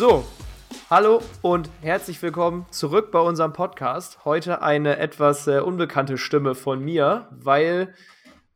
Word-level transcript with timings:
So, 0.00 0.24
hallo 0.88 1.20
und 1.42 1.68
herzlich 1.82 2.22
willkommen 2.22 2.64
zurück 2.70 3.10
bei 3.10 3.20
unserem 3.20 3.52
Podcast. 3.52 4.24
Heute 4.24 4.62
eine 4.62 4.96
etwas 4.96 5.46
äh, 5.46 5.60
unbekannte 5.60 6.16
Stimme 6.16 6.54
von 6.54 6.82
mir, 6.82 7.28
weil 7.32 7.94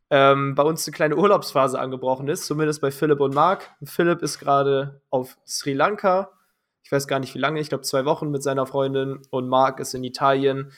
ähm, 0.09 0.55
bei 0.55 0.63
uns 0.63 0.87
eine 0.87 0.95
kleine 0.95 1.17
Urlaubsphase 1.17 1.79
angebrochen 1.79 2.29
ist, 2.29 2.47
zumindest 2.47 2.81
bei 2.81 2.89
Philipp 2.89 3.19
und 3.19 3.35
Marc. 3.35 3.69
Philipp 3.83 4.23
ist 4.23 4.39
gerade 4.39 5.03
auf 5.11 5.37
Sri 5.45 5.73
Lanka. 5.73 6.31
Ich 6.81 6.91
weiß 6.91 7.05
gar 7.05 7.19
nicht 7.19 7.35
wie 7.35 7.39
lange, 7.39 7.59
ich 7.59 7.69
glaube 7.69 7.83
zwei 7.83 8.05
Wochen 8.05 8.31
mit 8.31 8.41
seiner 8.41 8.65
Freundin 8.65 9.21
und 9.29 9.47
Marc 9.47 9.79
ist 9.79 9.93
in 9.93 10.03
Italien. 10.03 10.71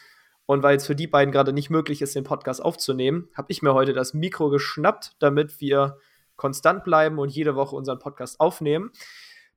Und 0.47 0.63
weil 0.63 0.75
es 0.75 0.85
für 0.85 0.97
die 0.97 1.07
beiden 1.07 1.31
gerade 1.31 1.53
nicht 1.53 1.69
möglich 1.69 2.01
ist, 2.01 2.13
den 2.13 2.25
Podcast 2.25 2.61
aufzunehmen, 2.61 3.29
habe 3.35 3.53
ich 3.53 3.61
mir 3.61 3.73
heute 3.73 3.93
das 3.93 4.13
Mikro 4.13 4.49
geschnappt, 4.49 5.15
damit 5.19 5.61
wir 5.61 5.97
konstant 6.35 6.83
bleiben 6.83 7.19
und 7.19 7.29
jede 7.29 7.55
Woche 7.55 7.73
unseren 7.73 7.99
Podcast 7.99 8.41
aufnehmen. 8.41 8.91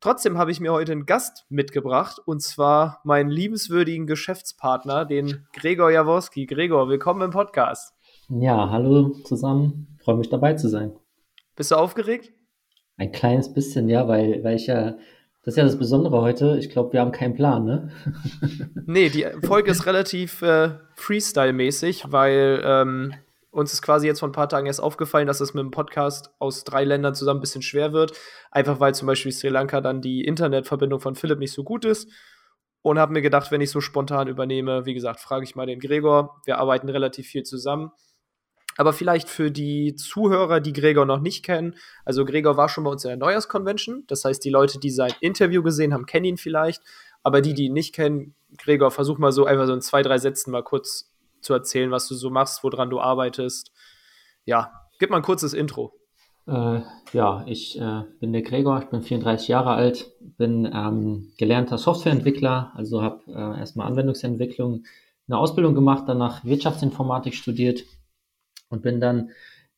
Trotzdem 0.03 0.39
habe 0.39 0.51
ich 0.51 0.61
mir 0.61 0.73
heute 0.73 0.93
einen 0.93 1.05
Gast 1.05 1.45
mitgebracht 1.51 2.19
und 2.25 2.41
zwar 2.41 3.03
meinen 3.05 3.29
liebenswürdigen 3.29 4.06
Geschäftspartner, 4.06 5.05
den 5.05 5.47
Gregor 5.53 5.91
Jaworski. 5.91 6.47
Gregor, 6.47 6.89
willkommen 6.89 7.20
im 7.20 7.31
Podcast. 7.33 7.93
Ja, 8.31 8.71
hallo 8.71 9.11
zusammen. 9.25 9.98
Freue 10.03 10.17
mich 10.17 10.31
dabei 10.31 10.55
zu 10.55 10.71
sein. 10.71 10.93
Bist 11.55 11.71
du 11.71 11.75
aufgeregt? 11.75 12.33
Ein 12.97 13.12
kleines 13.12 13.53
bisschen, 13.53 13.91
ja, 13.91 14.09
weil, 14.09 14.43
weil 14.43 14.56
ich 14.56 14.69
ja, 14.69 14.93
das 15.43 15.53
ist 15.53 15.56
ja 15.56 15.65
das 15.65 15.78
Besondere 15.78 16.23
heute. 16.23 16.56
Ich 16.56 16.71
glaube, 16.71 16.95
wir 16.95 17.01
haben 17.01 17.12
keinen 17.12 17.34
Plan, 17.34 17.67
ne? 17.67 17.91
nee, 18.87 19.11
die 19.11 19.27
Folge 19.47 19.71
ist 19.71 19.84
relativ 19.84 20.41
äh, 20.41 20.78
Freestyle-mäßig, 20.97 22.11
weil 22.11 22.62
ähm, 22.65 23.12
uns 23.51 23.73
ist 23.73 23.83
quasi 23.83 24.06
jetzt 24.06 24.20
vor 24.20 24.29
ein 24.29 24.33
paar 24.33 24.48
Tagen 24.48 24.67
erst 24.67 24.83
aufgefallen, 24.83 25.27
dass 25.27 25.41
es 25.41 25.55
mit 25.55 25.62
dem 25.62 25.70
Podcast 25.70 26.31
aus 26.39 26.65
drei 26.65 26.84
Ländern 26.84 27.15
zusammen 27.15 27.39
ein 27.39 27.43
bisschen 27.43 27.62
schwer 27.62 27.93
wird. 27.93 28.12
Einfach 28.51 28.81
weil 28.81 28.95
zum 28.95 29.06
Beispiel 29.06 29.33
Sri 29.33 29.48
Lanka 29.48 29.81
dann 29.81 30.01
die 30.01 30.25
Internetverbindung 30.25 31.01
von 31.01 31.17
Philipp 31.17 31.39
nicht 31.39 31.53
so 31.53 31.65
gut 31.65 31.84
ist. 31.84 32.09
Und 32.83 32.99
habe 32.99 33.12
mir 33.12 33.22
gedacht, 33.22 33.50
wenn 33.50 33.60
ich 33.60 33.71
so 33.71 33.81
spontan 33.81 34.28
übernehme, 34.28 34.87
wie 34.87 34.94
gesagt, 34.94 35.21
frage 35.21 35.44
ich 35.44 35.55
mal 35.55 35.66
den 35.66 35.81
Gregor. 35.81 36.41
Wir 36.44 36.59
arbeiten 36.59 36.89
relativ 36.89 37.27
viel 37.27 37.43
zusammen. 37.43 37.91
Aber 38.77 38.93
vielleicht 38.93 39.28
für 39.28 39.50
die 39.50 39.97
Zuhörer, 39.97 40.60
die 40.60 40.72
Gregor 40.72 41.05
noch 41.05 41.21
nicht 41.21 41.44
kennen. 41.44 41.75
Also 42.05 42.25
Gregor 42.25 42.56
war 42.56 42.69
schon 42.69 42.84
bei 42.84 42.91
uns 42.91 43.05
in 43.05 43.09
der 43.09 43.19
Neujahrs-Convention. 43.19 44.05
Das 44.06 44.25
heißt, 44.25 44.43
die 44.43 44.49
Leute, 44.49 44.78
die 44.78 44.91
sein 44.91 45.12
Interview 45.21 45.62
gesehen 45.62 45.93
haben, 45.93 46.06
kennen 46.06 46.25
ihn 46.25 46.37
vielleicht. 46.39 46.83
Aber 47.22 47.43
die, 47.43 47.53
die 47.53 47.66
ihn 47.66 47.75
nicht 47.75 47.94
kennen, 47.94 48.34
Gregor, 48.56 48.91
versuch 48.91 49.19
mal 49.19 49.33
so 49.33 49.44
einfach 49.44 49.66
so 49.66 49.75
in 49.75 49.83
zwei, 49.83 50.03
drei 50.03 50.16
Sätzen 50.16 50.53
mal 50.53 50.62
kurz 50.62 51.10
zu 51.41 51.53
erzählen, 51.53 51.91
was 51.91 52.09
du 52.09 52.15
so 52.15 52.31
machst, 52.31 52.62
woran 52.62 52.91
du 52.91 53.01
arbeitest. 53.01 53.73
Ja, 54.45 54.73
gib 54.99 55.11
mal 55.11 55.19
ein 55.19 55.23
kurzes 55.23 55.53
Intro. 55.53 55.93
Äh, 56.47 56.81
ja, 57.12 57.45
ich 57.47 57.81
äh, 57.81 58.03
bin 58.19 58.33
der 58.33 58.43
Gregor, 58.43 58.81
ich 58.83 58.89
bin 58.89 59.03
34 59.03 59.49
Jahre 59.49 59.71
alt, 59.71 60.11
bin 60.21 60.65
ähm, 60.73 61.33
gelernter 61.39 61.78
Softwareentwickler, 61.78 62.73
also 62.75 63.03
habe 63.03 63.23
äh, 63.28 63.61
erstmal 63.61 63.87
Anwendungsentwicklung, 63.87 64.84
eine 65.28 65.39
Ausbildung 65.39 65.75
gemacht, 65.75 66.05
danach 66.06 66.45
Wirtschaftsinformatik 66.45 67.34
studiert 67.34 67.84
und 68.69 68.83
bin 68.83 69.01
dann 69.01 69.31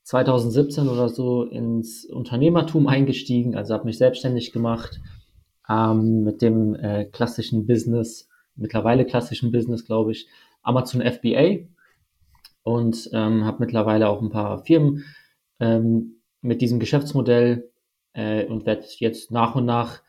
2017 0.04 0.88
oder 0.88 1.08
so 1.08 1.44
ins 1.44 2.06
Unternehmertum 2.06 2.86
eingestiegen, 2.86 3.54
also 3.54 3.74
habe 3.74 3.84
mich 3.84 3.98
selbstständig 3.98 4.52
gemacht 4.52 5.00
ähm, 5.68 6.24
mit 6.24 6.42
dem 6.42 6.74
äh, 6.74 7.04
klassischen 7.04 7.66
Business, 7.66 8.28
mittlerweile 8.56 9.04
klassischen 9.04 9.52
Business, 9.52 9.84
glaube 9.84 10.12
ich, 10.12 10.26
Amazon 10.62 11.02
FBA 11.02 11.68
und 12.62 13.10
ähm, 13.12 13.44
habe 13.44 13.58
mittlerweile 13.60 14.08
auch 14.08 14.22
ein 14.22 14.30
paar 14.30 14.64
Firmen 14.64 15.04
ähm, 15.60 16.22
mit 16.40 16.60
diesem 16.60 16.80
Geschäftsmodell 16.80 17.70
äh, 18.12 18.44
und 18.46 18.66
werde 18.66 18.84
jetzt 18.98 19.30
nach 19.30 19.54
und 19.54 19.64
nach 19.64 20.02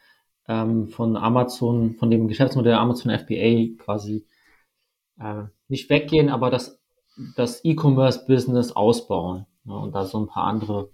ähm, 0.47 0.87
von 0.87 1.15
Amazon, 1.15 1.95
von 1.95 2.11
dem 2.11 2.27
Geschäftsmodell 2.27 2.73
Amazon 2.73 3.17
FBA 3.17 3.77
quasi 3.83 4.27
äh, 5.19 5.43
nicht 5.67 5.89
weggehen, 5.89 6.29
aber 6.29 6.49
das, 6.49 6.81
das 7.35 7.63
E-Commerce-Business 7.63 8.73
ausbauen 8.73 9.45
ne, 9.63 9.77
und 9.77 9.93
da 9.93 10.05
so 10.05 10.19
ein 10.19 10.27
paar 10.27 10.45
andere 10.45 10.91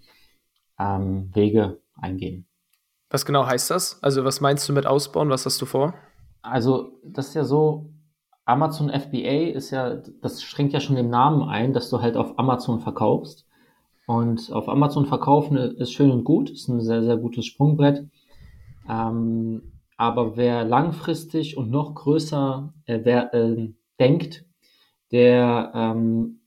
ähm, 0.78 1.32
Wege 1.34 1.82
eingehen. 1.96 2.48
Was 3.10 3.26
genau 3.26 3.46
heißt 3.46 3.72
das? 3.72 4.02
Also 4.04 4.24
was 4.24 4.40
meinst 4.40 4.70
du 4.70 4.74
mit 4.74 4.86
ausbauen? 4.86 5.30
Was 5.30 5.46
hast 5.46 5.62
du 5.62 5.66
vor? 5.66 5.96
Also 6.42 7.00
das 7.04 7.30
ist 7.30 7.34
ja 7.34 7.44
so, 7.44 7.90
Amazon 8.50 8.90
FBA 8.90 9.52
ist 9.54 9.70
ja, 9.70 10.02
das 10.22 10.42
schränkt 10.42 10.74
ja 10.74 10.80
schon 10.80 10.96
den 10.96 11.12
Namen 11.12 11.48
ein, 11.48 11.72
dass 11.72 11.90
du 11.92 12.02
halt 12.02 12.18
auf 12.18 12.40
Amazon 12.40 12.80
verkaufst. 12.80 13.46
Und 14.08 14.52
auf 14.52 14.68
Amazon 14.68 15.06
verkaufen 15.06 15.56
ist 15.56 15.94
schön 15.94 16.10
und 16.10 16.24
gut, 16.24 16.50
ist 16.50 16.68
ein 16.68 16.82
sehr, 16.82 17.04
sehr 17.04 17.18
gutes 17.18 17.46
Sprungbrett. 17.46 18.08
Ähm, 18.90 19.62
aber 19.98 20.36
wer 20.36 20.66
langfristig 20.66 21.58
und 21.58 21.70
noch 21.70 21.94
größer 21.94 22.74
äh, 22.86 23.02
wer, 23.04 23.34
äh, 23.36 23.72
denkt, 24.00 24.46
der 25.12 25.72
ähm, 25.76 26.40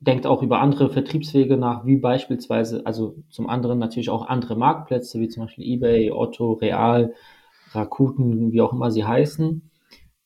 denkt 0.00 0.26
auch 0.26 0.42
über 0.42 0.60
andere 0.60 0.90
Vertriebswege 0.90 1.56
nach, 1.56 1.86
wie 1.86 1.96
beispielsweise, 1.96 2.84
also 2.86 3.14
zum 3.28 3.48
anderen 3.48 3.78
natürlich 3.78 4.10
auch 4.10 4.26
andere 4.26 4.56
Marktplätze, 4.56 5.20
wie 5.20 5.28
zum 5.28 5.44
Beispiel 5.44 5.64
eBay, 5.64 6.10
Otto, 6.10 6.54
Real, 6.54 7.14
Rakuten, 7.70 8.50
wie 8.50 8.62
auch 8.62 8.72
immer 8.72 8.90
sie 8.90 9.04
heißen 9.04 9.69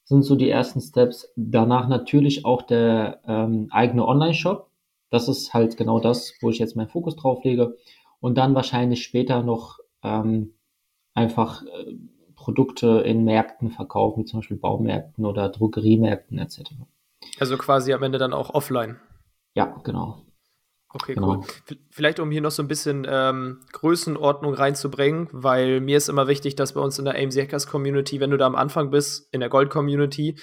sind 0.04 0.22
so 0.22 0.36
die 0.36 0.50
ersten 0.50 0.80
Steps. 0.80 1.32
Danach 1.36 1.88
natürlich 1.88 2.44
auch 2.44 2.62
der 2.62 3.20
ähm, 3.26 3.68
eigene 3.70 4.06
Online-Shop. 4.06 4.70
Das 5.10 5.28
ist 5.28 5.54
halt 5.54 5.76
genau 5.76 6.00
das, 6.00 6.34
wo 6.40 6.50
ich 6.50 6.58
jetzt 6.58 6.76
meinen 6.76 6.88
Fokus 6.88 7.16
drauf 7.16 7.42
lege. 7.44 7.76
Und 8.20 8.36
dann 8.36 8.54
wahrscheinlich 8.54 9.02
später 9.02 9.42
noch 9.42 9.78
ähm, 10.02 10.54
einfach 11.14 11.62
äh, 11.62 11.94
Produkte 12.34 13.02
in 13.06 13.24
Märkten 13.24 13.70
verkaufen, 13.70 14.20
wie 14.20 14.24
zum 14.26 14.40
Beispiel 14.40 14.56
Baumärkten 14.56 15.24
oder 15.24 15.48
Drogeriemärkten 15.48 16.38
etc. 16.38 16.62
Also 17.38 17.56
quasi 17.56 17.92
am 17.92 18.02
Ende 18.02 18.18
dann 18.18 18.32
auch 18.32 18.50
offline. 18.50 19.00
Ja, 19.54 19.66
genau. 19.84 20.22
Okay, 20.94 21.14
genau. 21.14 21.38
cool. 21.38 21.76
Vielleicht 21.90 22.20
um 22.20 22.30
hier 22.30 22.40
noch 22.40 22.52
so 22.52 22.62
ein 22.62 22.68
bisschen 22.68 23.04
ähm, 23.08 23.60
Größenordnung 23.72 24.54
reinzubringen, 24.54 25.28
weil 25.32 25.80
mir 25.80 25.96
ist 25.96 26.08
immer 26.08 26.28
wichtig, 26.28 26.54
dass 26.54 26.74
bei 26.74 26.80
uns 26.80 26.98
in 27.00 27.04
der 27.04 27.16
AMC 27.16 27.34
Hackers 27.34 27.66
Community, 27.66 28.20
wenn 28.20 28.30
du 28.30 28.36
da 28.36 28.46
am 28.46 28.54
Anfang 28.54 28.90
bist, 28.90 29.28
in 29.32 29.40
der 29.40 29.48
Gold 29.48 29.70
Community, 29.70 30.36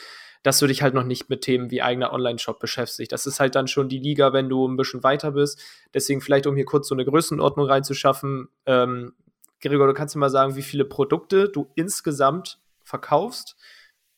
dass 0.43 0.59
du 0.59 0.67
dich 0.67 0.81
halt 0.81 0.93
noch 0.93 1.05
nicht 1.05 1.29
mit 1.29 1.41
Themen 1.41 1.71
wie 1.71 1.81
eigener 1.81 2.11
Online-Shop 2.11 2.59
beschäftigst. 2.59 3.13
Das 3.13 3.27
ist 3.27 3.39
halt 3.39 3.55
dann 3.55 3.69
schon 3.69 3.87
die 3.87 3.99
Liga, 3.99 4.33
wenn 4.33 4.49
du 4.49 4.67
ein 4.67 4.75
bisschen 4.75 5.03
weiter 5.03 5.31
bist. 5.31 5.61
Deswegen 5.93 6.19
vielleicht, 6.19 6.47
um 6.47 6.55
hier 6.57 6.65
kurz 6.65 6.89
so 6.89 6.95
eine 6.95 7.05
Größenordnung 7.05 7.67
reinzuschaffen. 7.67 8.49
Ähm, 8.65 9.13
Gregor, 9.61 9.87
du 9.87 9.93
kannst 9.93 10.15
mir 10.15 10.19
mal 10.19 10.29
sagen, 10.29 10.57
wie 10.57 10.63
viele 10.63 10.83
Produkte 10.83 11.47
du 11.47 11.71
insgesamt 11.75 12.59
verkaufst, 12.83 13.55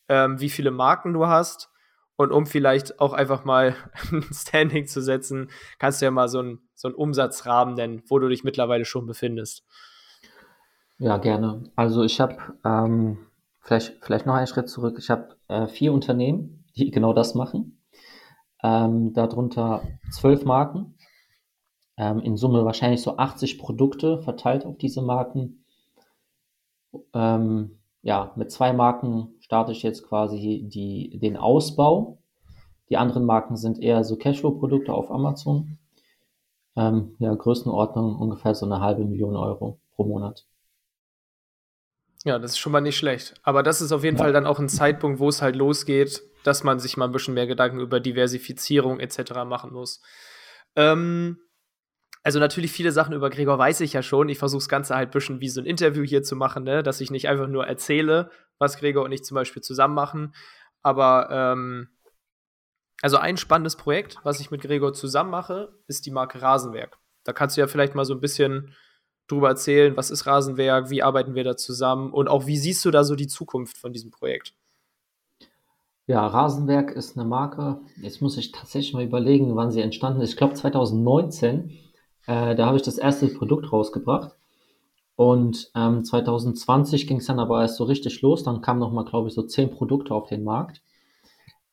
ähm, 0.10 0.40
wie 0.40 0.50
viele 0.50 0.72
Marken 0.72 1.13
du 1.13 1.28
hast 1.28 1.69
und 2.15 2.31
um 2.31 2.45
vielleicht 2.45 3.00
auch 3.00 3.13
einfach 3.13 3.45
mal 3.45 3.75
ein 4.12 4.24
Standing 4.31 4.88
zu 4.88 5.01
setzen, 5.01 5.50
kannst 5.80 6.01
du 6.01 6.06
ja 6.06 6.12
mal 6.12 6.27
so 6.27 6.39
einen, 6.39 6.60
so 6.75 6.89
Umsatzrahmen 6.89 7.75
nennen, 7.75 8.04
wo 8.07 8.19
du 8.19 8.30
dich 8.30 8.44
mittlerweile 8.44 8.86
schon 8.86 9.06
befindest. 9.06 9.63
Ja, 11.00 11.18
gerne. 11.18 11.71
Also 11.75 12.04
ich 12.04 12.21
habe 12.21 12.38
ähm, 12.63 13.18
vielleicht, 13.62 14.04
vielleicht 14.04 14.25
noch 14.25 14.36
einen 14.36 14.48
Schritt 14.48 14.69
zurück. 14.69 14.98
Ich 15.00 15.10
habe 15.10 15.36
äh, 15.48 15.68
vier 15.68 15.92
Unternehmen, 15.92 16.65
die 16.75 16.92
genau 16.92 17.13
das 17.13 17.36
machen. 17.36 17.83
Ähm, 18.62 19.13
darunter 19.13 19.83
zwölf 20.12 20.45
Marken. 20.45 20.98
Ähm, 21.98 22.19
in 22.21 22.38
Summe 22.38 22.65
wahrscheinlich 22.65 23.01
so 23.01 23.18
80 23.18 23.60
Produkte 23.60 24.21
verteilt 24.21 24.65
auf 24.65 24.77
diese 24.77 25.01
Marken. 25.01 25.65
Ähm, 27.13 27.80
ja, 28.04 28.34
mit 28.36 28.52
zwei 28.52 28.74
Marken 28.74 29.34
starte 29.40 29.72
ich 29.72 29.82
jetzt 29.82 30.08
quasi 30.08 30.68
die, 30.68 31.18
den 31.20 31.38
Ausbau. 31.38 32.20
Die 32.90 32.98
anderen 32.98 33.26
Marken 33.26 33.56
sind 33.56 33.80
eher 33.80 34.04
so 34.04 34.18
Cashflow-Produkte 34.18 34.94
auf 34.94 35.10
Amazon. 35.10 35.80
ähm, 36.76 37.16
ja, 37.20 37.34
Größenordnung 37.34 38.18
ungefähr 38.18 38.56
so 38.56 38.66
eine 38.66 38.82
halbe 38.82 39.06
Million 39.06 39.36
Euro 39.36 39.80
pro 39.96 40.04
Monat. 40.04 40.46
Ja, 42.26 42.40
das 42.40 42.52
ist 42.52 42.58
schon 42.58 42.72
mal 42.72 42.82
nicht 42.82 42.98
schlecht. 42.98 43.36
Aber 43.44 43.64
das 43.64 43.82
ist 43.82 43.92
auf 43.92 44.04
jeden 44.04 44.18
ja. 44.18 44.24
Fall 44.24 44.34
dann 44.34 44.46
auch 44.46 44.60
ein 44.60 44.70
Zeitpunkt, 44.70 45.20
wo 45.20 45.30
es 45.30 45.42
halt 45.42 45.56
losgeht, 45.56 46.24
dass 46.44 46.64
man 46.64 46.80
sich 46.80 46.98
mal 46.98 47.06
ein 47.06 47.12
bisschen 47.12 47.34
mehr 47.34 47.48
Gedanken 47.48 47.80
über 47.80 48.00
Diversifizierung 48.00 49.00
etc. 49.00 49.46
machen 49.46 49.72
muss. 49.74 50.02
Ähm, 50.76 51.38
also 52.24 52.40
natürlich 52.40 52.72
viele 52.72 52.94
Sachen 52.94 53.14
über 53.14 53.30
Gregor 53.30 53.58
weiß 53.58 53.81
ich 53.81 53.94
ja 53.94 54.02
schon. 54.02 54.30
Ich 54.30 54.38
versuche 54.38 54.62
das 54.62 54.70
Ganze 54.70 54.96
halt 54.96 55.10
ein 55.10 55.12
bisschen 55.12 55.42
wie 55.42 55.50
so 55.50 55.60
ein 55.60 55.66
Interview 55.66 56.04
hier 56.04 56.24
zu 56.24 56.38
machen, 56.38 56.64
ne? 56.64 56.81
dass 56.81 57.02
ich 57.02 57.12
nicht 57.12 57.28
einfach 57.28 57.48
nur 57.48 57.68
erzähle, 57.68 58.31
was 58.60 58.78
Gregor 58.78 59.04
und 59.04 59.12
ich 59.12 59.25
zum 59.25 59.36
Beispiel 59.36 59.62
zusammen 59.62 59.94
machen. 59.94 60.34
Aber 60.81 61.28
ähm, 61.30 61.90
also 63.02 63.18
ein 63.18 63.36
spannendes 63.36 63.75
Projekt, 63.75 64.18
was 64.24 64.40
ich 64.40 64.52
mit 64.52 64.62
Gregor 64.62 64.94
zusammen 64.94 65.31
mache, 65.31 65.78
ist 65.88 66.06
die 66.06 66.12
Marke 66.12 66.42
Rasenwerk. 66.42 66.98
Da 67.25 67.34
kannst 67.34 67.58
du 67.58 67.62
ja 67.62 67.68
vielleicht 67.68 67.94
mal 67.94 68.06
so 68.06 68.14
ein 68.14 68.22
bisschen 68.22 68.74
drüber 69.28 69.50
erzählen, 69.50 69.98
was 69.98 70.10
ist 70.10 70.25
Rasenwerk, 70.25 70.90
wie 70.90 71.04
arbeiten 71.04 71.36
wir 71.36 71.44
da 71.44 71.58
zusammen 71.58 72.14
und 72.14 72.30
auch 72.30 72.46
wie 72.46 72.58
siehst 72.58 72.84
du 72.86 72.92
da 72.92 73.04
so 73.04 73.16
die 73.16 73.28
Zukunft 73.28 73.78
von 73.78 73.92
diesem 73.92 74.12
Projekt? 74.12 74.54
Ja, 76.08 76.25
Rasenwerk 76.28 76.92
ist 76.92 77.18
eine 77.18 77.28
Marke, 77.28 77.80
jetzt 78.02 78.22
muss 78.22 78.38
ich 78.38 78.52
tatsächlich 78.52 78.94
mal 78.94 79.04
überlegen, 79.04 79.56
wann 79.56 79.72
sie 79.72 79.81
entstanden 79.81 80.22
ist. 80.22 80.31
Ich 80.31 80.38
glaube 80.38 80.54
2019, 80.54 81.83
äh, 82.28 82.56
da 82.56 82.66
habe 82.66 82.78
ich 82.78 82.84
das 82.84 82.98
erste 82.98 83.28
Produkt 83.28 83.72
rausgebracht. 83.72 84.36
Und 85.16 85.72
ähm, 85.75 86.04
2020 86.04 87.08
ging 87.08 87.18
es 87.18 87.28
dann 87.28 87.40
aber 87.40 87.62
erst 87.62 87.78
so 87.78 87.84
richtig 87.84 88.22
los. 88.22 88.44
Dann 88.44 88.62
kamen 88.62 88.80
nochmal, 88.80 89.06
glaube 89.06 89.28
ich, 89.28 89.34
so 89.34 89.44
zehn 89.44 89.70
Produkte 89.70 90.14
auf 90.14 90.28
den 90.28 90.44
Markt. 90.44 90.81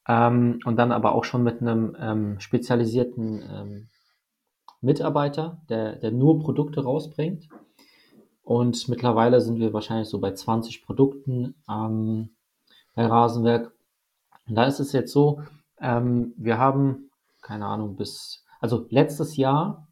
Ähm, 0.06 0.60
und 0.64 0.76
dann 0.76 0.92
aber 0.92 1.14
auch 1.14 1.24
schon 1.24 1.42
mit 1.42 1.60
einem 1.60 1.96
ähm, 1.98 2.40
spezialisierten 2.40 3.42
ähm, 3.50 3.88
Mitarbeiter, 4.80 5.60
der, 5.68 5.96
der 5.96 6.10
nur 6.10 6.40
Produkte 6.40 6.82
rausbringt. 6.82 7.48
Und 8.42 8.88
mittlerweile 8.88 9.40
sind 9.40 9.58
wir 9.58 9.72
wahrscheinlich 9.72 10.08
so 10.08 10.18
bei 10.18 10.32
20 10.32 10.84
Produkten 10.84 11.54
ähm, 11.70 12.30
bei 12.94 13.06
Rasenwerk. 13.06 13.72
Und 14.48 14.54
da 14.56 14.64
ist 14.64 14.80
es 14.80 14.92
jetzt 14.92 15.12
so, 15.12 15.42
ähm, 15.80 16.34
wir 16.36 16.58
haben, 16.58 17.10
keine 17.42 17.66
Ahnung, 17.66 17.96
bis, 17.96 18.44
also 18.60 18.86
letztes 18.90 19.36
Jahr 19.36 19.86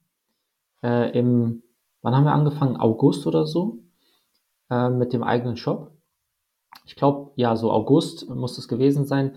äh, 0.83 1.17
im, 1.19 1.63
wann 2.03 2.15
haben 2.15 2.25
wir 2.25 2.33
angefangen? 2.33 2.77
August 2.77 3.27
oder 3.27 3.47
so 3.47 3.79
äh, 4.71 4.91
mit 4.91 5.13
dem 5.13 5.23
eigenen 5.23 5.57
Shop. 5.57 5.93
Ich 6.85 6.97
glaube, 6.97 7.33
ja, 7.37 7.57
so 7.57 7.71
August 7.71 8.29
muss 8.29 8.59
es 8.59 8.69
gewesen 8.69 9.05
sein. 9.05 9.37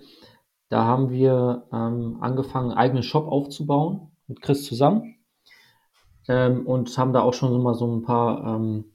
Da 0.69 0.85
haben 0.85 1.09
wir 1.09 1.67
ähm, 1.73 2.17
angefangen, 2.21 2.69
einen 2.69 2.77
eigenen 2.77 3.03
Shop 3.03 3.27
aufzubauen 3.27 4.11
mit 4.27 4.41
Chris 4.41 4.63
zusammen 4.65 5.17
ähm, 6.27 6.65
und 6.65 6.97
haben 6.97 7.13
da 7.13 7.21
auch 7.21 7.33
schon 7.33 7.61
mal 7.61 7.73
so 7.73 7.93
ein 7.93 8.03
paar 8.03 8.55
ähm, 8.55 8.85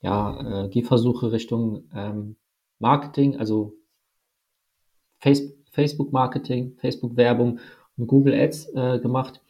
ja, 0.00 0.64
äh, 0.64 0.68
Gehversuche 0.68 1.32
Richtung 1.32 1.84
ähm, 1.94 2.36
Marketing, 2.78 3.38
also 3.38 3.72
Face 5.18 5.42
Facebook 5.70 6.12
Marketing, 6.12 6.76
Facebook 6.76 7.16
Werbung 7.16 7.58
und 7.96 8.06
Google 8.06 8.34
Ads 8.34 8.74
äh, 8.74 8.98
gemacht. 9.00 9.40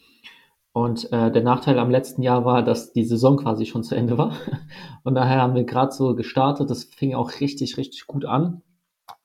Und 0.75 1.12
äh, 1.12 1.31
der 1.31 1.44
Nachteil 1.44 1.79
am 1.79 1.88
letzten 1.88 2.21
Jahr 2.23 2.44
war, 2.44 2.65
dass 2.65 2.93
die 2.93 3.05
Saison 3.05 3.37
quasi 3.37 3.65
schon 3.65 3.85
zu 3.85 3.94
Ende 3.94 4.19
war. 4.19 4.32
Und 5.05 5.15
daher 5.15 5.41
haben 5.41 5.55
wir 5.55 5.62
gerade 5.62 5.93
so 5.93 6.17
gestartet. 6.17 6.69
Das 6.69 6.82
fing 6.82 7.15
auch 7.15 7.31
richtig, 7.38 7.76
richtig 7.76 8.09
gut 8.09 8.25
an. 8.25 8.61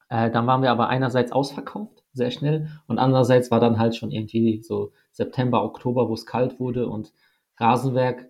Äh, 0.10 0.30
dann 0.30 0.46
waren 0.46 0.62
wir 0.62 0.69
aber 0.69 0.90
einerseits 0.90 1.31
ausverkauft, 1.31 2.04
sehr 2.13 2.30
schnell. 2.30 2.69
Und 2.86 3.00
andererseits 3.00 3.50
war 3.50 3.60
dann 3.60 3.80
halt 3.80 3.96
schon 3.96 4.12
irgendwie 4.12 4.62
so 4.62 4.92
September, 5.12 5.63
Oktober, 5.63 6.07
wo 6.07 6.13
es 6.13 6.28
kalt 6.28 6.60
wurde 6.60 6.88
und 6.88 7.13
Rasenwerk 7.57 8.30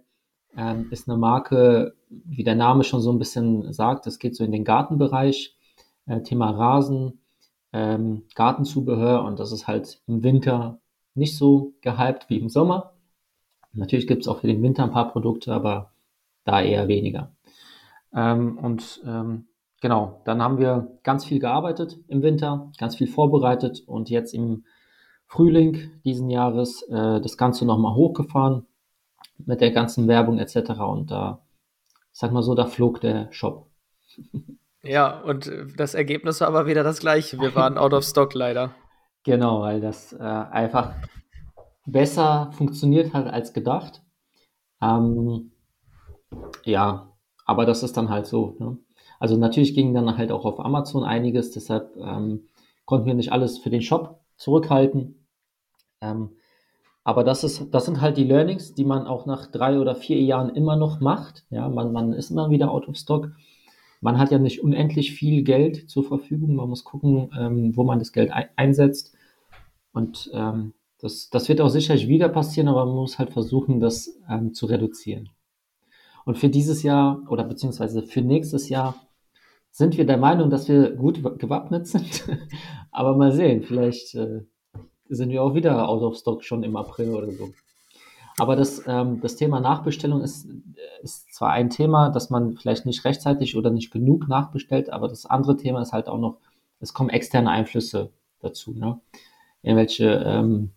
ähm, 0.56 0.88
ist 0.90 1.10
eine 1.10 1.18
Marke, 1.18 1.96
wie 2.10 2.46
der 2.46 2.56
Name 2.56 2.86
schon 2.86 3.02
so 3.02 3.12
ein 3.12 3.20
bisschen 3.20 3.74
sagt, 3.74 4.08
es 4.08 4.20
geht 4.20 4.38
so 4.38 4.46
in 4.46 4.54
den 4.54 4.64
Gartenbereich, 4.64 5.58
äh, 6.06 6.22
Thema 6.22 6.52
Rasen, 6.52 7.20
ähm, 7.74 8.24
Gartenzubehör 8.34 9.26
und 9.26 9.40
das 9.42 9.52
ist 9.52 9.68
halt 9.68 10.02
im 10.08 10.24
Winter 10.24 10.80
nicht 11.16 11.38
so 11.38 11.74
gehypt 11.82 12.30
wie 12.30 12.40
im 12.40 12.48
Sommer. 12.48 12.94
Natürlich 13.74 14.08
gibt 14.08 14.24
es 14.24 14.28
auch 14.28 14.40
für 14.40 14.48
den 14.48 14.62
Winter 14.62 14.84
ein 14.84 14.92
paar 14.92 15.12
Produkte, 15.12 15.54
aber 15.54 15.92
da 16.44 16.62
eher 16.62 16.88
weniger. 16.88 17.32
Ähm, 18.14 18.58
und 18.58 19.02
ähm, 19.06 19.48
genau, 19.82 20.22
dann 20.26 20.42
haben 20.42 20.58
wir 20.58 21.00
ganz 21.04 21.26
viel 21.26 21.40
gearbeitet 21.40 22.00
im 22.08 22.22
Winter, 22.22 22.72
ganz 22.78 22.96
viel 22.96 23.08
vorbereitet 23.08 23.84
und 23.86 24.10
jetzt 24.10 24.34
im 24.34 24.66
Frühling 25.28 25.92
diesen 26.04 26.30
Jahres 26.30 26.82
äh, 26.90 27.22
das 27.22 27.38
Ganze 27.38 27.66
nochmal 27.66 27.94
hochgefahren 27.94 28.66
mit 29.38 29.62
der 29.62 29.72
ganzen 29.72 30.08
Werbung 30.08 30.40
etc. 30.40 30.72
Und 30.80 31.12
da, 31.12 31.46
sag 32.12 32.32
mal 32.32 32.44
so, 32.44 32.56
da 32.56 32.66
flog 32.66 33.02
der 33.02 33.32
Shop. 33.32 33.68
Ja, 34.82 35.20
und 35.20 35.52
das 35.76 35.94
Ergebnis 35.94 36.40
war 36.40 36.48
aber 36.48 36.66
wieder 36.66 36.84
das 36.86 37.02
gleiche. 37.02 37.38
Wir 37.38 37.54
waren 37.54 37.78
out 37.78 37.92
of 37.92 38.06
stock 38.06 38.34
leider. 38.34 38.74
Genau, 39.26 39.60
weil 39.60 39.82
das 39.82 40.14
äh, 40.14 40.24
einfach 40.24 40.94
besser 41.92 42.52
funktioniert 42.54 43.14
hat 43.14 43.28
als 43.28 43.54
gedacht. 43.54 44.02
Ähm, 44.82 45.52
ja, 46.64 47.12
aber 47.46 47.66
das 47.66 47.84
ist 47.84 47.98
dann 47.98 48.10
halt 48.10 48.28
so. 48.28 48.56
Ne? 48.60 48.78
Also 49.20 49.38
natürlich 49.38 49.74
ging 49.74 49.94
dann 49.94 50.18
halt 50.18 50.32
auch 50.32 50.46
auf 50.46 50.60
Amazon 50.60 51.04
einiges, 51.04 51.52
deshalb 51.52 51.96
ähm, 51.98 52.48
konnten 52.86 53.08
wir 53.08 53.14
nicht 53.14 53.32
alles 53.32 53.58
für 53.60 53.70
den 53.70 53.82
Shop 53.82 54.22
zurückhalten. 54.38 55.28
Ähm, 56.02 56.32
aber 57.04 57.24
das 57.24 57.44
ist, 57.44 57.74
das 57.74 57.86
sind 57.86 58.02
halt 58.02 58.18
die 58.18 58.24
Learnings, 58.24 58.76
die 58.76 58.86
man 58.86 59.08
auch 59.08 59.26
nach 59.26 59.48
drei 59.48 59.80
oder 59.80 59.96
vier 59.96 60.22
Jahren 60.22 60.50
immer 60.50 60.76
noch 60.76 61.00
macht. 61.00 61.46
Ja, 61.50 61.68
man, 61.68 61.92
man 61.92 62.14
ist 62.14 62.30
immer 62.30 62.50
wieder 62.50 62.72
out 62.72 62.88
of 62.88 62.96
stock. 62.98 63.32
Man 64.02 64.18
hat 64.18 64.32
ja 64.32 64.38
nicht 64.40 64.64
unendlich 64.64 65.14
viel 65.14 65.44
Geld 65.44 65.90
zur 65.90 66.04
Verfügung. 66.04 66.56
Man 66.56 66.70
muss 66.70 66.84
gucken, 66.84 67.32
ähm, 67.38 67.76
wo 67.76 67.84
man 67.84 68.00
das 68.00 68.14
Geld 68.14 68.32
ein 68.32 68.48
einsetzt. 68.56 69.16
Und 69.92 70.30
ähm, 70.34 70.74
das, 71.02 71.30
das 71.30 71.48
wird 71.50 71.62
auch 71.62 71.70
sicherlich 71.70 72.08
wieder 72.08 72.30
passieren, 72.30 72.68
aber 72.68 72.86
man 72.86 72.96
muss 72.96 73.20
halt 73.20 73.32
versuchen, 73.32 73.80
das 73.80 74.18
ähm, 74.30 74.54
zu 74.54 74.66
reduzieren. 74.66 75.30
Und 76.26 76.38
für 76.38 76.50
dieses 76.50 76.84
Jahr 76.84 77.24
oder 77.30 77.44
beziehungsweise 77.44 78.04
für 78.04 78.22
nächstes 78.22 78.70
Jahr 78.70 78.96
sind 79.72 79.98
wir 79.98 80.06
der 80.06 80.18
Meinung, 80.18 80.50
dass 80.50 80.68
wir 80.68 80.92
gut 80.92 81.24
gewappnet 81.40 81.88
sind. 81.88 82.28
aber 82.92 83.16
mal 83.16 83.32
sehen, 83.32 83.64
vielleicht 83.64 84.14
äh, 84.16 84.42
sind 85.08 85.30
wir 85.30 85.42
auch 85.42 85.56
wieder 85.56 85.88
out 85.88 86.04
of 86.04 86.18
stock 86.18 86.44
schon 86.44 86.64
im 86.64 86.76
April 86.76 87.16
oder 87.16 87.32
so. 87.32 87.52
Aber 88.38 88.56
das, 88.56 88.84
ähm, 88.88 89.22
das 89.22 89.36
Thema 89.36 89.60
Nachbestellung 89.60 90.22
ist, 90.22 90.48
ist 91.02 91.34
zwar 91.34 91.52
ein 91.52 91.70
Thema, 91.70 92.10
dass 92.10 92.30
man 92.30 92.58
vielleicht 92.58 92.86
nicht 92.86 93.04
rechtzeitig 93.06 93.56
oder 93.58 93.70
nicht 93.70 93.92
genug 93.92 94.28
nachbestellt, 94.28 94.90
aber 94.90 95.08
das 95.08 95.26
andere 95.26 95.58
Thema 95.58 95.82
ist 95.82 95.94
halt 95.94 96.08
auch 96.08 96.20
noch, 96.20 96.38
es 96.80 96.94
kommen 96.94 97.10
externe 97.10 97.50
Einflüsse 97.50 98.12
dazu. 98.40 98.74
Ne? 98.74 99.00
Irgendwelche, 99.62 100.24
ähm, 100.26 100.72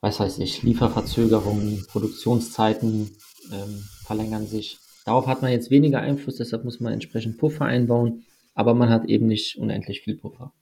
was 0.00 0.20
weiß 0.20 0.38
ich, 0.38 0.62
Lieferverzögerungen, 0.62 1.86
Produktionszeiten 1.88 3.10
ähm, 3.52 3.84
verlängern 4.04 4.46
sich. 4.46 4.78
Darauf 5.04 5.26
hat 5.26 5.42
man 5.42 5.50
jetzt 5.50 5.70
weniger 5.70 6.00
Einfluss, 6.00 6.36
deshalb 6.36 6.64
muss 6.64 6.80
man 6.80 6.92
entsprechend 6.92 7.38
Puffer 7.38 7.64
einbauen, 7.64 8.24
aber 8.54 8.74
man 8.74 8.90
hat 8.90 9.06
eben 9.06 9.26
nicht 9.26 9.58
unendlich 9.58 10.02
viel 10.02 10.16
Puffer. 10.16 10.52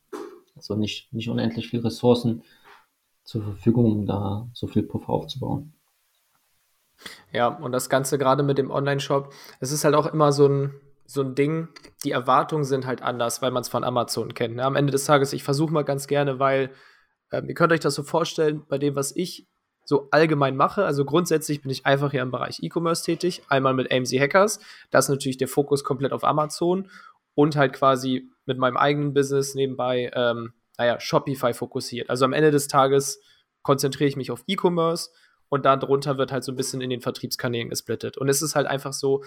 Also 0.55 0.75
nicht, 0.75 1.13
nicht 1.13 1.29
unendlich 1.29 1.69
viel 1.69 1.81
Ressourcen 1.81 2.43
zur 3.25 3.43
Verfügung, 3.43 3.93
um 3.93 4.07
da 4.07 4.49
so 4.55 4.67
viel 4.67 4.83
Puffer 4.83 5.11
aufzubauen. 5.11 5.75
Ja, 7.33 7.49
und 7.49 7.73
das 7.73 7.91
Ganze 7.91 8.19
gerade 8.19 8.43
mit 8.43 8.57
dem 8.57 8.71
Online-Shop, 8.71 9.33
es 9.61 9.73
ist 9.73 9.85
halt 9.85 9.95
auch 9.95 10.07
immer 10.07 10.33
so 10.33 10.49
ein, 10.49 10.75
so 11.05 11.21
ein 11.23 11.35
Ding, 11.35 11.69
die 12.05 12.13
Erwartungen 12.13 12.65
sind 12.65 12.87
halt 12.87 13.03
anders, 13.03 13.43
weil 13.43 13.51
man 13.51 13.61
es 13.61 13.69
von 13.69 13.85
Amazon 13.85 14.33
kennt. 14.33 14.57
Ne? 14.57 14.65
Am 14.65 14.77
Ende 14.77 14.93
des 14.93 15.05
Tages, 15.05 15.33
ich 15.33 15.43
versuche 15.43 15.73
mal 15.73 15.85
ganz 15.85 16.07
gerne, 16.07 16.39
weil 16.39 16.71
äh, 17.31 17.43
ihr 17.47 17.55
könnt 17.55 17.73
euch 17.73 17.81
das 17.81 17.95
so 17.95 18.03
vorstellen, 18.03 18.65
bei 18.69 18.79
dem, 18.79 18.97
was 18.97 19.15
ich 19.15 19.47
so 19.85 20.09
allgemein 20.11 20.57
mache. 20.57 20.85
Also 20.85 21.05
grundsätzlich 21.05 21.63
bin 21.63 21.71
ich 21.71 21.87
einfach 21.87 22.11
hier 22.11 22.23
im 22.23 22.31
Bereich 22.31 22.63
E-Commerce 22.63 23.05
tätig, 23.05 23.43
einmal 23.49 23.75
mit 23.75 23.93
AMZ 23.93 24.13
Hackers. 24.13 24.59
Da 24.91 24.99
ist 24.99 25.09
natürlich 25.09 25.37
der 25.37 25.49
Fokus 25.49 25.85
komplett 25.85 26.13
auf 26.13 26.25
Amazon 26.25 26.91
und 27.35 27.57
halt 27.57 27.73
quasi 27.73 28.29
mit 28.47 28.59
meinem 28.59 28.77
eigenen 28.77 29.15
Business 29.15 29.55
nebenbei, 29.55 30.11
ähm, 30.15 30.53
naja, 30.77 30.99
Shopify 31.01 31.55
fokussiert. 31.55 32.11
Also 32.11 32.25
am 32.25 32.33
Ende 32.33 32.51
des 32.51 32.69
Tages 32.69 33.21
konzentriere 33.63 34.09
ich 34.09 34.17
mich 34.17 34.31
auf 34.31 34.43
E-Commerce 34.47 35.11
und 35.49 35.65
darunter 35.65 36.19
wird 36.19 36.33
halt 36.33 36.45
so 36.45 36.53
ein 36.53 36.57
bisschen 36.57 36.81
in 36.81 36.91
den 36.91 37.01
Vertriebskanälen 37.01 37.71
gesplittet. 37.71 38.19
Und 38.19 38.29
es 38.29 38.43
ist 38.43 38.57
halt 38.57 38.67
einfach 38.67 38.93
so, 38.93 39.23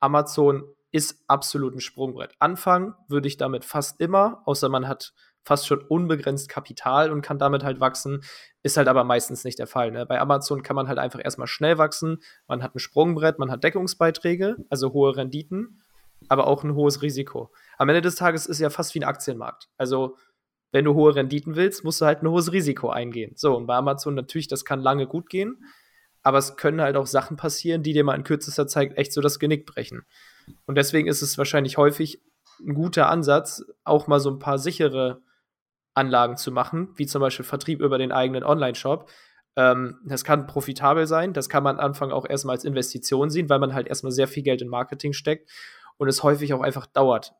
Amazon 0.00 0.64
ist 0.92 1.24
absolut 1.26 1.74
ein 1.74 1.80
Sprungbrett. 1.80 2.34
Anfangen 2.38 2.94
würde 3.08 3.26
ich 3.26 3.36
damit 3.36 3.64
fast 3.64 4.00
immer, 4.00 4.42
außer 4.44 4.68
man 4.68 4.86
hat 4.86 5.14
fast 5.44 5.66
schon 5.66 5.80
unbegrenzt 5.80 6.48
Kapital 6.48 7.12
und 7.12 7.22
kann 7.22 7.38
damit 7.38 7.64
halt 7.64 7.80
wachsen. 7.80 8.22
Ist 8.62 8.76
halt 8.76 8.88
aber 8.88 9.04
meistens 9.04 9.44
nicht 9.44 9.58
der 9.58 9.66
Fall. 9.66 9.90
Ne? 9.90 10.06
Bei 10.06 10.20
Amazon 10.20 10.62
kann 10.62 10.76
man 10.76 10.88
halt 10.88 10.98
einfach 10.98 11.20
erstmal 11.22 11.46
schnell 11.46 11.78
wachsen. 11.78 12.22
Man 12.48 12.62
hat 12.62 12.74
ein 12.74 12.78
Sprungbrett, 12.78 13.38
man 13.38 13.50
hat 13.50 13.62
Deckungsbeiträge, 13.62 14.56
also 14.70 14.92
hohe 14.92 15.16
Renditen 15.16 15.80
aber 16.28 16.46
auch 16.46 16.64
ein 16.64 16.74
hohes 16.74 17.02
Risiko. 17.02 17.52
Am 17.78 17.88
Ende 17.88 18.02
des 18.02 18.14
Tages 18.16 18.46
ist 18.46 18.60
ja 18.60 18.70
fast 18.70 18.94
wie 18.94 19.00
ein 19.00 19.04
Aktienmarkt. 19.04 19.68
Also, 19.76 20.16
wenn 20.72 20.84
du 20.84 20.94
hohe 20.94 21.14
Renditen 21.14 21.54
willst, 21.56 21.84
musst 21.84 22.00
du 22.00 22.06
halt 22.06 22.22
ein 22.22 22.28
hohes 22.28 22.52
Risiko 22.52 22.90
eingehen. 22.90 23.32
So, 23.36 23.56
und 23.56 23.66
bei 23.66 23.74
Amazon 23.74 24.14
natürlich, 24.14 24.48
das 24.48 24.64
kann 24.64 24.80
lange 24.80 25.06
gut 25.06 25.28
gehen. 25.28 25.64
aber 26.26 26.38
es 26.38 26.56
können 26.56 26.80
halt 26.80 26.96
auch 26.96 27.06
Sachen 27.06 27.36
passieren, 27.36 27.82
die 27.82 27.92
dir 27.92 28.02
mal 28.02 28.14
in 28.14 28.24
kürzester 28.24 28.66
Zeit 28.66 28.96
echt 28.96 29.12
so 29.12 29.20
das 29.20 29.38
Genick 29.38 29.66
brechen. 29.66 30.06
Und 30.64 30.76
deswegen 30.76 31.06
ist 31.06 31.20
es 31.20 31.36
wahrscheinlich 31.36 31.76
häufig 31.76 32.22
ein 32.60 32.72
guter 32.72 33.10
Ansatz, 33.10 33.62
auch 33.84 34.06
mal 34.06 34.20
so 34.20 34.30
ein 34.30 34.38
paar 34.38 34.58
sichere 34.58 35.20
Anlagen 35.94 36.36
zu 36.36 36.52
machen, 36.52 36.88
wie 36.96 37.06
zum 37.06 37.20
Beispiel 37.20 37.44
Vertrieb 37.44 37.80
über 37.80 37.98
den 37.98 38.12
eigenen 38.12 38.44
Online-Shop. 38.44 39.08
Ähm, 39.56 40.00
das 40.04 40.24
kann 40.24 40.46
profitabel 40.46 41.06
sein, 41.06 41.32
das 41.32 41.48
kann 41.48 41.62
man 41.62 41.78
am 41.78 41.86
Anfang 41.86 42.10
auch 42.10 42.26
erstmal 42.28 42.56
als 42.56 42.64
Investition 42.64 43.30
sehen, 43.30 43.48
weil 43.48 43.60
man 43.60 43.74
halt 43.74 43.86
erstmal 43.86 44.12
sehr 44.12 44.26
viel 44.26 44.42
Geld 44.42 44.62
in 44.62 44.68
Marketing 44.68 45.12
steckt 45.12 45.50
und 45.96 46.08
es 46.08 46.22
häufig 46.22 46.52
auch 46.54 46.60
einfach 46.60 46.86
dauert, 46.86 47.32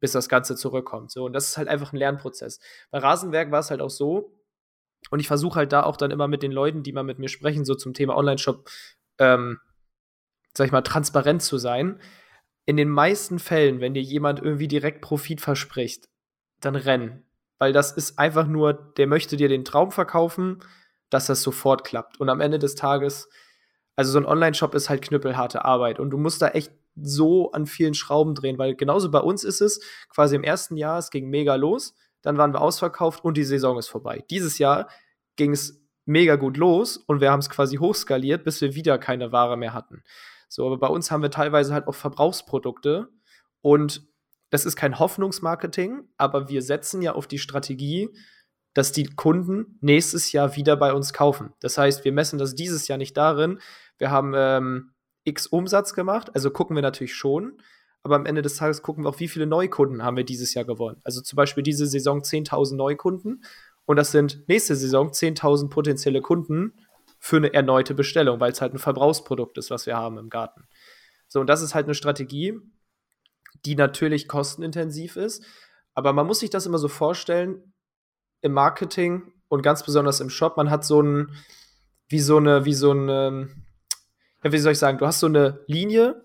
bis 0.00 0.12
das 0.12 0.28
Ganze 0.28 0.54
zurückkommt. 0.54 1.10
So, 1.10 1.24
und 1.24 1.32
das 1.32 1.48
ist 1.48 1.58
halt 1.58 1.68
einfach 1.68 1.92
ein 1.92 1.96
Lernprozess. 1.96 2.60
Bei 2.90 2.98
Rasenwerk 2.98 3.50
war 3.50 3.60
es 3.60 3.70
halt 3.70 3.80
auch 3.80 3.90
so, 3.90 4.38
und 5.10 5.20
ich 5.20 5.26
versuche 5.26 5.56
halt 5.56 5.72
da 5.72 5.82
auch 5.82 5.96
dann 5.96 6.10
immer 6.10 6.28
mit 6.28 6.42
den 6.42 6.52
Leuten, 6.52 6.82
die 6.82 6.92
mal 6.92 7.02
mit 7.02 7.18
mir 7.18 7.28
sprechen, 7.28 7.64
so 7.64 7.74
zum 7.74 7.94
Thema 7.94 8.16
Online-Shop, 8.16 8.68
ähm, 9.18 9.58
sag 10.54 10.66
ich 10.66 10.72
mal, 10.72 10.82
transparent 10.82 11.42
zu 11.42 11.58
sein. 11.58 12.00
In 12.66 12.76
den 12.76 12.88
meisten 12.88 13.38
Fällen, 13.38 13.80
wenn 13.80 13.94
dir 13.94 14.02
jemand 14.02 14.40
irgendwie 14.40 14.68
direkt 14.68 15.00
Profit 15.00 15.40
verspricht, 15.40 16.08
dann 16.60 16.76
renn. 16.76 17.24
Weil 17.58 17.72
das 17.72 17.92
ist 17.92 18.18
einfach 18.18 18.46
nur, 18.46 18.72
der 18.72 19.06
möchte 19.06 19.36
dir 19.36 19.48
den 19.48 19.64
Traum 19.64 19.90
verkaufen, 19.90 20.60
dass 21.10 21.26
das 21.26 21.42
sofort 21.42 21.84
klappt. 21.84 22.20
Und 22.20 22.28
am 22.28 22.40
Ende 22.40 22.58
des 22.58 22.74
Tages, 22.74 23.28
also 23.96 24.12
so 24.12 24.18
ein 24.18 24.26
Online-Shop 24.26 24.74
ist 24.74 24.88
halt 24.88 25.02
knüppelharte 25.02 25.64
Arbeit. 25.64 25.98
Und 25.98 26.10
du 26.10 26.18
musst 26.18 26.40
da 26.42 26.48
echt 26.48 26.72
so 27.00 27.52
an 27.52 27.66
vielen 27.66 27.94
Schrauben 27.94 28.34
drehen, 28.34 28.58
weil 28.58 28.74
genauso 28.74 29.10
bei 29.10 29.20
uns 29.20 29.44
ist 29.44 29.60
es, 29.60 29.80
quasi 30.08 30.36
im 30.36 30.44
ersten 30.44 30.76
Jahr, 30.76 30.98
es 30.98 31.10
ging 31.10 31.28
mega 31.28 31.54
los, 31.54 31.94
dann 32.22 32.36
waren 32.38 32.52
wir 32.52 32.60
ausverkauft 32.60 33.24
und 33.24 33.36
die 33.36 33.44
Saison 33.44 33.78
ist 33.78 33.88
vorbei. 33.88 34.24
Dieses 34.30 34.58
Jahr 34.58 34.88
ging 35.36 35.52
es 35.52 35.80
mega 36.04 36.36
gut 36.36 36.56
los 36.56 36.96
und 36.96 37.20
wir 37.20 37.30
haben 37.30 37.40
es 37.40 37.50
quasi 37.50 37.76
hochskaliert, 37.76 38.44
bis 38.44 38.60
wir 38.60 38.74
wieder 38.74 38.98
keine 38.98 39.30
Ware 39.30 39.56
mehr 39.56 39.74
hatten. 39.74 40.02
So, 40.48 40.66
aber 40.66 40.78
bei 40.78 40.88
uns 40.88 41.10
haben 41.10 41.22
wir 41.22 41.30
teilweise 41.30 41.74
halt 41.74 41.86
auch 41.86 41.94
Verbrauchsprodukte 41.94 43.08
und 43.60 44.08
das 44.50 44.64
ist 44.64 44.76
kein 44.76 44.98
Hoffnungsmarketing, 44.98 46.08
aber 46.16 46.48
wir 46.48 46.62
setzen 46.62 47.02
ja 47.02 47.12
auf 47.12 47.26
die 47.26 47.38
Strategie, 47.38 48.10
dass 48.74 48.92
die 48.92 49.06
Kunden 49.06 49.78
nächstes 49.80 50.32
Jahr 50.32 50.56
wieder 50.56 50.76
bei 50.76 50.92
uns 50.92 51.12
kaufen. 51.12 51.52
Das 51.60 51.78
heißt, 51.78 52.04
wir 52.04 52.12
messen 52.12 52.38
das 52.38 52.54
dieses 52.54 52.88
Jahr 52.88 52.98
nicht 52.98 53.16
darin, 53.16 53.60
wir 53.98 54.10
haben 54.10 54.32
ähm, 54.36 54.92
X 55.24 55.46
Umsatz 55.46 55.94
gemacht, 55.94 56.30
also 56.34 56.50
gucken 56.50 56.76
wir 56.76 56.82
natürlich 56.82 57.14
schon, 57.14 57.60
aber 58.02 58.16
am 58.16 58.26
Ende 58.26 58.42
des 58.42 58.56
Tages 58.56 58.82
gucken 58.82 59.04
wir 59.04 59.10
auch, 59.10 59.20
wie 59.20 59.28
viele 59.28 59.46
Neukunden 59.46 60.02
haben 60.02 60.16
wir 60.16 60.24
dieses 60.24 60.54
Jahr 60.54 60.64
gewonnen. 60.64 61.00
Also 61.04 61.20
zum 61.20 61.36
Beispiel 61.36 61.62
diese 61.62 61.86
Saison 61.86 62.20
10.000 62.20 62.76
Neukunden 62.76 63.44
und 63.84 63.96
das 63.96 64.12
sind 64.12 64.48
nächste 64.48 64.76
Saison 64.76 65.10
10.000 65.10 65.68
potenzielle 65.68 66.20
Kunden 66.20 66.74
für 67.18 67.36
eine 67.36 67.52
erneute 67.52 67.94
Bestellung, 67.94 68.38
weil 68.38 68.52
es 68.52 68.60
halt 68.60 68.74
ein 68.74 68.78
Verbrauchsprodukt 68.78 69.58
ist, 69.58 69.70
was 69.70 69.86
wir 69.86 69.96
haben 69.96 70.18
im 70.18 70.30
Garten. 70.30 70.68
So, 71.26 71.40
und 71.40 71.48
das 71.48 71.62
ist 71.62 71.74
halt 71.74 71.86
eine 71.86 71.94
Strategie, 71.94 72.60
die 73.64 73.74
natürlich 73.74 74.28
kostenintensiv 74.28 75.16
ist, 75.16 75.44
aber 75.94 76.12
man 76.12 76.26
muss 76.26 76.40
sich 76.40 76.50
das 76.50 76.66
immer 76.66 76.78
so 76.78 76.88
vorstellen, 76.88 77.72
im 78.40 78.52
Marketing 78.52 79.32
und 79.48 79.62
ganz 79.62 79.82
besonders 79.82 80.20
im 80.20 80.30
Shop, 80.30 80.56
man 80.56 80.70
hat 80.70 80.84
so 80.84 81.02
ein, 81.02 81.34
wie 82.08 82.20
so 82.20 82.36
eine, 82.36 82.64
wie 82.64 82.74
so 82.74 82.92
eine, 82.92 83.48
ja, 84.44 84.52
wie 84.52 84.58
soll 84.58 84.72
ich 84.72 84.78
sagen, 84.78 84.98
du 84.98 85.06
hast 85.06 85.20
so 85.20 85.26
eine 85.26 85.60
Linie, 85.66 86.24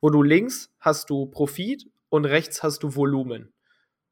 wo 0.00 0.10
du 0.10 0.22
links 0.22 0.70
hast 0.78 1.10
du 1.10 1.26
Profit 1.26 1.86
und 2.08 2.24
rechts 2.24 2.62
hast 2.62 2.82
du 2.82 2.94
Volumen. 2.94 3.52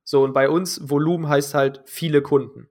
So, 0.05 0.23
und 0.23 0.33
bei 0.33 0.49
uns 0.49 0.89
Volumen 0.89 1.29
heißt 1.29 1.55
halt 1.55 1.83
viele 1.85 2.23
Kunden. 2.23 2.69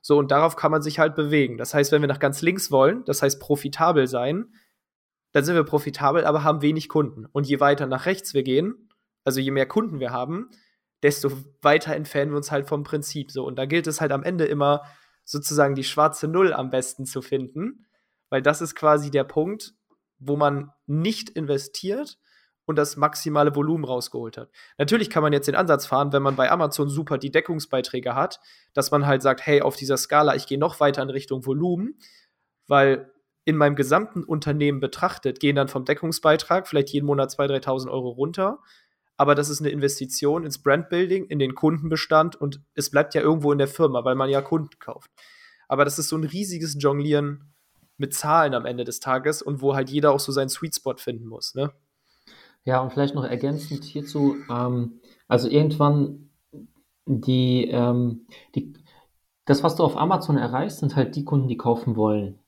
So, 0.00 0.18
und 0.18 0.30
darauf 0.30 0.54
kann 0.54 0.70
man 0.70 0.82
sich 0.82 0.98
halt 0.98 1.16
bewegen. 1.16 1.58
Das 1.58 1.74
heißt, 1.74 1.90
wenn 1.90 2.00
wir 2.00 2.08
nach 2.08 2.20
ganz 2.20 2.40
links 2.40 2.70
wollen, 2.70 3.04
das 3.06 3.22
heißt 3.22 3.40
profitabel 3.40 4.06
sein, 4.06 4.54
dann 5.32 5.44
sind 5.44 5.56
wir 5.56 5.64
profitabel, 5.64 6.24
aber 6.24 6.44
haben 6.44 6.62
wenig 6.62 6.88
Kunden. 6.88 7.26
Und 7.26 7.46
je 7.48 7.60
weiter 7.60 7.86
nach 7.86 8.06
rechts 8.06 8.32
wir 8.32 8.44
gehen, 8.44 8.85
also 9.26 9.40
je 9.40 9.50
mehr 9.50 9.66
Kunden 9.66 10.00
wir 10.00 10.12
haben, 10.12 10.50
desto 11.02 11.30
weiter 11.60 11.94
entfernen 11.94 12.32
wir 12.32 12.38
uns 12.38 12.50
halt 12.50 12.66
vom 12.68 12.82
Prinzip. 12.84 13.30
So, 13.30 13.44
und 13.44 13.56
da 13.56 13.66
gilt 13.66 13.86
es 13.86 14.00
halt 14.00 14.12
am 14.12 14.22
Ende 14.22 14.46
immer 14.46 14.82
sozusagen 15.24 15.74
die 15.74 15.84
schwarze 15.84 16.28
Null 16.28 16.52
am 16.52 16.70
besten 16.70 17.04
zu 17.04 17.20
finden, 17.20 17.86
weil 18.30 18.42
das 18.42 18.60
ist 18.62 18.74
quasi 18.74 19.10
der 19.10 19.24
Punkt, 19.24 19.74
wo 20.18 20.36
man 20.36 20.72
nicht 20.86 21.28
investiert, 21.30 22.18
und 22.66 22.76
das 22.76 22.96
maximale 22.96 23.54
Volumen 23.54 23.84
rausgeholt 23.84 24.36
hat. 24.36 24.50
Natürlich 24.76 25.08
kann 25.08 25.22
man 25.22 25.32
jetzt 25.32 25.46
den 25.46 25.54
Ansatz 25.54 25.86
fahren, 25.86 26.12
wenn 26.12 26.22
man 26.22 26.36
bei 26.36 26.50
Amazon 26.50 26.88
super 26.88 27.16
die 27.16 27.30
Deckungsbeiträge 27.30 28.14
hat, 28.14 28.40
dass 28.74 28.90
man 28.90 29.06
halt 29.06 29.22
sagt, 29.22 29.46
hey, 29.46 29.62
auf 29.62 29.76
dieser 29.76 29.96
Skala, 29.96 30.34
ich 30.34 30.46
gehe 30.46 30.58
noch 30.58 30.80
weiter 30.80 31.02
in 31.02 31.10
Richtung 31.10 31.46
Volumen, 31.46 31.98
weil 32.66 33.12
in 33.44 33.56
meinem 33.56 33.76
gesamten 33.76 34.24
Unternehmen 34.24 34.80
betrachtet, 34.80 35.38
gehen 35.38 35.54
dann 35.54 35.68
vom 35.68 35.84
Deckungsbeitrag 35.84 36.66
vielleicht 36.66 36.90
jeden 36.90 37.06
Monat 37.06 37.30
2.000, 37.30 37.64
3.000 37.64 37.90
Euro 37.90 38.08
runter. 38.08 38.58
Aber 39.16 39.34
das 39.34 39.48
ist 39.48 39.60
eine 39.60 39.70
Investition 39.70 40.44
ins 40.44 40.58
Brandbuilding, 40.58 41.24
in 41.24 41.38
den 41.38 41.54
Kundenbestand 41.54 42.36
und 42.36 42.60
es 42.74 42.90
bleibt 42.90 43.14
ja 43.14 43.22
irgendwo 43.22 43.52
in 43.52 43.58
der 43.58 43.68
Firma, 43.68 44.04
weil 44.04 44.14
man 44.14 44.28
ja 44.28 44.42
Kunden 44.42 44.78
kauft. 44.78 45.10
Aber 45.68 45.84
das 45.84 45.98
ist 45.98 46.08
so 46.08 46.16
ein 46.16 46.24
riesiges 46.24 46.76
Jonglieren 46.78 47.52
mit 47.96 48.14
Zahlen 48.14 48.54
am 48.54 48.66
Ende 48.66 48.84
des 48.84 49.00
Tages 49.00 49.42
und 49.42 49.62
wo 49.62 49.74
halt 49.74 49.88
jeder 49.88 50.12
auch 50.12 50.20
so 50.20 50.32
seinen 50.32 50.50
Sweet 50.50 50.76
Spot 50.76 50.96
finden 50.96 51.26
muss. 51.26 51.54
Ne? 51.54 51.72
Ja, 52.64 52.80
und 52.80 52.92
vielleicht 52.92 53.14
noch 53.14 53.24
ergänzend 53.24 53.84
hierzu, 53.84 54.36
ähm, 54.50 55.00
also 55.28 55.48
irgendwann 55.48 56.30
die, 57.06 57.68
ähm, 57.70 58.26
die, 58.54 58.74
das, 59.44 59.62
was 59.62 59.76
du 59.76 59.84
auf 59.84 59.96
Amazon 59.96 60.36
erreichst, 60.36 60.80
sind 60.80 60.96
halt 60.96 61.16
die 61.16 61.24
Kunden, 61.24 61.48
die 61.48 61.56
kaufen 61.56 61.96
wollen. 61.96 62.38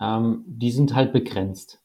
Ähm, 0.00 0.44
die 0.46 0.70
sind 0.70 0.94
halt 0.94 1.12
begrenzt. 1.12 1.83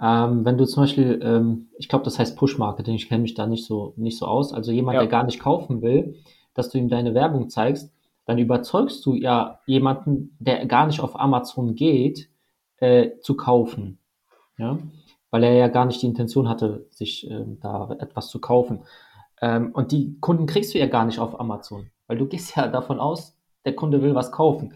Ähm, 0.00 0.44
wenn 0.44 0.58
du 0.58 0.64
zum 0.64 0.84
Beispiel, 0.84 1.20
ähm, 1.22 1.68
ich 1.78 1.88
glaube, 1.88 2.04
das 2.04 2.18
heißt 2.18 2.36
Push-Marketing, 2.36 2.94
ich 2.94 3.08
kenne 3.08 3.22
mich 3.22 3.34
da 3.34 3.46
nicht 3.46 3.64
so, 3.64 3.94
nicht 3.96 4.18
so 4.18 4.26
aus, 4.26 4.52
also 4.52 4.70
jemand, 4.70 4.94
ja. 4.94 5.00
der 5.00 5.08
gar 5.08 5.24
nicht 5.24 5.40
kaufen 5.40 5.82
will, 5.82 6.16
dass 6.54 6.70
du 6.70 6.78
ihm 6.78 6.88
deine 6.88 7.14
Werbung 7.14 7.48
zeigst, 7.48 7.92
dann 8.24 8.38
überzeugst 8.38 9.04
du 9.06 9.14
ja 9.14 9.60
jemanden, 9.66 10.36
der 10.38 10.66
gar 10.66 10.86
nicht 10.86 11.00
auf 11.00 11.18
Amazon 11.18 11.74
geht, 11.74 12.28
äh, 12.76 13.18
zu 13.20 13.36
kaufen. 13.36 13.98
Ja 14.56 14.78
weil 15.30 15.44
er 15.44 15.52
ja 15.54 15.68
gar 15.68 15.84
nicht 15.84 16.02
die 16.02 16.06
Intention 16.06 16.48
hatte, 16.48 16.86
sich 16.90 17.30
ähm, 17.30 17.58
da 17.60 17.90
etwas 17.98 18.28
zu 18.28 18.40
kaufen. 18.40 18.80
Ähm, 19.40 19.72
und 19.72 19.92
die 19.92 20.18
Kunden 20.20 20.46
kriegst 20.46 20.74
du 20.74 20.78
ja 20.78 20.86
gar 20.86 21.04
nicht 21.04 21.18
auf 21.18 21.38
Amazon, 21.38 21.90
weil 22.06 22.18
du 22.18 22.26
gehst 22.26 22.56
ja 22.56 22.66
davon 22.68 23.00
aus, 23.00 23.36
der 23.64 23.74
Kunde 23.74 24.02
will 24.02 24.14
was 24.14 24.32
kaufen. 24.32 24.74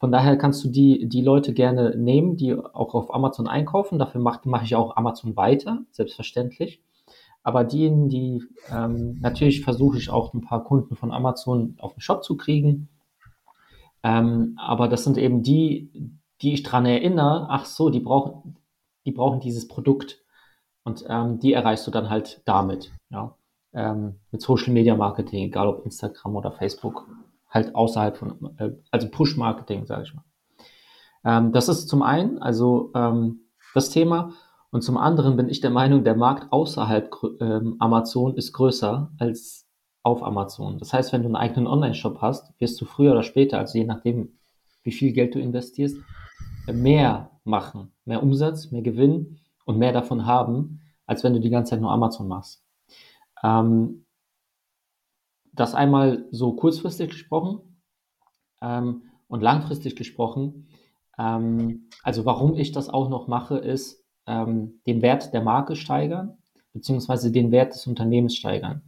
Von 0.00 0.10
daher 0.10 0.38
kannst 0.38 0.64
du 0.64 0.70
die, 0.70 1.06
die 1.06 1.20
Leute 1.20 1.52
gerne 1.52 1.94
nehmen, 1.94 2.38
die 2.38 2.54
auch 2.54 2.94
auf 2.94 3.14
Amazon 3.14 3.46
einkaufen. 3.46 3.98
Dafür 3.98 4.22
mache 4.22 4.48
mach 4.48 4.62
ich 4.62 4.74
auch 4.74 4.96
Amazon 4.96 5.36
weiter, 5.36 5.82
selbstverständlich. 5.90 6.82
Aber 7.42 7.64
diejenigen, 7.64 8.08
die 8.08 8.42
ähm, 8.72 9.18
natürlich 9.20 9.62
versuche 9.62 9.98
ich 9.98 10.08
auch 10.08 10.32
ein 10.32 10.40
paar 10.40 10.64
Kunden 10.64 10.96
von 10.96 11.12
Amazon 11.12 11.76
auf 11.78 11.92
den 11.92 12.00
Shop 12.00 12.24
zu 12.24 12.38
kriegen. 12.38 12.88
Ähm, 14.02 14.54
aber 14.56 14.88
das 14.88 15.04
sind 15.04 15.18
eben 15.18 15.42
die, 15.42 15.90
die 16.40 16.54
ich 16.54 16.62
daran 16.62 16.86
erinnere, 16.86 17.48
ach 17.50 17.66
so, 17.66 17.90
die 17.90 18.00
brauchen, 18.00 18.56
die 19.04 19.12
brauchen 19.12 19.40
dieses 19.40 19.68
Produkt. 19.68 20.22
Und 20.82 21.04
ähm, 21.08 21.40
die 21.40 21.52
erreichst 21.52 21.86
du 21.86 21.90
dann 21.90 22.08
halt 22.08 22.40
damit, 22.46 22.90
ja. 23.10 23.36
Ähm, 23.72 24.16
mit 24.32 24.40
Social 24.40 24.72
Media 24.72 24.96
Marketing, 24.96 25.44
egal 25.44 25.68
ob 25.68 25.84
Instagram 25.84 26.34
oder 26.36 26.50
Facebook, 26.52 27.06
halt 27.50 27.74
außerhalb 27.74 28.16
von, 28.16 28.56
äh, 28.58 28.70
also 28.90 29.08
Push 29.10 29.36
Marketing, 29.36 29.86
sage 29.86 30.04
ich 30.04 30.14
mal. 30.14 30.24
Ähm, 31.24 31.52
das 31.52 31.68
ist 31.68 31.88
zum 31.88 32.02
einen, 32.02 32.38
also 32.38 32.90
ähm, 32.94 33.40
das 33.74 33.90
Thema. 33.90 34.32
Und 34.70 34.82
zum 34.82 34.96
anderen 34.96 35.36
bin 35.36 35.48
ich 35.48 35.60
der 35.60 35.70
Meinung, 35.70 36.04
der 36.04 36.16
Markt 36.16 36.52
außerhalb 36.52 37.10
ähm, 37.40 37.76
Amazon 37.80 38.36
ist 38.36 38.52
größer 38.52 39.10
als 39.18 39.66
auf 40.02 40.22
Amazon. 40.22 40.78
Das 40.78 40.92
heißt, 40.92 41.12
wenn 41.12 41.22
du 41.22 41.28
einen 41.28 41.36
eigenen 41.36 41.66
Online-Shop 41.66 42.18
hast, 42.20 42.58
wirst 42.58 42.80
du 42.80 42.84
früher 42.84 43.12
oder 43.12 43.22
später, 43.22 43.58
also 43.58 43.76
je 43.76 43.84
nachdem, 43.84 44.38
wie 44.82 44.92
viel 44.92 45.12
Geld 45.12 45.34
du 45.34 45.40
investierst, 45.40 45.96
mehr 46.72 47.30
machen, 47.44 47.92
mehr 48.04 48.22
Umsatz, 48.22 48.70
mehr 48.70 48.82
Gewinn 48.82 49.40
und 49.66 49.78
mehr 49.78 49.92
davon 49.92 50.24
haben, 50.24 50.80
als 51.06 51.24
wenn 51.24 51.34
du 51.34 51.40
die 51.40 51.50
ganze 51.50 51.70
Zeit 51.70 51.80
nur 51.80 51.90
Amazon 51.90 52.28
machst. 52.28 52.64
Ähm, 53.42 54.06
das 55.52 55.74
einmal 55.74 56.26
so 56.30 56.52
kurzfristig 56.52 57.10
gesprochen 57.10 57.60
ähm, 58.62 59.02
und 59.28 59.42
langfristig 59.42 59.96
gesprochen. 59.96 60.68
Ähm, 61.18 61.88
also 62.02 62.24
warum 62.24 62.54
ich 62.54 62.72
das 62.72 62.88
auch 62.88 63.08
noch 63.08 63.28
mache, 63.28 63.58
ist 63.58 64.04
ähm, 64.26 64.80
den 64.86 65.02
Wert 65.02 65.32
der 65.32 65.42
Marke 65.42 65.76
steigern, 65.76 66.38
beziehungsweise 66.72 67.32
den 67.32 67.50
Wert 67.50 67.74
des 67.74 67.86
Unternehmens 67.86 68.36
steigern. 68.36 68.82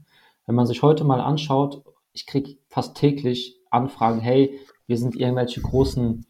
Wenn 0.47 0.55
man 0.55 0.67
sich 0.67 0.83
heute 0.83 1.05
mal 1.05 1.21
anschaut, 1.21 1.85
ich 2.13 2.27
kriege 2.27 2.57
fast 2.69 2.97
täglich 2.97 3.59
Anfragen, 3.71 4.21
hey, 4.21 4.59
wir 4.87 4.99
sind 4.99 5.17
irgendwelche 5.17 5.63
großen 5.63 6.27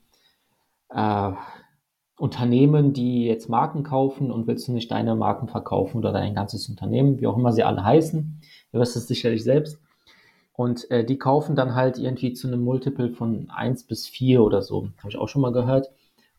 äh, 0.90 1.32
Unternehmen, 2.18 2.92
die 2.92 3.24
jetzt 3.24 3.48
Marken 3.48 3.82
kaufen 3.82 4.30
und 4.30 4.46
willst 4.46 4.68
du 4.68 4.72
nicht 4.72 4.90
deine 4.92 5.16
Marken 5.16 5.48
verkaufen 5.48 5.98
oder 5.98 6.12
dein 6.12 6.34
ganzes 6.34 6.68
Unternehmen, 6.68 7.18
wie 7.20 7.26
auch 7.26 7.36
immer 7.36 7.52
sie 7.52 7.64
alle 7.64 7.84
heißen. 7.84 8.40
Du 8.70 8.78
wirst 8.78 8.94
es 8.96 9.08
sicherlich 9.08 9.42
selbst. 9.42 9.81
Und 10.54 10.90
äh, 10.90 11.04
die 11.04 11.18
kaufen 11.18 11.56
dann 11.56 11.74
halt 11.74 11.98
irgendwie 11.98 12.34
zu 12.34 12.46
einem 12.46 12.62
Multiple 12.62 13.10
von 13.10 13.50
1 13.50 13.84
bis 13.84 14.06
4 14.06 14.42
oder 14.42 14.62
so. 14.62 14.88
Habe 14.98 15.08
ich 15.08 15.18
auch 15.18 15.28
schon 15.28 15.42
mal 15.42 15.52
gehört. 15.52 15.90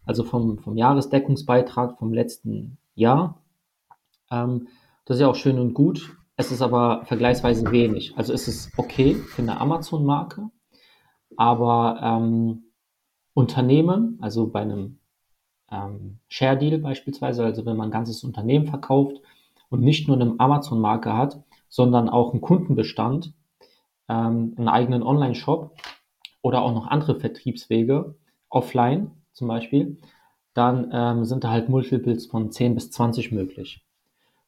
also 0.06 0.24
vom, 0.24 0.60
vom 0.60 0.78
Jahresdeckungsbeitrag 0.78 1.98
vom 1.98 2.14
letzten 2.14 2.78
Jahr. 2.96 3.42
Ähm, 4.32 4.68
das 5.06 5.18
ist 5.18 5.22
ja 5.22 5.28
auch 5.28 5.36
schön 5.36 5.60
und 5.60 5.74
gut. 5.74 6.18
Es 6.36 6.52
ist 6.52 6.62
aber 6.62 7.06
vergleichsweise 7.06 7.72
wenig. 7.72 8.14
Also 8.18 8.34
es 8.34 8.48
ist 8.48 8.72
okay 8.78 9.16
für 9.16 9.42
eine 9.42 9.60
Amazon-Marke, 9.60 10.50
aber 11.38 12.00
ähm, 12.02 12.66
Unternehmen, 13.34 14.18
also 14.22 14.48
bei 14.48 14.62
einem 14.62 15.00
ähm, 15.72 16.20
Share 16.28 16.58
Deal 16.58 16.80
beispielsweise, 16.80 17.44
also 17.44 17.66
wenn 17.66 17.78
man 17.78 17.90
ein 17.90 17.92
ganzes 17.92 18.24
Unternehmen 18.24 18.68
verkauft 18.68 19.18
und 19.70 19.82
nicht 19.82 20.08
nur 20.08 20.20
eine 20.20 20.36
Amazon-Marke 20.38 21.16
hat, 21.16 21.44
sondern 21.70 22.10
auch 22.10 22.32
einen 22.32 22.42
Kundenbestand, 22.42 23.34
ähm, 24.10 24.54
einen 24.58 24.68
eigenen 24.68 25.04
Online-Shop 25.04 25.76
oder 26.42 26.62
auch 26.62 26.74
noch 26.74 26.88
andere 26.88 27.20
Vertriebswege, 27.20 28.16
offline 28.50 29.12
zum 29.32 29.48
Beispiel, 29.48 29.98
dann 30.54 30.90
ähm, 30.94 31.26
sind 31.26 31.44
da 31.44 31.50
halt 31.50 31.70
Multiples 31.70 32.28
von 32.28 32.52
10 32.52 32.76
bis 32.76 32.92
20 32.92 33.32
möglich. 33.32 33.84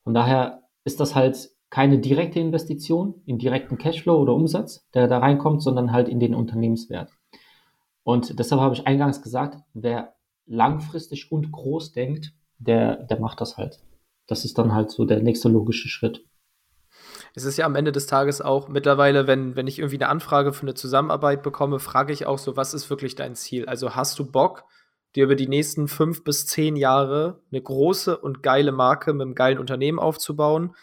Von 0.04 0.14
daher 0.14 0.64
ist 0.84 1.00
das 1.00 1.16
halt 1.16 1.50
keine 1.70 2.00
direkte 2.00 2.40
Investition 2.40 3.16
in 3.26 3.40
direkten 3.40 3.78
Cashflow 3.78 4.16
oder 4.16 4.34
Umsatz, 4.34 4.88
der 4.94 5.08
da 5.08 5.18
reinkommt, 5.18 5.64
sondern 5.64 5.92
halt 5.92 6.08
in 6.08 6.20
den 6.20 6.36
Unternehmenswert. 6.36 7.12
Und 8.04 8.38
deshalb 8.40 8.62
habe 8.62 8.76
ich 8.76 8.86
eingangs 8.86 9.22
gesagt, 9.24 9.58
wer 9.74 10.16
langfristig 10.46 11.32
und 11.32 11.52
groß 11.52 11.92
denkt, 11.92 12.34
der, 12.60 13.04
der 13.04 13.20
macht 13.20 13.42
das 13.42 13.58
halt. 13.58 13.80
Das 14.28 14.46
ist 14.46 14.58
dann 14.58 14.74
halt 14.74 14.92
so 14.92 15.06
der 15.06 15.22
nächste 15.22 15.50
logische 15.50 15.90
Schritt. 15.90 16.24
Es 17.36 17.44
ist 17.44 17.58
ja 17.58 17.66
am 17.66 17.76
Ende 17.76 17.92
des 17.92 18.08
Tages 18.08 18.42
auch 18.42 18.70
mittlerweile, 18.70 19.28
wenn, 19.28 19.58
wenn 19.58 19.68
ich 19.68 19.80
irgendwie 19.80 19.98
eine 19.98 20.08
Anfrage 20.08 20.54
für 20.54 20.62
eine 20.62 20.74
Zusammenarbeit 20.74 21.44
bekomme, 21.44 21.80
frage 21.80 22.14
ich 22.14 22.26
auch 22.26 22.40
so, 22.40 22.56
was 22.56 22.74
ist 22.74 22.90
wirklich 22.90 23.16
dein 23.16 23.36
Ziel? 23.36 23.66
Also 23.66 23.94
hast 23.94 24.18
du 24.18 24.32
Bock, 24.32 24.64
dir 25.16 25.26
über 25.26 25.36
die 25.36 25.48
nächsten 25.48 25.90
fünf 25.90 26.24
bis 26.24 26.48
zehn 26.48 26.78
Jahre 26.78 27.42
eine 27.52 27.62
große 27.62 28.18
und 28.18 28.42
geile 28.42 28.72
Marke 28.72 29.14
mit 29.14 29.24
einem 29.24 29.36
geilen 29.36 29.60
Unternehmen 29.60 30.00
aufzubauen? 30.00 30.76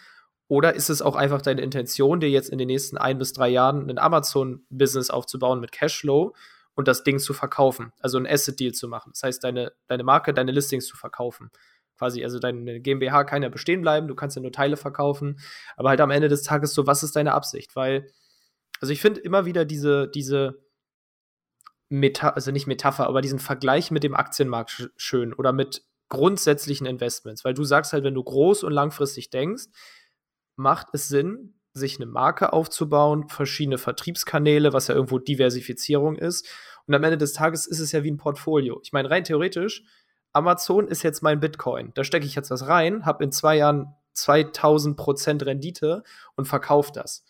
Oder 0.47 0.75
ist 0.75 0.91
es 0.91 1.01
auch 1.01 1.17
einfach 1.17 1.41
deine 1.41 1.63
Intention, 1.63 2.21
dir 2.21 2.29
jetzt 2.29 2.51
in 2.51 2.59
den 2.59 2.69
nächsten 2.69 2.99
ein 2.99 3.19
bis 3.19 3.33
drei 3.33 3.49
Jahren 3.49 3.89
ein 3.89 3.99
Amazon-Business 3.99 5.09
aufzubauen 5.09 5.61
mit 5.61 5.73
Cashflow 5.73 6.35
und 6.75 6.89
das 6.89 7.03
Ding 7.03 7.19
zu 7.19 7.33
verkaufen, 7.33 7.93
also 8.01 8.19
ein 8.19 8.27
Asset-Deal 8.27 8.73
zu 8.73 8.89
machen. 8.89 9.13
Das 9.15 9.23
heißt, 9.23 9.43
deine, 9.43 9.73
deine 9.87 10.05
Marke, 10.05 10.35
deine 10.35 10.53
Listings 10.53 10.87
zu 10.87 10.99
verkaufen. 10.99 11.51
Quasi, 12.03 12.25
also 12.25 12.41
deine 12.41 12.81
GmbH 12.81 13.23
kann 13.23 13.45
ja 13.45 13.49
bestehen 13.49 13.81
bleiben, 13.81 14.09
du 14.09 14.17
kannst 14.17 14.35
ja 14.35 14.43
nur 14.43 14.51
Teile 14.51 14.77
verkaufen, 14.77 15.39
aber 15.77 15.91
halt 15.91 16.01
am 16.01 16.11
Ende 16.11 16.27
des 16.27 16.43
Tages 16.43 16.75
so, 16.75 16.85
was 16.85 17.05
ist 17.05 17.15
deine 17.15 17.33
Absicht? 17.33 17.77
Weil, 17.77 18.09
also 18.81 18.93
ich 18.93 19.01
finde 19.01 19.21
immer 19.21 19.47
wieder 19.47 19.65
diese, 19.65 20.09
diese 20.09 20.59
Meta 21.91 22.31
also 22.31 22.51
nicht 22.51 22.67
Metapher, 22.67 23.07
aber 23.07 23.21
diesen 23.21 23.39
Vergleich 23.39 23.93
mit 23.93 24.03
dem 24.03 24.17
Aktienmarkt 24.17 24.71
sch 24.71 24.89
schön 24.97 25.33
oder 25.33 25.53
mit 25.53 25.85
grundsätzlichen 26.09 26.89
Investments, 26.89 27.45
weil 27.45 27.55
du 27.55 27.63
sagst 27.63 27.93
halt, 27.93 28.03
wenn 28.03 28.15
du 28.15 28.25
groß 28.25 28.65
und 28.65 28.73
langfristig 28.73 29.31
denkst, 29.31 29.67
macht 30.57 30.89
es 30.93 31.07
Sinn, 31.07 31.55
sich 31.73 31.99
eine 31.99 32.07
Marke 32.07 32.53
aufzubauen, 32.53 33.29
verschiedene 33.29 33.79
Vertriebskanäle, 33.79 34.73
was 34.73 34.89
ja 34.89 34.97
irgendwo 34.97 35.21
Diversifizierung 35.21 36.17
ist. 36.17 36.49
Und 36.89 36.95
am 36.95 37.05
Ende 37.05 37.17
des 37.17 37.33
Tages 37.33 37.69
ist 37.69 37.79
es 37.79 37.93
ja 37.93 38.03
wie 38.03 38.11
ein 38.11 38.17
Portfolio. 38.17 38.81
Ich 38.83 38.93
meine, 38.93 39.09
rein 39.09 39.23
theoretisch, 39.23 39.85
Amazon 40.33 40.89
ist 40.89 41.03
jetzt 41.03 41.23
mein 41.23 41.41
Bitcoin. 41.41 41.93
Da 41.95 42.05
stecke 42.05 42.27
ich 42.27 42.35
jetzt 42.35 42.51
was 42.51 42.67
rein, 42.67 43.05
habe 43.05 43.25
in 43.25 43.33
zwei 43.33 43.57
Jahren 43.57 43.95
2000 44.15 44.97
Prozent 44.97 45.45
Rendite 45.45 46.03
und 46.37 46.47
verkaufe 46.47 46.93
das. 46.95 47.25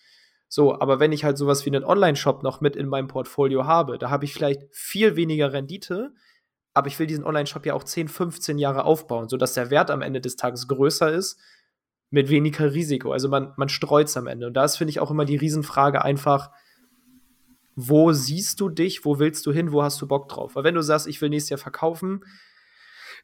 So, 0.48 0.78
aber 0.78 1.00
wenn 1.00 1.12
ich 1.12 1.24
halt 1.24 1.38
sowas 1.38 1.64
wie 1.64 1.70
einen 1.70 1.84
Online-Shop 1.84 2.42
noch 2.42 2.60
mit 2.60 2.76
in 2.76 2.86
meinem 2.86 3.08
Portfolio 3.08 3.66
habe, 3.66 3.98
da 3.98 4.10
habe 4.10 4.24
ich 4.24 4.34
vielleicht 4.34 4.62
viel 4.70 5.16
weniger 5.16 5.52
Rendite, 5.52 6.12
aber 6.74 6.88
ich 6.88 6.98
will 6.98 7.06
diesen 7.06 7.24
Online-Shop 7.24 7.64
ja 7.64 7.74
auch 7.74 7.84
10, 7.84 8.08
15 8.08 8.58
Jahre 8.58 8.84
aufbauen, 8.84 9.28
sodass 9.28 9.54
der 9.54 9.70
Wert 9.70 9.90
am 9.90 10.02
Ende 10.02 10.20
des 10.20 10.36
Tages 10.36 10.68
größer 10.68 11.10
ist 11.10 11.40
mit 12.10 12.28
weniger 12.28 12.74
Risiko. 12.74 13.12
Also 13.12 13.28
man, 13.28 13.54
man 13.56 13.70
streut 13.70 14.08
es 14.08 14.16
am 14.18 14.26
Ende. 14.26 14.46
Und 14.46 14.54
da 14.54 14.64
ist, 14.64 14.76
finde 14.76 14.90
ich, 14.90 15.00
auch 15.00 15.10
immer 15.10 15.24
die 15.24 15.36
Riesenfrage 15.36 16.04
einfach, 16.04 16.50
wo 17.74 18.12
siehst 18.12 18.60
du 18.60 18.68
dich, 18.68 19.06
wo 19.06 19.18
willst 19.18 19.46
du 19.46 19.52
hin, 19.52 19.72
wo 19.72 19.82
hast 19.82 20.00
du 20.02 20.06
Bock 20.06 20.28
drauf? 20.28 20.54
Weil 20.54 20.64
wenn 20.64 20.74
du 20.74 20.82
sagst, 20.82 21.06
ich 21.06 21.20
will 21.22 21.30
nächstes 21.30 21.48
Jahr 21.50 21.58
verkaufen, 21.58 22.24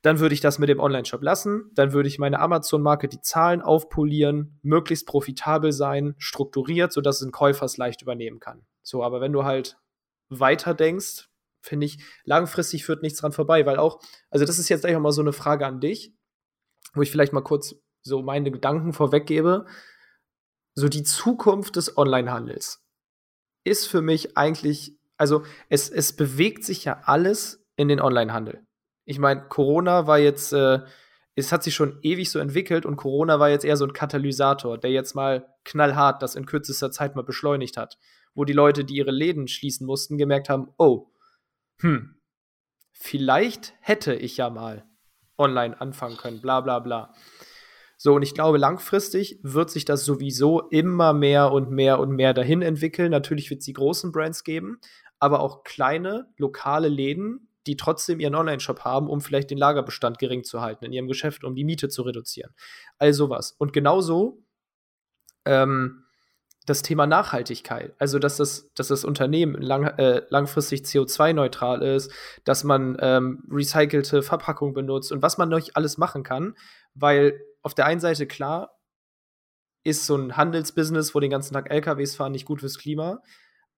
dann 0.02 0.20
würde 0.20 0.34
ich 0.34 0.40
das 0.40 0.58
mit 0.58 0.68
dem 0.68 0.80
Online-Shop 0.80 1.22
lassen. 1.22 1.70
Dann 1.74 1.92
würde 1.92 2.08
ich 2.08 2.18
meine 2.18 2.38
Amazon-Marke 2.40 3.08
die 3.08 3.20
Zahlen 3.20 3.62
aufpolieren, 3.62 4.58
möglichst 4.62 5.06
profitabel 5.06 5.72
sein, 5.72 6.14
strukturiert, 6.18 6.92
sodass 6.92 7.20
ein 7.20 7.32
Käufer 7.32 7.66
es 7.66 7.76
leicht 7.76 8.02
übernehmen 8.02 8.40
kann. 8.40 8.64
So, 8.82 9.02
aber 9.02 9.20
wenn 9.20 9.32
du 9.32 9.44
halt 9.44 9.78
weiter 10.28 10.74
denkst, 10.74 11.28
finde 11.60 11.86
ich, 11.86 11.98
langfristig 12.24 12.84
führt 12.84 13.02
nichts 13.02 13.20
dran 13.20 13.32
vorbei, 13.32 13.66
weil 13.66 13.78
auch, 13.78 14.00
also 14.30 14.44
das 14.44 14.58
ist 14.58 14.68
jetzt 14.68 14.86
einfach 14.86 15.00
mal 15.00 15.12
so 15.12 15.20
eine 15.20 15.32
Frage 15.32 15.66
an 15.66 15.80
dich, 15.80 16.14
wo 16.94 17.02
ich 17.02 17.10
vielleicht 17.10 17.32
mal 17.32 17.42
kurz 17.42 17.74
so 18.02 18.22
meine 18.22 18.50
Gedanken 18.50 18.92
vorweggebe, 18.92 19.66
so 20.74 20.88
die 20.88 21.02
Zukunft 21.02 21.76
des 21.76 21.96
Onlinehandels 21.96 22.84
ist 23.64 23.86
für 23.86 24.00
mich 24.00 24.36
eigentlich, 24.36 24.96
also 25.16 25.44
es, 25.68 25.90
es 25.90 26.14
bewegt 26.14 26.64
sich 26.64 26.84
ja 26.84 27.02
alles 27.04 27.66
in 27.76 27.88
den 27.88 28.00
Onlinehandel. 28.00 28.64
Ich 29.08 29.18
meine, 29.18 29.48
Corona 29.48 30.06
war 30.06 30.18
jetzt, 30.18 30.52
äh, 30.52 30.80
es 31.34 31.50
hat 31.50 31.62
sich 31.62 31.74
schon 31.74 31.98
ewig 32.02 32.30
so 32.30 32.40
entwickelt 32.40 32.84
und 32.84 32.96
Corona 32.96 33.40
war 33.40 33.48
jetzt 33.48 33.64
eher 33.64 33.78
so 33.78 33.86
ein 33.86 33.94
Katalysator, 33.94 34.76
der 34.76 34.90
jetzt 34.90 35.14
mal 35.14 35.46
knallhart 35.64 36.20
das 36.22 36.34
in 36.34 36.44
kürzester 36.44 36.90
Zeit 36.90 37.16
mal 37.16 37.22
beschleunigt 37.22 37.78
hat, 37.78 37.98
wo 38.34 38.44
die 38.44 38.52
Leute, 38.52 38.84
die 38.84 38.96
ihre 38.96 39.10
Läden 39.10 39.48
schließen 39.48 39.86
mussten, 39.86 40.18
gemerkt 40.18 40.50
haben, 40.50 40.74
oh, 40.76 41.10
hm, 41.80 42.20
vielleicht 42.92 43.72
hätte 43.80 44.14
ich 44.14 44.36
ja 44.36 44.50
mal 44.50 44.84
online 45.38 45.80
anfangen 45.80 46.18
können, 46.18 46.42
bla 46.42 46.60
bla 46.60 46.78
bla. 46.78 47.14
So, 47.96 48.14
und 48.14 48.22
ich 48.22 48.34
glaube, 48.34 48.58
langfristig 48.58 49.40
wird 49.42 49.70
sich 49.70 49.86
das 49.86 50.04
sowieso 50.04 50.68
immer 50.68 51.14
mehr 51.14 51.50
und 51.50 51.70
mehr 51.70 51.98
und 51.98 52.10
mehr 52.10 52.34
dahin 52.34 52.60
entwickeln. 52.60 53.10
Natürlich 53.10 53.48
wird 53.48 53.60
es 53.60 53.64
die 53.64 53.72
großen 53.72 54.12
Brands 54.12 54.44
geben, 54.44 54.80
aber 55.18 55.40
auch 55.40 55.64
kleine, 55.64 56.30
lokale 56.36 56.88
Läden, 56.88 57.47
die 57.68 57.76
trotzdem 57.76 58.18
ihren 58.18 58.34
Online-Shop 58.34 58.80
haben, 58.80 59.08
um 59.08 59.20
vielleicht 59.20 59.50
den 59.50 59.58
Lagerbestand 59.58 60.18
gering 60.18 60.42
zu 60.42 60.60
halten 60.60 60.84
in 60.86 60.92
ihrem 60.92 61.06
Geschäft, 61.06 61.44
um 61.44 61.54
die 61.54 61.64
Miete 61.64 61.88
zu 61.88 62.02
reduzieren. 62.02 62.54
All 62.98 63.12
sowas. 63.12 63.54
Und 63.58 63.72
genauso 63.72 64.42
ähm, 65.44 66.04
das 66.66 66.82
Thema 66.82 67.06
Nachhaltigkeit. 67.06 67.94
Also, 67.98 68.18
dass 68.18 68.36
das, 68.36 68.70
dass 68.74 68.88
das 68.88 69.04
Unternehmen 69.04 69.60
lang, 69.60 69.84
äh, 69.84 70.22
langfristig 70.28 70.82
CO2-neutral 70.82 71.82
ist, 71.82 72.12
dass 72.44 72.64
man 72.64 72.96
ähm, 73.00 73.42
recycelte 73.50 74.22
Verpackung 74.22 74.74
benutzt 74.74 75.12
und 75.12 75.22
was 75.22 75.38
man 75.38 75.48
noch 75.48 75.60
alles 75.74 75.96
machen 75.98 76.22
kann, 76.22 76.54
weil 76.94 77.40
auf 77.62 77.74
der 77.74 77.86
einen 77.86 78.00
Seite 78.00 78.26
klar, 78.26 78.78
ist 79.84 80.06
so 80.06 80.16
ein 80.16 80.36
Handelsbusiness, 80.36 81.14
wo 81.14 81.20
den 81.20 81.30
ganzen 81.30 81.54
Tag 81.54 81.70
LKWs 81.70 82.16
fahren, 82.16 82.32
nicht 82.32 82.44
gut 82.44 82.60
fürs 82.60 82.78
Klima. 82.78 83.22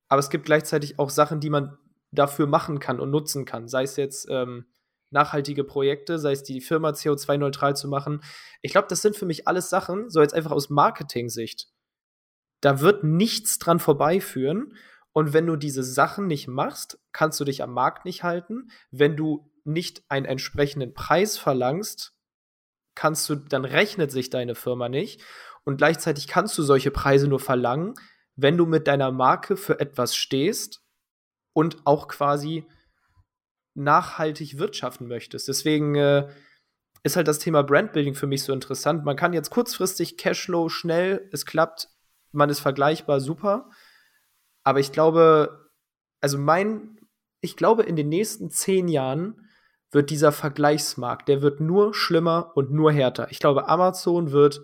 Aber 0.08 0.18
es 0.18 0.30
gibt 0.30 0.44
gleichzeitig 0.44 0.98
auch 0.98 1.10
Sachen, 1.10 1.38
die 1.38 1.50
man 1.50 1.78
dafür 2.12 2.46
machen 2.46 2.78
kann 2.78 3.00
und 3.00 3.10
nutzen 3.10 3.44
kann. 3.44 3.68
Sei 3.68 3.82
es 3.82 3.96
jetzt 3.96 4.26
ähm, 4.30 4.66
nachhaltige 5.10 5.64
Projekte, 5.64 6.18
sei 6.18 6.32
es 6.32 6.42
die 6.42 6.60
Firma 6.60 6.90
CO2-neutral 6.90 7.76
zu 7.76 7.88
machen. 7.88 8.22
Ich 8.62 8.72
glaube, 8.72 8.88
das 8.88 9.02
sind 9.02 9.16
für 9.16 9.26
mich 9.26 9.48
alles 9.48 9.70
Sachen, 9.70 10.08
so 10.10 10.20
jetzt 10.20 10.34
einfach 10.34 10.52
aus 10.52 10.70
Marketing-Sicht. 10.70 11.68
Da 12.60 12.80
wird 12.80 13.04
nichts 13.04 13.58
dran 13.58 13.80
vorbeiführen. 13.80 14.76
Und 15.12 15.32
wenn 15.32 15.46
du 15.46 15.56
diese 15.56 15.82
Sachen 15.82 16.26
nicht 16.26 16.46
machst, 16.46 16.98
kannst 17.12 17.40
du 17.40 17.44
dich 17.44 17.62
am 17.62 17.72
Markt 17.72 18.04
nicht 18.04 18.22
halten. 18.22 18.70
Wenn 18.90 19.16
du 19.16 19.50
nicht 19.64 20.04
einen 20.08 20.26
entsprechenden 20.26 20.94
Preis 20.94 21.36
verlangst, 21.36 22.14
kannst 22.94 23.28
du, 23.28 23.34
dann 23.34 23.64
rechnet 23.64 24.12
sich 24.12 24.30
deine 24.30 24.54
Firma 24.54 24.88
nicht. 24.88 25.22
Und 25.64 25.78
gleichzeitig 25.78 26.28
kannst 26.28 26.56
du 26.58 26.62
solche 26.62 26.90
Preise 26.90 27.28
nur 27.28 27.40
verlangen, 27.40 27.94
wenn 28.36 28.56
du 28.56 28.66
mit 28.66 28.86
deiner 28.86 29.10
Marke 29.10 29.56
für 29.56 29.80
etwas 29.80 30.14
stehst 30.14 30.82
und 31.52 31.86
auch 31.86 32.08
quasi 32.08 32.66
nachhaltig 33.74 34.58
wirtschaften 34.58 35.08
möchtest. 35.08 35.48
Deswegen 35.48 35.94
äh, 35.94 36.28
ist 37.02 37.16
halt 37.16 37.28
das 37.28 37.38
Thema 37.38 37.62
Brandbuilding 37.62 38.14
für 38.14 38.26
mich 38.26 38.42
so 38.42 38.52
interessant. 38.52 39.04
Man 39.04 39.16
kann 39.16 39.32
jetzt 39.32 39.50
kurzfristig 39.50 40.16
Cashflow 40.16 40.68
schnell, 40.68 41.28
es 41.32 41.46
klappt, 41.46 41.88
man 42.32 42.50
ist 42.50 42.60
vergleichbar, 42.60 43.20
super. 43.20 43.70
Aber 44.62 44.80
ich 44.80 44.92
glaube, 44.92 45.70
also 46.20 46.38
mein, 46.38 46.98
ich 47.40 47.56
glaube, 47.56 47.84
in 47.84 47.96
den 47.96 48.08
nächsten 48.08 48.50
zehn 48.50 48.88
Jahren 48.88 49.48
wird 49.90 50.10
dieser 50.10 50.30
Vergleichsmarkt, 50.30 51.28
der 51.28 51.42
wird 51.42 51.60
nur 51.60 51.94
schlimmer 51.94 52.52
und 52.54 52.70
nur 52.70 52.92
härter. 52.92 53.30
Ich 53.30 53.40
glaube, 53.40 53.68
Amazon 53.68 54.30
wird, 54.30 54.62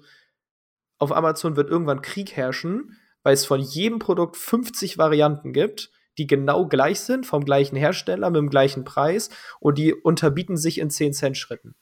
auf 0.98 1.12
Amazon 1.12 1.56
wird 1.56 1.70
irgendwann 1.70 2.02
Krieg 2.02 2.36
herrschen, 2.36 2.96
weil 3.22 3.34
es 3.34 3.46
von 3.46 3.60
jedem 3.60 3.98
Produkt 3.98 4.36
50 4.36 4.98
Varianten 4.98 5.52
gibt, 5.52 5.90
die 6.18 6.26
genau 6.26 6.66
gleich 6.66 7.00
sind, 7.00 7.26
vom 7.26 7.44
gleichen 7.44 7.76
Hersteller, 7.76 8.30
mit 8.30 8.38
dem 8.38 8.50
gleichen 8.50 8.84
Preis 8.84 9.30
und 9.60 9.78
die 9.78 9.94
unterbieten 9.94 10.56
sich 10.56 10.78
in 10.78 10.90
10 10.90 11.12
Cent 11.12 11.36
Schritten. 11.36 11.74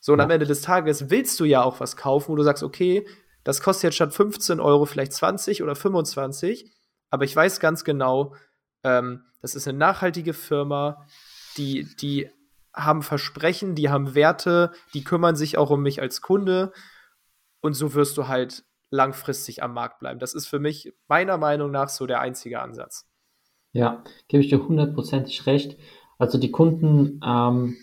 So, 0.00 0.12
und 0.12 0.18
ja. 0.18 0.24
am 0.24 0.30
Ende 0.30 0.46
des 0.46 0.62
Tages 0.62 1.10
willst 1.10 1.40
du 1.40 1.44
ja 1.44 1.62
auch 1.62 1.80
was 1.80 1.96
kaufen, 1.96 2.28
wo 2.28 2.36
du 2.36 2.42
sagst, 2.42 2.62
okay, 2.62 3.06
das 3.42 3.60
kostet 3.60 3.84
jetzt 3.84 3.94
statt 3.94 4.12
15 4.12 4.60
Euro 4.60 4.86
vielleicht 4.86 5.12
20 5.12 5.62
oder 5.62 5.74
25, 5.74 6.70
aber 7.10 7.24
ich 7.24 7.34
weiß 7.34 7.60
ganz 7.60 7.84
genau, 7.84 8.34
ähm, 8.82 9.24
das 9.40 9.54
ist 9.54 9.68
eine 9.68 9.78
nachhaltige 9.78 10.32
Firma, 10.32 11.06
die, 11.56 11.86
die 12.00 12.30
haben 12.74 13.02
Versprechen, 13.02 13.74
die 13.74 13.88
haben 13.88 14.14
Werte, 14.14 14.72
die 14.94 15.04
kümmern 15.04 15.36
sich 15.36 15.56
auch 15.56 15.70
um 15.70 15.82
mich 15.82 16.00
als 16.00 16.20
Kunde. 16.20 16.72
Und 17.60 17.74
so 17.74 17.94
wirst 17.94 18.18
du 18.18 18.28
halt 18.28 18.64
langfristig 18.90 19.62
am 19.62 19.72
Markt 19.74 20.00
bleiben. 20.00 20.18
Das 20.18 20.34
ist 20.34 20.46
für 20.46 20.58
mich 20.58 20.92
meiner 21.08 21.38
Meinung 21.38 21.70
nach 21.70 21.88
so 21.88 22.06
der 22.06 22.20
einzige 22.20 22.60
Ansatz. 22.60 23.06
Ja, 23.74 24.04
gebe 24.28 24.42
ich 24.42 24.48
dir 24.48 24.66
hundertprozentig 24.66 25.46
recht. 25.46 25.76
Also 26.16 26.38
die 26.38 26.52
Kunden 26.52 27.20
ähm, 27.26 27.76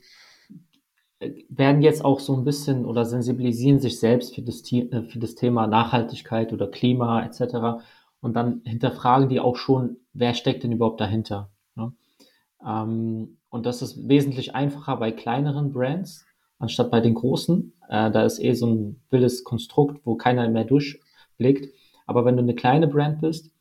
werden 1.49 1.81
jetzt 1.81 2.03
auch 2.05 2.21
so 2.21 2.33
ein 2.33 2.45
bisschen 2.45 2.85
oder 2.85 3.03
sensibilisieren 3.03 3.79
sich 3.79 3.99
selbst 3.99 4.33
für 4.33 4.41
das, 4.41 4.63
äh, 4.71 5.03
für 5.03 5.19
das 5.19 5.35
Thema 5.35 5.67
Nachhaltigkeit 5.67 6.53
oder 6.53 6.71
Klima 6.71 7.23
etc. 7.25 7.83
Und 8.21 8.35
dann 8.37 8.61
hinterfragen 8.63 9.27
die 9.27 9.41
auch 9.41 9.57
schon, 9.57 9.97
wer 10.13 10.33
steckt 10.33 10.63
denn 10.63 10.71
überhaupt 10.71 11.01
dahinter. 11.01 11.51
Ja? 11.75 11.91
Ähm, 12.65 13.37
und 13.49 13.65
das 13.65 13.81
ist 13.81 14.07
wesentlich 14.07 14.55
einfacher 14.55 14.95
bei 14.95 15.11
kleineren 15.11 15.73
Brands, 15.73 16.25
anstatt 16.57 16.89
bei 16.89 17.01
den 17.01 17.15
großen. 17.15 17.73
Äh, 17.89 18.11
da 18.11 18.23
ist 18.23 18.39
eh 18.39 18.53
so 18.53 18.67
ein 18.67 19.01
wildes 19.09 19.43
Konstrukt, 19.43 20.05
wo 20.05 20.15
keiner 20.15 20.47
mehr 20.47 20.63
durchblickt. 20.63 21.67
Aber 22.07 22.23
wenn 22.23 22.37
du 22.37 22.43
eine 22.43 22.55
kleine 22.55 22.87
Brand 22.87 23.19
bist 23.19 23.51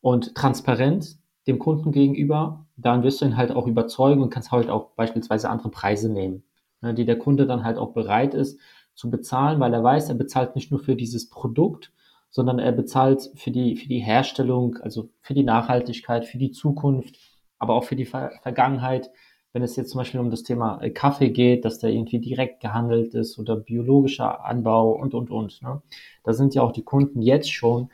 und 0.00 0.36
transparent 0.36 1.19
dem 1.46 1.58
Kunden 1.58 1.92
gegenüber, 1.92 2.66
dann 2.76 3.02
wirst 3.02 3.20
du 3.20 3.24
ihn 3.24 3.36
halt 3.36 3.52
auch 3.52 3.66
überzeugen 3.66 4.22
und 4.22 4.30
kannst 4.30 4.52
halt 4.52 4.68
auch 4.68 4.90
beispielsweise 4.90 5.50
andere 5.50 5.70
Preise 5.70 6.12
nehmen, 6.12 6.44
ne, 6.80 6.94
die 6.94 7.04
der 7.04 7.18
Kunde 7.18 7.46
dann 7.46 7.64
halt 7.64 7.78
auch 7.78 7.92
bereit 7.92 8.34
ist 8.34 8.60
zu 8.94 9.10
bezahlen, 9.10 9.60
weil 9.60 9.72
er 9.72 9.82
weiß, 9.82 10.08
er 10.08 10.14
bezahlt 10.14 10.54
nicht 10.54 10.70
nur 10.70 10.80
für 10.80 10.96
dieses 10.96 11.30
Produkt, 11.30 11.92
sondern 12.30 12.58
er 12.58 12.72
bezahlt 12.72 13.30
für 13.34 13.50
die, 13.50 13.76
für 13.76 13.88
die 13.88 13.98
Herstellung, 13.98 14.76
also 14.82 15.10
für 15.20 15.34
die 15.34 15.42
Nachhaltigkeit, 15.42 16.26
für 16.26 16.38
die 16.38 16.52
Zukunft, 16.52 17.18
aber 17.58 17.74
auch 17.74 17.84
für 17.84 17.96
die 17.96 18.04
Ver 18.04 18.30
Vergangenheit. 18.42 19.10
Wenn 19.52 19.62
es 19.62 19.74
jetzt 19.74 19.90
zum 19.90 19.98
Beispiel 19.98 20.20
um 20.20 20.30
das 20.30 20.44
Thema 20.44 20.80
äh, 20.80 20.90
Kaffee 20.90 21.30
geht, 21.30 21.64
dass 21.64 21.80
der 21.80 21.90
irgendwie 21.90 22.20
direkt 22.20 22.60
gehandelt 22.60 23.14
ist 23.14 23.36
oder 23.36 23.56
biologischer 23.56 24.44
Anbau 24.44 24.92
und, 24.92 25.12
und, 25.12 25.28
und. 25.30 25.60
Ne? 25.62 25.82
Da 26.22 26.32
sind 26.32 26.54
ja 26.54 26.62
auch 26.62 26.70
die 26.70 26.84
Kunden 26.84 27.20
jetzt 27.20 27.52
schon 27.52 27.90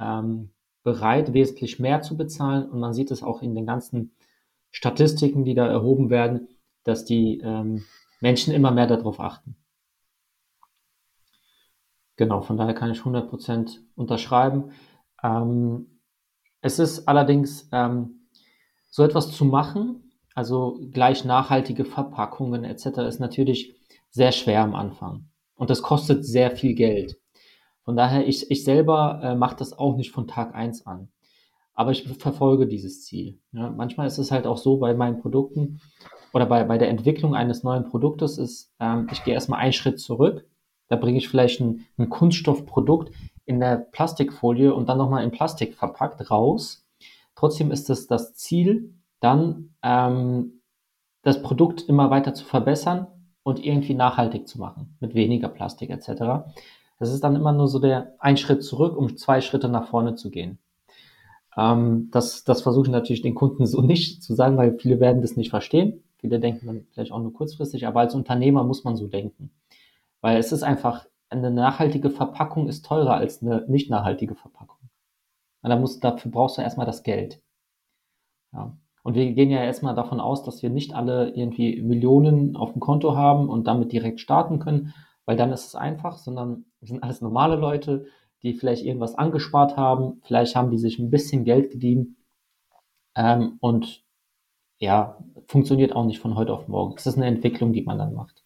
ähm, 0.00 0.48
bereit, 0.84 1.32
wesentlich 1.32 1.80
mehr 1.80 2.02
zu 2.02 2.16
bezahlen. 2.16 2.70
Und 2.70 2.78
man 2.78 2.94
sieht 2.94 3.10
es 3.10 3.24
auch 3.24 3.42
in 3.42 3.56
den 3.56 3.66
ganzen 3.66 4.14
Statistiken, 4.70 5.44
die 5.44 5.54
da 5.54 5.66
erhoben 5.66 6.10
werden, 6.10 6.48
dass 6.84 7.04
die 7.04 7.40
ähm, 7.40 7.84
Menschen 8.20 8.54
immer 8.54 8.70
mehr 8.70 8.86
darauf 8.86 9.18
achten. 9.18 9.56
Genau, 12.16 12.42
von 12.42 12.56
daher 12.56 12.74
kann 12.74 12.92
ich 12.92 13.00
100% 13.00 13.78
unterschreiben. 13.96 14.70
Ähm, 15.22 16.00
es 16.60 16.78
ist 16.78 17.08
allerdings 17.08 17.68
ähm, 17.72 18.28
so 18.90 19.02
etwas 19.02 19.32
zu 19.32 19.44
machen, 19.44 20.12
also 20.34 20.78
gleich 20.92 21.24
nachhaltige 21.24 21.84
Verpackungen 21.84 22.64
etc., 22.64 22.98
ist 23.08 23.20
natürlich 23.20 23.74
sehr 24.10 24.32
schwer 24.32 24.62
am 24.62 24.74
Anfang. 24.74 25.28
Und 25.56 25.70
das 25.70 25.82
kostet 25.82 26.24
sehr 26.24 26.50
viel 26.52 26.74
Geld. 26.74 27.18
Von 27.84 27.96
daher, 27.96 28.26
ich, 28.26 28.50
ich 28.50 28.64
selber 28.64 29.20
äh, 29.22 29.34
mache 29.34 29.56
das 29.56 29.78
auch 29.78 29.96
nicht 29.96 30.10
von 30.10 30.26
Tag 30.26 30.54
eins 30.54 30.86
an. 30.86 31.08
Aber 31.74 31.90
ich 31.90 32.04
verfolge 32.04 32.66
dieses 32.66 33.04
Ziel. 33.04 33.40
Ja, 33.52 33.70
manchmal 33.70 34.06
ist 34.06 34.18
es 34.18 34.30
halt 34.30 34.46
auch 34.46 34.58
so 34.58 34.76
bei 34.78 34.94
meinen 34.94 35.20
Produkten 35.20 35.80
oder 36.32 36.46
bei, 36.46 36.64
bei 36.64 36.78
der 36.78 36.88
Entwicklung 36.88 37.34
eines 37.34 37.62
neuen 37.62 37.84
Produktes 37.84 38.38
ist, 38.38 38.72
ähm, 38.80 39.08
ich 39.12 39.22
gehe 39.24 39.34
erstmal 39.34 39.60
einen 39.60 39.72
Schritt 39.72 40.00
zurück. 40.00 40.46
Da 40.88 40.96
bringe 40.96 41.18
ich 41.18 41.28
vielleicht 41.28 41.60
ein, 41.60 41.86
ein 41.96 42.08
Kunststoffprodukt 42.08 43.12
in 43.44 43.60
der 43.60 43.76
Plastikfolie 43.76 44.74
und 44.74 44.88
dann 44.88 44.98
nochmal 44.98 45.24
in 45.24 45.30
Plastik 45.30 45.74
verpackt 45.74 46.30
raus. 46.30 46.86
Trotzdem 47.34 47.70
ist 47.70 47.90
es 47.90 48.06
das 48.06 48.34
Ziel, 48.34 48.94
dann 49.20 49.74
ähm, 49.82 50.60
das 51.22 51.42
Produkt 51.42 51.82
immer 51.82 52.10
weiter 52.10 52.34
zu 52.34 52.44
verbessern 52.44 53.06
und 53.42 53.64
irgendwie 53.64 53.94
nachhaltig 53.94 54.48
zu 54.48 54.58
machen, 54.58 54.96
mit 55.00 55.14
weniger 55.14 55.48
Plastik 55.48 55.90
etc. 55.90 56.46
Das 56.98 57.12
ist 57.12 57.24
dann 57.24 57.36
immer 57.36 57.52
nur 57.52 57.68
so 57.68 57.78
der 57.78 58.14
ein 58.18 58.36
Schritt 58.36 58.62
zurück, 58.62 58.96
um 58.96 59.16
zwei 59.16 59.40
Schritte 59.40 59.68
nach 59.68 59.88
vorne 59.88 60.14
zu 60.14 60.30
gehen. 60.30 60.58
Ähm, 61.56 62.08
das, 62.10 62.44
das 62.44 62.62
versuche 62.62 62.86
ich 62.86 62.92
natürlich 62.92 63.22
den 63.22 63.34
Kunden 63.34 63.66
so 63.66 63.82
nicht 63.82 64.22
zu 64.22 64.34
sagen, 64.34 64.56
weil 64.56 64.78
viele 64.78 65.00
werden 65.00 65.22
das 65.22 65.36
nicht 65.36 65.50
verstehen. 65.50 66.02
Viele 66.18 66.40
denken 66.40 66.66
dann 66.66 66.86
vielleicht 66.92 67.12
auch 67.12 67.20
nur 67.20 67.32
kurzfristig, 67.32 67.86
aber 67.86 68.00
als 68.00 68.14
Unternehmer 68.14 68.64
muss 68.64 68.84
man 68.84 68.96
so 68.96 69.08
denken. 69.08 69.50
Weil 70.20 70.38
es 70.38 70.52
ist 70.52 70.62
einfach, 70.62 71.06
eine 71.28 71.50
nachhaltige 71.50 72.10
Verpackung 72.10 72.68
ist 72.68 72.86
teurer 72.86 73.14
als 73.14 73.42
eine 73.42 73.64
nicht 73.68 73.90
nachhaltige 73.90 74.34
Verpackung. 74.34 74.78
Und 75.62 75.70
da 75.70 75.76
muss, 75.76 76.00
dafür 76.00 76.30
brauchst 76.30 76.58
du 76.58 76.62
erstmal 76.62 76.86
das 76.86 77.02
Geld. 77.02 77.42
Ja. 78.52 78.76
Und 79.02 79.14
wir 79.14 79.32
gehen 79.32 79.50
ja 79.50 79.62
erstmal 79.62 79.94
davon 79.94 80.20
aus, 80.20 80.44
dass 80.44 80.62
wir 80.62 80.70
nicht 80.70 80.94
alle 80.94 81.30
irgendwie 81.34 81.82
Millionen 81.82 82.56
auf 82.56 82.72
dem 82.72 82.80
Konto 82.80 83.16
haben 83.16 83.50
und 83.50 83.66
damit 83.66 83.92
direkt 83.92 84.20
starten 84.20 84.60
können, 84.60 84.94
weil 85.26 85.36
dann 85.36 85.52
ist 85.52 85.66
es 85.66 85.74
einfach, 85.74 86.18
sondern 86.18 86.66
sind 86.80 87.02
alles 87.02 87.20
normale 87.20 87.56
Leute, 87.56 88.06
die 88.42 88.54
vielleicht 88.54 88.84
irgendwas 88.84 89.14
angespart 89.14 89.76
haben, 89.76 90.20
vielleicht 90.24 90.54
haben 90.54 90.70
die 90.70 90.78
sich 90.78 90.98
ein 90.98 91.10
bisschen 91.10 91.44
Geld 91.44 91.70
gedient 91.70 92.16
ähm, 93.14 93.56
und 93.60 94.04
ja, 94.78 95.18
funktioniert 95.46 95.94
auch 95.94 96.04
nicht 96.04 96.20
von 96.20 96.34
heute 96.34 96.52
auf 96.52 96.68
morgen. 96.68 96.94
Es 96.96 97.06
ist 97.06 97.16
eine 97.16 97.26
Entwicklung, 97.26 97.72
die 97.72 97.82
man 97.82 97.98
dann 97.98 98.12
macht. 98.12 98.44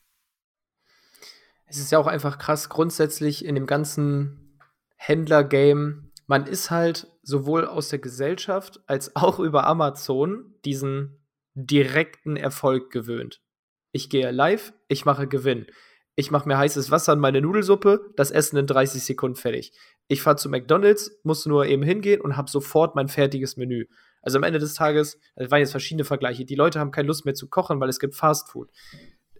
Es 1.66 1.78
ist 1.78 1.90
ja 1.90 1.98
auch 1.98 2.06
einfach 2.06 2.38
krass 2.38 2.68
grundsätzlich 2.68 3.44
in 3.44 3.54
dem 3.54 3.66
ganzen 3.66 4.58
Händler-Game. 4.96 6.12
Man 6.26 6.46
ist 6.46 6.70
halt 6.70 7.08
sowohl 7.22 7.66
aus 7.66 7.88
der 7.88 7.98
Gesellschaft 7.98 8.80
als 8.86 9.16
auch 9.16 9.38
über 9.40 9.66
Amazon 9.66 10.54
diesen 10.64 11.26
direkten 11.54 12.36
Erfolg 12.36 12.92
gewöhnt. 12.92 13.42
Ich 13.90 14.10
gehe 14.10 14.30
live, 14.30 14.72
ich 14.86 15.04
mache 15.04 15.26
Gewinn 15.26 15.66
ich 16.18 16.32
mache 16.32 16.48
mir 16.48 16.58
heißes 16.58 16.90
Wasser 16.90 17.12
in 17.12 17.20
meine 17.20 17.40
Nudelsuppe, 17.40 18.12
das 18.16 18.32
Essen 18.32 18.56
in 18.56 18.66
30 18.66 19.04
Sekunden 19.04 19.36
fertig. 19.36 19.72
Ich 20.08 20.20
fahre 20.20 20.34
zu 20.34 20.48
McDonald's, 20.48 21.16
muss 21.22 21.46
nur 21.46 21.66
eben 21.66 21.84
hingehen 21.84 22.20
und 22.20 22.36
habe 22.36 22.50
sofort 22.50 22.96
mein 22.96 23.06
fertiges 23.06 23.56
Menü. 23.56 23.86
Also 24.20 24.38
am 24.38 24.42
Ende 24.42 24.58
des 24.58 24.74
Tages, 24.74 25.20
das 25.36 25.52
waren 25.52 25.60
jetzt 25.60 25.70
verschiedene 25.70 26.02
Vergleiche, 26.02 26.44
die 26.44 26.56
Leute 26.56 26.80
haben 26.80 26.90
keine 26.90 27.06
Lust 27.06 27.24
mehr 27.24 27.34
zu 27.34 27.48
kochen, 27.48 27.78
weil 27.78 27.88
es 27.88 28.00
gibt 28.00 28.16
Fast 28.16 28.50
Food. 28.50 28.68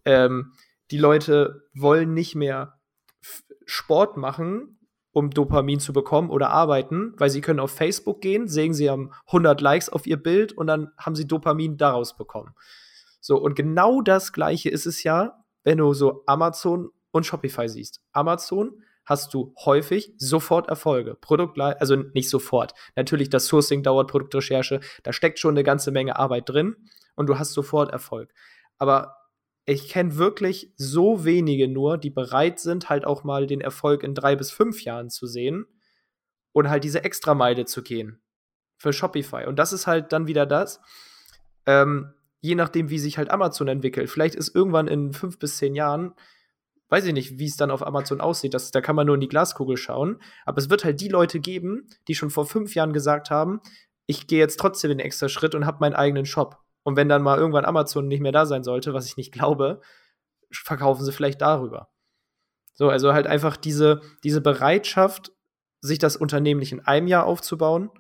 Ähm, 0.04 0.52
die 0.92 0.98
Leute 0.98 1.62
wollen 1.74 2.14
nicht 2.14 2.36
mehr 2.36 2.78
Sport 3.66 4.16
machen, 4.16 4.78
um 5.10 5.30
Dopamin 5.30 5.80
zu 5.80 5.92
bekommen 5.92 6.30
oder 6.30 6.50
arbeiten, 6.50 7.12
weil 7.16 7.30
sie 7.30 7.40
können 7.40 7.58
auf 7.58 7.72
Facebook 7.72 8.20
gehen, 8.20 8.46
sehen 8.46 8.72
sie 8.72 8.88
haben 8.88 9.10
100 9.26 9.60
Likes 9.60 9.88
auf 9.88 10.06
ihr 10.06 10.16
Bild 10.16 10.52
und 10.52 10.68
dann 10.68 10.92
haben 10.96 11.16
sie 11.16 11.26
Dopamin 11.26 11.76
daraus 11.76 12.16
bekommen. 12.16 12.54
So, 13.20 13.36
und 13.36 13.56
genau 13.56 14.00
das 14.00 14.32
Gleiche 14.32 14.70
ist 14.70 14.86
es 14.86 15.02
ja 15.02 15.37
wenn 15.64 15.78
du 15.78 15.92
so 15.94 16.22
Amazon 16.26 16.90
und 17.10 17.26
Shopify 17.26 17.68
siehst. 17.68 18.00
Amazon 18.12 18.82
hast 19.04 19.32
du 19.32 19.54
häufig 19.64 20.12
sofort 20.18 20.68
Erfolge. 20.68 21.14
Produkt, 21.14 21.58
also 21.58 21.96
nicht 21.96 22.28
sofort. 22.28 22.74
Natürlich, 22.94 23.30
das 23.30 23.46
Sourcing 23.46 23.82
dauert, 23.82 24.10
Produktrecherche, 24.10 24.80
da 25.02 25.12
steckt 25.12 25.38
schon 25.38 25.54
eine 25.54 25.64
ganze 25.64 25.90
Menge 25.90 26.16
Arbeit 26.16 26.48
drin 26.48 26.76
und 27.14 27.26
du 27.26 27.38
hast 27.38 27.54
sofort 27.54 27.90
Erfolg. 27.90 28.32
Aber 28.76 29.16
ich 29.64 29.88
kenne 29.88 30.16
wirklich 30.16 30.72
so 30.76 31.24
wenige 31.24 31.68
nur, 31.68 31.98
die 31.98 32.10
bereit 32.10 32.58
sind, 32.58 32.90
halt 32.90 33.06
auch 33.06 33.24
mal 33.24 33.46
den 33.46 33.60
Erfolg 33.60 34.02
in 34.02 34.14
drei 34.14 34.36
bis 34.36 34.50
fünf 34.50 34.84
Jahren 34.84 35.10
zu 35.10 35.26
sehen 35.26 35.66
und 36.52 36.68
halt 36.68 36.84
diese 36.84 37.04
Extrameile 37.04 37.64
zu 37.64 37.82
gehen 37.82 38.20
für 38.76 38.92
Shopify. 38.92 39.46
Und 39.46 39.58
das 39.58 39.72
ist 39.72 39.86
halt 39.86 40.12
dann 40.12 40.26
wieder 40.26 40.46
das. 40.46 40.80
Ähm, 41.66 42.14
je 42.40 42.54
nachdem, 42.54 42.90
wie 42.90 42.98
sich 42.98 43.18
halt 43.18 43.30
Amazon 43.30 43.68
entwickelt. 43.68 44.10
Vielleicht 44.10 44.34
ist 44.34 44.54
irgendwann 44.54 44.88
in 44.88 45.12
fünf 45.12 45.38
bis 45.38 45.56
zehn 45.56 45.74
Jahren, 45.74 46.14
weiß 46.88 47.04
ich 47.06 47.12
nicht, 47.12 47.38
wie 47.38 47.46
es 47.46 47.56
dann 47.56 47.70
auf 47.70 47.86
Amazon 47.86 48.20
aussieht. 48.20 48.54
Das, 48.54 48.70
da 48.70 48.80
kann 48.80 48.96
man 48.96 49.06
nur 49.06 49.14
in 49.14 49.20
die 49.20 49.28
Glaskugel 49.28 49.76
schauen. 49.76 50.20
Aber 50.44 50.58
es 50.58 50.70
wird 50.70 50.84
halt 50.84 51.00
die 51.00 51.08
Leute 51.08 51.40
geben, 51.40 51.88
die 52.06 52.14
schon 52.14 52.30
vor 52.30 52.46
fünf 52.46 52.74
Jahren 52.74 52.92
gesagt 52.92 53.30
haben, 53.30 53.60
ich 54.06 54.26
gehe 54.26 54.38
jetzt 54.38 54.58
trotzdem 54.58 54.88
den 54.88 55.00
extra 55.00 55.28
Schritt 55.28 55.54
und 55.54 55.66
habe 55.66 55.78
meinen 55.80 55.94
eigenen 55.94 56.24
Shop. 56.24 56.58
Und 56.82 56.96
wenn 56.96 57.08
dann 57.08 57.22
mal 57.22 57.36
irgendwann 57.38 57.66
Amazon 57.66 58.08
nicht 58.08 58.20
mehr 58.20 58.32
da 58.32 58.46
sein 58.46 58.64
sollte, 58.64 58.94
was 58.94 59.06
ich 59.06 59.18
nicht 59.18 59.32
glaube, 59.32 59.82
verkaufen 60.50 61.04
sie 61.04 61.12
vielleicht 61.12 61.42
darüber. 61.42 61.90
So, 62.72 62.88
also 62.88 63.12
halt 63.12 63.26
einfach 63.26 63.56
diese, 63.56 64.00
diese 64.24 64.40
Bereitschaft, 64.40 65.32
sich 65.80 65.98
das 65.98 66.16
Unternehmen 66.16 66.60
nicht 66.60 66.72
in 66.72 66.80
einem 66.80 67.06
Jahr 67.06 67.26
aufzubauen, 67.26 67.90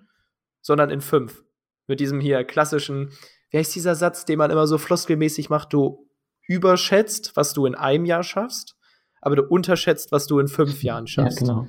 sondern 0.60 0.90
in 0.90 1.00
fünf. 1.00 1.44
Mit 1.86 2.00
diesem 2.00 2.20
hier 2.20 2.42
klassischen, 2.44 3.12
wie 3.50 3.58
heißt 3.58 3.74
dieser 3.74 3.94
Satz, 3.94 4.24
den 4.24 4.38
man 4.38 4.50
immer 4.50 4.66
so 4.66 4.78
floskelmäßig 4.78 5.50
macht, 5.50 5.72
du 5.72 6.06
überschätzt, 6.46 7.32
was 7.36 7.52
du 7.52 7.66
in 7.66 7.74
einem 7.74 8.04
Jahr 8.04 8.22
schaffst, 8.22 8.76
aber 9.20 9.36
du 9.36 9.42
unterschätzt, 9.42 10.12
was 10.12 10.26
du 10.26 10.38
in 10.38 10.48
fünf 10.48 10.82
Jahren 10.82 11.06
schaffst. 11.06 11.40
Ja, 11.40 11.46
genau. 11.46 11.66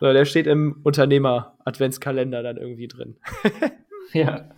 So, 0.00 0.12
der 0.12 0.24
steht 0.24 0.46
im 0.46 0.80
Unternehmer-Adventskalender 0.84 2.42
dann 2.42 2.56
irgendwie 2.56 2.88
drin. 2.88 3.16
ja, 4.12 4.48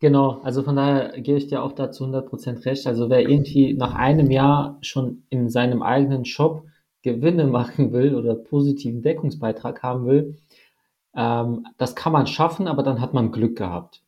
genau. 0.00 0.40
Also 0.42 0.62
von 0.62 0.76
daher 0.76 1.20
gebe 1.20 1.38
ich 1.38 1.46
dir 1.46 1.62
auch 1.62 1.72
dazu 1.72 2.04
100% 2.04 2.64
recht. 2.64 2.86
Also 2.86 3.08
wer 3.08 3.20
irgendwie 3.20 3.74
nach 3.74 3.94
einem 3.94 4.30
Jahr 4.30 4.78
schon 4.82 5.24
in 5.30 5.48
seinem 5.48 5.82
eigenen 5.82 6.24
Shop 6.24 6.66
Gewinne 7.02 7.46
machen 7.48 7.92
will 7.92 8.14
oder 8.14 8.34
positiven 8.34 9.02
Deckungsbeitrag 9.02 9.82
haben 9.82 10.06
will, 10.06 10.36
ähm, 11.14 11.66
das 11.78 11.94
kann 11.94 12.12
man 12.12 12.26
schaffen, 12.26 12.66
aber 12.66 12.82
dann 12.82 13.00
hat 13.00 13.14
man 13.14 13.30
Glück 13.30 13.56
gehabt. 13.56 14.03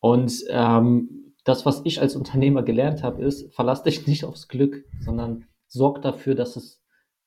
Und 0.00 0.44
ähm, 0.48 1.34
das, 1.44 1.64
was 1.66 1.82
ich 1.84 2.00
als 2.00 2.16
Unternehmer 2.16 2.62
gelernt 2.62 3.02
habe, 3.02 3.22
ist, 3.22 3.54
verlass 3.54 3.82
dich 3.82 4.06
nicht 4.06 4.24
aufs 4.24 4.48
Glück, 4.48 4.84
sondern 5.00 5.46
sorg 5.66 6.02
dafür, 6.02 6.34
dass 6.34 6.56
es 6.56 6.82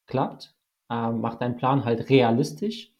klappt. 0.07 0.55
Äh, 0.89 1.11
mach 1.11 1.35
deinen 1.35 1.55
Plan 1.55 1.85
halt 1.85 2.09
realistisch. 2.09 2.91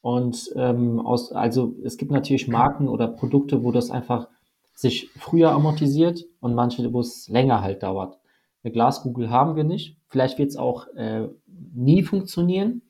Und 0.00 0.52
ähm, 0.56 1.00
aus, 1.00 1.32
also 1.32 1.74
es 1.82 1.96
gibt 1.96 2.10
natürlich 2.10 2.46
Marken 2.46 2.88
oder 2.88 3.08
Produkte, 3.08 3.64
wo 3.64 3.72
das 3.72 3.90
einfach 3.90 4.28
sich 4.74 5.10
früher 5.12 5.52
amortisiert 5.52 6.24
und 6.40 6.54
manche, 6.54 6.92
wo 6.92 7.00
es 7.00 7.28
länger 7.28 7.62
halt 7.62 7.82
dauert. 7.82 8.18
Eine 8.62 8.72
Glaskugel 8.72 9.30
haben 9.30 9.56
wir 9.56 9.64
nicht. 9.64 9.96
Vielleicht 10.08 10.38
wird 10.38 10.50
es 10.50 10.56
auch 10.56 10.88
äh, 10.94 11.28
nie 11.46 12.02
funktionieren, 12.02 12.82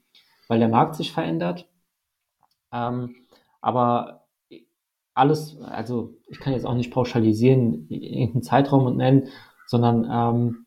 weil 0.48 0.58
der 0.58 0.68
Markt 0.68 0.96
sich 0.96 1.12
verändert. 1.12 1.68
Ähm, 2.72 3.14
aber 3.60 4.23
alles, 5.14 5.56
also 5.60 6.14
ich 6.28 6.40
kann 6.40 6.52
jetzt 6.52 6.66
auch 6.66 6.74
nicht 6.74 6.92
pauschalisieren, 6.92 7.86
irgendeinen 7.88 8.42
Zeitraum 8.42 8.86
und 8.86 8.96
nennen, 8.96 9.28
sondern 9.66 10.08
ähm, 10.10 10.66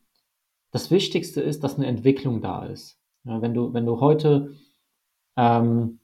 das 0.72 0.90
Wichtigste 0.92 1.42
ist, 1.42 1.64
dass 1.64 1.76
eine 1.76 1.88
Entwicklung 1.88 2.42
da 2.42 2.66
ist. 2.66 3.00
Ja, 3.24 3.42
wenn 3.42 3.54
du, 3.54 3.74
wenn 3.74 3.86
du 3.86 4.00
heute, 4.00 4.54
ähm, 5.36 6.00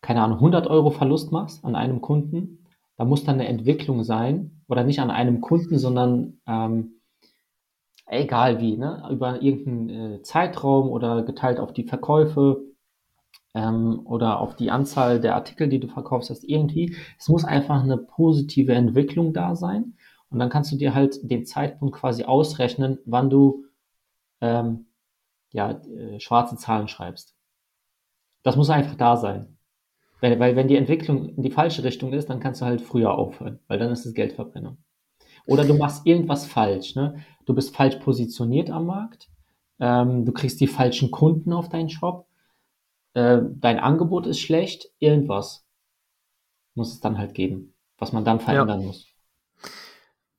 keine 0.00 0.22
Ahnung, 0.22 0.38
100 0.38 0.66
Euro 0.68 0.90
Verlust 0.90 1.32
machst 1.32 1.64
an 1.64 1.74
einem 1.74 2.00
Kunden, 2.00 2.66
da 2.96 3.04
muss 3.04 3.24
dann 3.24 3.36
eine 3.36 3.48
Entwicklung 3.48 4.04
sein, 4.04 4.62
oder 4.68 4.84
nicht 4.84 5.00
an 5.00 5.10
einem 5.10 5.40
Kunden, 5.40 5.78
sondern 5.78 6.40
ähm, 6.46 7.00
egal 8.06 8.60
wie, 8.60 8.76
ne? 8.76 9.08
über 9.10 9.42
irgendeinen 9.42 9.88
äh, 10.14 10.22
Zeitraum 10.22 10.88
oder 10.88 11.22
geteilt 11.24 11.58
auf 11.58 11.72
die 11.72 11.84
Verkäufe 11.84 12.69
ähm, 13.54 14.00
oder 14.04 14.40
auf 14.40 14.56
die 14.56 14.70
Anzahl 14.70 15.20
der 15.20 15.34
Artikel, 15.34 15.68
die 15.68 15.80
du 15.80 15.88
verkaufst 15.88 16.30
hast, 16.30 16.44
irgendwie. 16.44 16.96
Es 17.18 17.28
muss 17.28 17.44
einfach 17.44 17.82
eine 17.82 17.98
positive 17.98 18.72
Entwicklung 18.72 19.32
da 19.32 19.56
sein. 19.56 19.94
Und 20.30 20.38
dann 20.38 20.50
kannst 20.50 20.70
du 20.70 20.76
dir 20.76 20.94
halt 20.94 21.18
den 21.28 21.44
Zeitpunkt 21.44 21.96
quasi 21.96 22.24
ausrechnen, 22.24 22.98
wann 23.04 23.30
du 23.30 23.64
ähm, 24.40 24.86
ja, 25.52 25.72
äh, 25.72 26.20
schwarze 26.20 26.56
Zahlen 26.56 26.88
schreibst. 26.88 27.34
Das 28.42 28.56
muss 28.56 28.70
einfach 28.70 28.94
da 28.94 29.16
sein. 29.16 29.58
Weil, 30.20 30.38
weil 30.38 30.54
wenn 30.56 30.68
die 30.68 30.76
Entwicklung 30.76 31.30
in 31.30 31.42
die 31.42 31.50
falsche 31.50 31.82
Richtung 31.82 32.12
ist, 32.12 32.30
dann 32.30 32.40
kannst 32.40 32.60
du 32.60 32.66
halt 32.66 32.80
früher 32.80 33.14
aufhören, 33.14 33.58
weil 33.68 33.78
dann 33.78 33.90
ist 33.90 34.06
es 34.06 34.14
Geldverbrennung. 34.14 34.78
Oder 35.46 35.64
du 35.64 35.74
machst 35.74 36.06
irgendwas 36.06 36.46
falsch. 36.46 36.94
Ne? 36.94 37.24
Du 37.46 37.54
bist 37.54 37.74
falsch 37.74 37.96
positioniert 37.96 38.70
am 38.70 38.86
Markt. 38.86 39.28
Ähm, 39.80 40.24
du 40.24 40.32
kriegst 40.32 40.60
die 40.60 40.66
falschen 40.66 41.10
Kunden 41.10 41.52
auf 41.52 41.68
deinen 41.68 41.88
Shop. 41.88 42.26
Äh, 43.14 43.38
dein 43.56 43.78
Angebot 43.78 44.26
ist 44.26 44.40
schlecht. 44.40 44.86
Irgendwas 44.98 45.66
muss 46.74 46.92
es 46.92 47.00
dann 47.00 47.18
halt 47.18 47.34
geben, 47.34 47.74
was 47.98 48.12
man 48.12 48.24
dann 48.24 48.40
verändern 48.40 48.80
ja. 48.80 48.86
muss. 48.86 49.06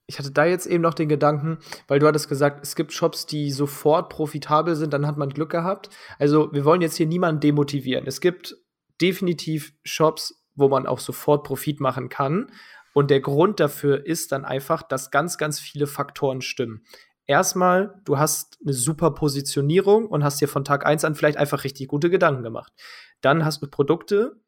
Ich 0.08 0.20
hatte 0.20 0.32
da 0.32 0.46
jetzt 0.46 0.66
eben 0.66 0.82
noch 0.82 0.94
den 0.94 1.08
Gedanken, 1.08 1.60
weil 1.88 2.00
du 2.00 2.08
hattest 2.08 2.28
gesagt, 2.28 2.62
es 2.64 2.76
gibt 2.76 2.92
Shops, 2.92 3.26
die 3.26 3.50
sofort 3.50 4.10
profitabel 4.10 4.76
sind, 4.76 4.94
dann 4.94 5.08
hat 5.08 5.18
man 5.18 5.30
Glück 5.30 5.50
gehabt. 5.50 5.90
Also 6.20 6.52
wir 6.52 6.66
wollen 6.66 6.82
jetzt 6.82 6.98
hier 6.98 7.08
niemanden 7.08 7.40
demotivieren. 7.40 8.06
Es 8.08 8.20
gibt 8.20 8.58
definitiv 9.00 9.74
Shops, 9.84 10.44
wo 10.56 10.68
man 10.68 10.86
auch 10.86 11.00
sofort 11.00 11.46
Profit 11.46 11.80
machen 11.80 12.10
kann. 12.10 12.52
Und 12.94 13.10
der 13.10 13.22
Grund 13.22 13.62
dafür 13.62 14.06
ist 14.06 14.34
dann 14.34 14.44
einfach, 14.44 14.84
dass 14.84 15.12
ganz, 15.12 15.38
ganz 15.38 15.62
viele 15.62 15.88
Faktoren 15.88 16.42
stimmen. 16.42 16.84
Erstmal, 17.32 18.02
du 18.04 18.18
hast 18.18 18.58
eine 18.62 18.74
super 18.74 19.12
Positionierung 19.12 20.06
und 20.06 20.22
hast 20.22 20.42
dir 20.42 20.50
von 20.50 20.66
Tag 20.66 20.86
1 20.86 21.06
an 21.06 21.16
vielleicht 21.16 21.38
einfach 21.38 21.64
richtig 21.64 21.88
gute 21.88 22.10
Gedanken 22.10 22.44
gemacht. 22.44 22.74
Dann 23.22 23.46
hast 23.46 23.62
du 23.62 23.68
Produkte, 23.68 24.42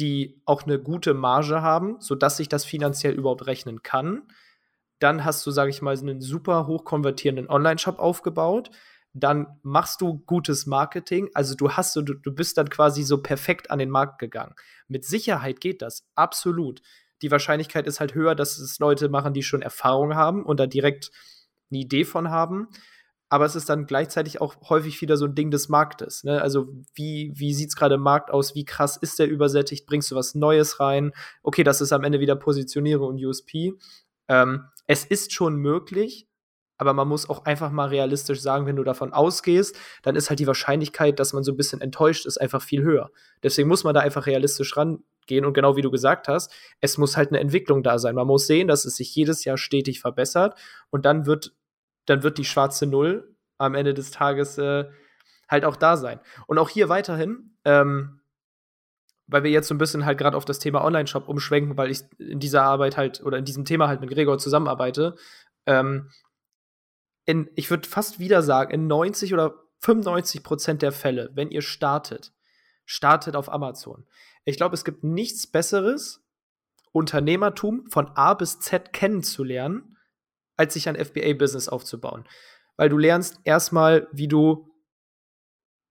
die 0.00 0.42
auch 0.44 0.64
eine 0.64 0.80
gute 0.80 1.14
Marge 1.14 1.62
haben, 1.62 2.00
sodass 2.00 2.38
sich 2.38 2.48
das 2.48 2.64
finanziell 2.64 3.14
überhaupt 3.14 3.46
rechnen 3.46 3.84
kann. 3.84 4.22
Dann 4.98 5.24
hast 5.24 5.46
du, 5.46 5.52
sage 5.52 5.70
ich 5.70 5.80
mal, 5.80 5.96
einen 5.96 6.20
super 6.20 6.66
hoch 6.66 6.84
konvertierenden 6.84 7.48
Online-Shop 7.48 8.00
aufgebaut. 8.00 8.72
Dann 9.12 9.60
machst 9.62 10.00
du 10.00 10.18
gutes 10.18 10.66
Marketing. 10.66 11.30
Also 11.34 11.54
du 11.54 11.70
hast 11.70 11.92
so, 11.92 12.02
du, 12.02 12.14
du 12.14 12.34
bist 12.34 12.58
dann 12.58 12.68
quasi 12.68 13.04
so 13.04 13.22
perfekt 13.22 13.70
an 13.70 13.78
den 13.78 13.90
Markt 13.90 14.18
gegangen. 14.18 14.56
Mit 14.88 15.04
Sicherheit 15.04 15.60
geht 15.60 15.82
das, 15.82 16.04
absolut 16.16 16.82
die 17.22 17.30
Wahrscheinlichkeit 17.30 17.86
ist 17.86 18.00
halt 18.00 18.14
höher, 18.14 18.34
dass 18.34 18.58
es 18.58 18.78
Leute 18.78 19.08
machen, 19.08 19.34
die 19.34 19.42
schon 19.42 19.62
Erfahrung 19.62 20.14
haben 20.14 20.44
und 20.44 20.60
da 20.60 20.66
direkt 20.66 21.10
eine 21.70 21.80
Idee 21.80 22.04
von 22.04 22.30
haben. 22.30 22.68
Aber 23.30 23.44
es 23.44 23.56
ist 23.56 23.68
dann 23.68 23.86
gleichzeitig 23.86 24.40
auch 24.40 24.56
häufig 24.70 25.00
wieder 25.02 25.18
so 25.18 25.26
ein 25.26 25.34
Ding 25.34 25.50
des 25.50 25.68
Marktes. 25.68 26.24
Ne? 26.24 26.40
Also, 26.40 26.68
wie, 26.94 27.32
wie 27.36 27.52
sieht 27.52 27.68
es 27.68 27.76
gerade 27.76 27.96
im 27.96 28.00
Markt 28.00 28.30
aus? 28.30 28.54
Wie 28.54 28.64
krass 28.64 28.96
ist 28.96 29.18
der 29.18 29.28
übersättigt? 29.28 29.86
Bringst 29.86 30.10
du 30.10 30.16
was 30.16 30.34
Neues 30.34 30.80
rein? 30.80 31.12
Okay, 31.42 31.62
das 31.62 31.82
ist 31.82 31.92
am 31.92 32.04
Ende 32.04 32.20
wieder 32.20 32.36
Positionierung 32.36 33.08
und 33.08 33.24
USP. 33.24 33.74
Ähm, 34.28 34.64
es 34.86 35.04
ist 35.04 35.34
schon 35.34 35.56
möglich, 35.56 36.26
aber 36.78 36.94
man 36.94 37.08
muss 37.08 37.28
auch 37.28 37.44
einfach 37.44 37.70
mal 37.70 37.88
realistisch 37.88 38.40
sagen, 38.40 38.64
wenn 38.66 38.76
du 38.76 38.84
davon 38.84 39.12
ausgehst, 39.12 39.76
dann 40.02 40.16
ist 40.16 40.30
halt 40.30 40.38
die 40.38 40.46
Wahrscheinlichkeit, 40.46 41.18
dass 41.18 41.32
man 41.32 41.42
so 41.42 41.52
ein 41.52 41.56
bisschen 41.56 41.80
enttäuscht 41.80 42.24
ist, 42.24 42.40
einfach 42.40 42.62
viel 42.62 42.82
höher. 42.82 43.10
Deswegen 43.42 43.68
muss 43.68 43.84
man 43.84 43.94
da 43.94 44.00
einfach 44.00 44.26
realistisch 44.26 44.76
rangehen 44.76 45.44
und 45.44 45.54
genau 45.54 45.76
wie 45.76 45.82
du 45.82 45.90
gesagt 45.90 46.28
hast, 46.28 46.52
es 46.80 46.96
muss 46.96 47.16
halt 47.16 47.30
eine 47.30 47.40
Entwicklung 47.40 47.82
da 47.82 47.98
sein. 47.98 48.14
Man 48.14 48.28
muss 48.28 48.46
sehen, 48.46 48.68
dass 48.68 48.84
es 48.84 48.96
sich 48.96 49.14
jedes 49.14 49.44
Jahr 49.44 49.58
stetig 49.58 50.00
verbessert 50.00 50.56
und 50.90 51.04
dann 51.04 51.26
wird, 51.26 51.52
dann 52.08 52.22
wird 52.22 52.38
die 52.38 52.44
schwarze 52.44 52.86
Null 52.86 53.36
am 53.58 53.74
Ende 53.74 53.94
des 53.94 54.10
Tages 54.10 54.58
äh, 54.58 54.84
halt 55.48 55.64
auch 55.64 55.76
da 55.76 55.96
sein. 55.96 56.20
Und 56.46 56.58
auch 56.58 56.68
hier 56.68 56.88
weiterhin, 56.88 57.56
ähm, 57.64 58.20
weil 59.26 59.42
wir 59.42 59.50
jetzt 59.50 59.68
so 59.68 59.74
ein 59.74 59.78
bisschen 59.78 60.06
halt 60.06 60.18
gerade 60.18 60.36
auf 60.36 60.44
das 60.44 60.58
Thema 60.58 60.84
Online-Shop 60.84 61.28
umschwenken, 61.28 61.76
weil 61.76 61.90
ich 61.90 62.00
in 62.18 62.40
dieser 62.40 62.62
Arbeit 62.62 62.96
halt 62.96 63.22
oder 63.22 63.38
in 63.38 63.44
diesem 63.44 63.64
Thema 63.64 63.88
halt 63.88 64.00
mit 64.00 64.10
Gregor 64.10 64.38
zusammenarbeite, 64.38 65.16
ähm, 65.66 66.10
in, 67.26 67.50
ich 67.56 67.68
würde 67.68 67.86
fast 67.86 68.18
wieder 68.18 68.42
sagen, 68.42 68.72
in 68.72 68.86
90 68.86 69.34
oder 69.34 69.54
95 69.80 70.42
Prozent 70.42 70.82
der 70.82 70.92
Fälle, 70.92 71.30
wenn 71.34 71.50
ihr 71.50 71.60
startet, 71.60 72.32
startet 72.86 73.36
auf 73.36 73.52
Amazon. 73.52 74.06
Ich 74.46 74.56
glaube, 74.56 74.74
es 74.74 74.84
gibt 74.84 75.04
nichts 75.04 75.46
Besseres, 75.46 76.24
Unternehmertum 76.92 77.86
von 77.90 78.08
A 78.14 78.32
bis 78.32 78.60
Z 78.60 78.94
kennenzulernen, 78.94 79.97
als 80.58 80.74
sich 80.74 80.88
ein 80.88 80.96
FBA-Business 80.96 81.68
aufzubauen. 81.68 82.24
Weil 82.76 82.90
du 82.90 82.98
lernst 82.98 83.40
erstmal, 83.44 84.08
wie 84.12 84.28
du 84.28 84.70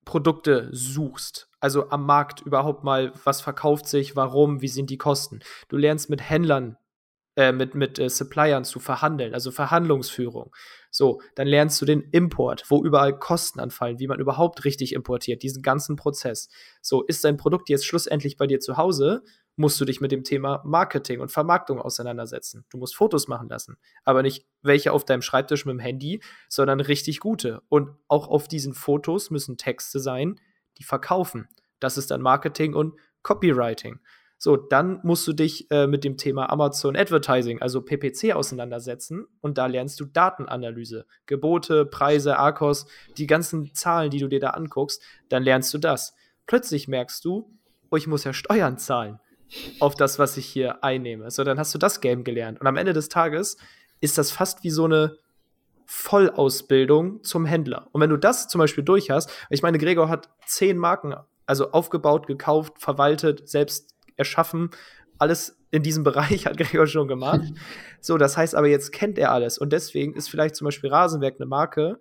Produkte 0.06 0.70
suchst. 0.72 1.50
Also 1.60 1.90
am 1.90 2.06
Markt 2.06 2.42
überhaupt 2.42 2.84
mal, 2.84 3.12
was 3.24 3.42
verkauft 3.42 3.88
sich, 3.88 4.16
warum, 4.16 4.62
wie 4.62 4.68
sind 4.68 4.90
die 4.90 4.98
Kosten. 4.98 5.40
Du 5.68 5.76
lernst 5.76 6.10
mit 6.10 6.22
Händlern 6.22 6.78
äh, 7.38 7.52
mit, 7.52 7.76
mit 7.76 8.00
äh, 8.00 8.10
Suppliern 8.10 8.64
zu 8.64 8.80
verhandeln, 8.80 9.36
also 9.36 9.52
Verhandlungsführung. 9.52 10.52
So, 10.90 11.22
dann 11.36 11.48
lernst 11.48 11.80
du 11.80 11.86
den 11.86 12.02
Import, 12.02 12.64
wo 12.70 12.84
überall 12.84 13.18
Kosten 13.18 13.60
anfallen, 13.60 14.00
wie 14.00 14.08
man 14.08 14.20
überhaupt 14.20 14.66
richtig 14.66 14.94
importiert, 14.94 15.44
diesen 15.44 15.62
ganzen 15.62 15.98
Prozess. 15.98 16.50
So, 16.82 17.04
ist 17.04 17.24
dein 17.24 17.38
Produkt 17.38 17.70
jetzt 17.70 17.86
schlussendlich 17.86 18.38
bei 18.38 18.48
dir 18.48 18.60
zu 18.60 18.78
Hause, 18.78 19.24
musst 19.58 19.82
du 19.82 19.86
dich 19.86 20.00
mit 20.00 20.12
dem 20.12 20.24
Thema 20.24 20.62
Marketing 20.64 21.20
und 21.20 21.32
Vermarktung 21.32 21.82
auseinandersetzen. 21.82 22.64
Du 22.70 22.78
musst 22.78 22.96
Fotos 22.96 23.28
machen 23.28 23.50
lassen, 23.50 23.78
aber 24.06 24.22
nicht 24.22 24.46
welche 24.62 24.94
auf 24.94 25.04
deinem 25.04 25.24
Schreibtisch 25.24 25.66
mit 25.66 25.74
dem 25.74 25.80
Handy, 25.80 26.22
sondern 26.48 26.80
richtig 26.80 27.20
gute. 27.20 27.62
Und 27.68 27.90
auch 28.08 28.30
auf 28.30 28.48
diesen 28.48 28.74
Fotos 28.74 29.32
müssen 29.32 29.58
Texte 29.58 30.00
sein, 30.00 30.40
die 30.78 30.84
verkaufen. 30.84 31.50
Das 31.80 31.98
ist 31.98 32.12
dann 32.12 32.22
Marketing 32.22 32.76
und 32.76 32.94
Copywriting. 33.24 34.00
So, 34.38 34.56
dann 34.56 35.00
musst 35.02 35.28
du 35.28 35.34
dich 35.34 35.70
äh, 35.72 35.88
mit 35.88 36.04
dem 36.04 36.18
Thema 36.18 36.52
Amazon 36.52 36.96
Advertising, 36.96 37.60
also 37.60 37.82
PPC, 37.82 38.36
auseinandersetzen 38.36 39.26
und 39.42 39.58
da 39.58 39.66
lernst 39.66 40.00
du 40.00 40.06
Datenanalyse, 40.06 41.08
Gebote, 41.26 41.88
Preise, 41.88 42.38
ARKOS, 42.38 42.86
die 43.18 43.26
ganzen 43.26 43.74
Zahlen, 43.74 44.12
die 44.12 44.20
du 44.20 44.28
dir 44.28 44.40
da 44.40 44.52
anguckst, 44.52 45.02
dann 45.30 45.42
lernst 45.42 45.74
du 45.74 45.80
das. 45.80 46.14
Plötzlich 46.46 46.88
merkst 46.88 47.26
du, 47.26 47.52
oh, 47.90 47.96
ich 47.96 48.06
muss 48.06 48.26
ja 48.26 48.34
Steuern 48.34 48.78
zahlen 48.78 49.20
auf 49.80 49.96
das, 49.96 50.20
was 50.20 50.38
ich 50.38 50.46
hier 50.46 50.84
einnehme. 50.84 51.32
So, 51.32 51.44
dann 51.44 51.60
hast 51.60 51.74
du 51.74 51.78
das 51.78 52.02
Game 52.02 52.24
gelernt. 52.24 52.60
Und 52.60 52.68
am 52.68 52.78
Ende 52.78 52.94
des 52.94 53.10
Tages 53.10 53.58
ist 54.02 54.18
das 54.18 54.32
fast 54.32 54.64
wie 54.64 54.70
so 54.70 54.86
eine 54.86 55.18
Vollausbildung 55.86 57.24
zum 57.24 57.46
Händler. 57.46 57.88
Und 57.92 58.02
wenn 58.02 58.10
du 58.10 58.18
das 58.18 58.48
zum 58.48 58.60
Beispiel 58.60 58.84
durch 58.84 59.10
hast, 59.10 59.32
ich 59.50 59.62
meine, 59.62 59.78
Gregor 59.78 60.10
hat 60.10 60.30
zehn 60.46 60.78
Marken, 60.78 61.16
also 61.46 61.72
aufgebaut, 61.72 62.28
gekauft, 62.28 62.74
verwaltet, 62.78 63.48
selbst 63.48 63.96
erschaffen. 64.18 64.70
Alles 65.18 65.58
in 65.72 65.84
diesem 65.84 66.04
Bereich 66.04 66.46
hat 66.46 66.58
Gregor 66.58 66.88
schon 66.88 67.08
gemacht. 67.08 67.42
so, 68.02 68.18
das 68.18 68.36
heißt 68.36 68.54
aber, 68.54 68.68
jetzt 68.68 68.92
kennt 68.92 69.18
er 69.18 69.32
alles. 69.32 69.58
Und 69.58 69.72
deswegen 69.72 70.14
ist 70.14 70.30
vielleicht 70.30 70.58
zum 70.58 70.66
Beispiel 70.66 70.90
Rasenwerk 70.90 71.36
eine 71.40 71.46
Marke, 71.46 72.00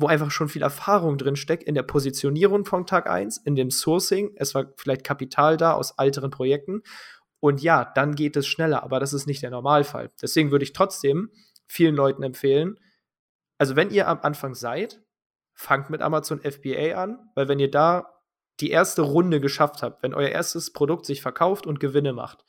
wo 0.00 0.06
einfach 0.06 0.30
schon 0.30 0.48
viel 0.48 0.62
Erfahrung 0.62 1.18
drin 1.18 1.36
steckt 1.36 1.64
in 1.64 1.74
der 1.74 1.82
Positionierung 1.82 2.64
von 2.64 2.86
Tag 2.86 3.08
1, 3.08 3.38
in 3.38 3.54
dem 3.54 3.70
Sourcing. 3.70 4.32
Es 4.36 4.54
war 4.54 4.72
vielleicht 4.76 5.04
Kapital 5.04 5.56
da 5.56 5.72
aus 5.72 5.94
älteren 5.98 6.30
Projekten. 6.30 6.82
Und 7.40 7.62
ja, 7.62 7.90
dann 7.94 8.14
geht 8.14 8.36
es 8.36 8.46
schneller, 8.46 8.82
aber 8.82 9.00
das 9.00 9.12
ist 9.12 9.26
nicht 9.26 9.42
der 9.42 9.50
Normalfall. 9.50 10.10
Deswegen 10.20 10.50
würde 10.50 10.64
ich 10.64 10.72
trotzdem 10.72 11.30
vielen 11.66 11.94
Leuten 11.94 12.22
empfehlen, 12.22 12.78
also 13.60 13.76
wenn 13.76 13.90
ihr 13.90 14.08
am 14.08 14.20
Anfang 14.22 14.54
seid, 14.54 15.02
fangt 15.52 15.90
mit 15.90 16.00
Amazon 16.00 16.40
FBA 16.40 16.94
an, 16.94 17.30
weil 17.34 17.46
wenn 17.48 17.58
ihr 17.58 17.70
da 17.70 18.10
die 18.58 18.70
erste 18.70 19.02
Runde 19.02 19.38
geschafft 19.38 19.82
habt, 19.82 20.02
wenn 20.02 20.14
euer 20.14 20.30
erstes 20.30 20.72
Produkt 20.72 21.04
sich 21.04 21.20
verkauft 21.20 21.66
und 21.66 21.78
Gewinne 21.78 22.14
macht, 22.14 22.46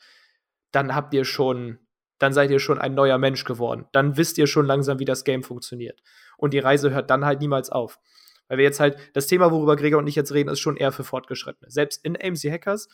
dann 0.72 0.96
habt 0.96 1.14
ihr 1.14 1.26
schon 1.26 1.80
dann 2.22 2.34
seid 2.34 2.52
ihr 2.52 2.60
schon 2.60 2.78
ein 2.78 2.94
neuer 2.94 3.18
Mensch 3.18 3.46
geworden. 3.46 3.88
Dann 3.94 4.16
wisst 4.16 4.38
ihr 4.38 4.46
schon 4.46 4.68
langsam, 4.68 5.00
wie 5.00 5.06
das 5.06 5.24
Game 5.24 5.42
funktioniert. 5.42 6.04
Und 6.38 6.54
die 6.54 6.60
Reise 6.60 6.92
hört 6.92 7.10
dann 7.10 7.26
halt 7.26 7.40
niemals 7.40 7.72
auf. 7.72 8.00
Weil 8.48 8.60
wir 8.60 8.64
jetzt 8.64 8.80
halt, 8.80 8.98
das 9.14 9.26
Thema, 9.26 9.50
worüber 9.50 9.76
Gregor 9.76 9.98
und 9.98 10.06
ich 10.06 10.16
jetzt 10.16 10.32
reden, 10.32 10.50
ist 10.50 10.60
schon 10.60 10.78
eher 10.78 10.92
für 10.92 11.04
Fortgeschrittene. 11.04 11.72
Selbst 11.72 12.06
in 12.06 12.16
AMC 12.16 12.52
Hackers, 12.52 12.90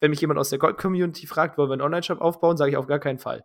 wenn 0.00 0.10
mich 0.10 0.22
jemand 0.22 0.40
aus 0.40 0.48
der 0.48 0.58
Gold-Community 0.58 1.26
fragt, 1.26 1.58
wollen 1.58 1.68
wir 1.68 1.74
einen 1.74 1.82
Online-Shop 1.82 2.22
aufbauen, 2.22 2.56
sage 2.56 2.70
ich 2.70 2.78
auf 2.78 2.86
gar 2.86 3.00
keinen 3.00 3.18
Fall. 3.18 3.44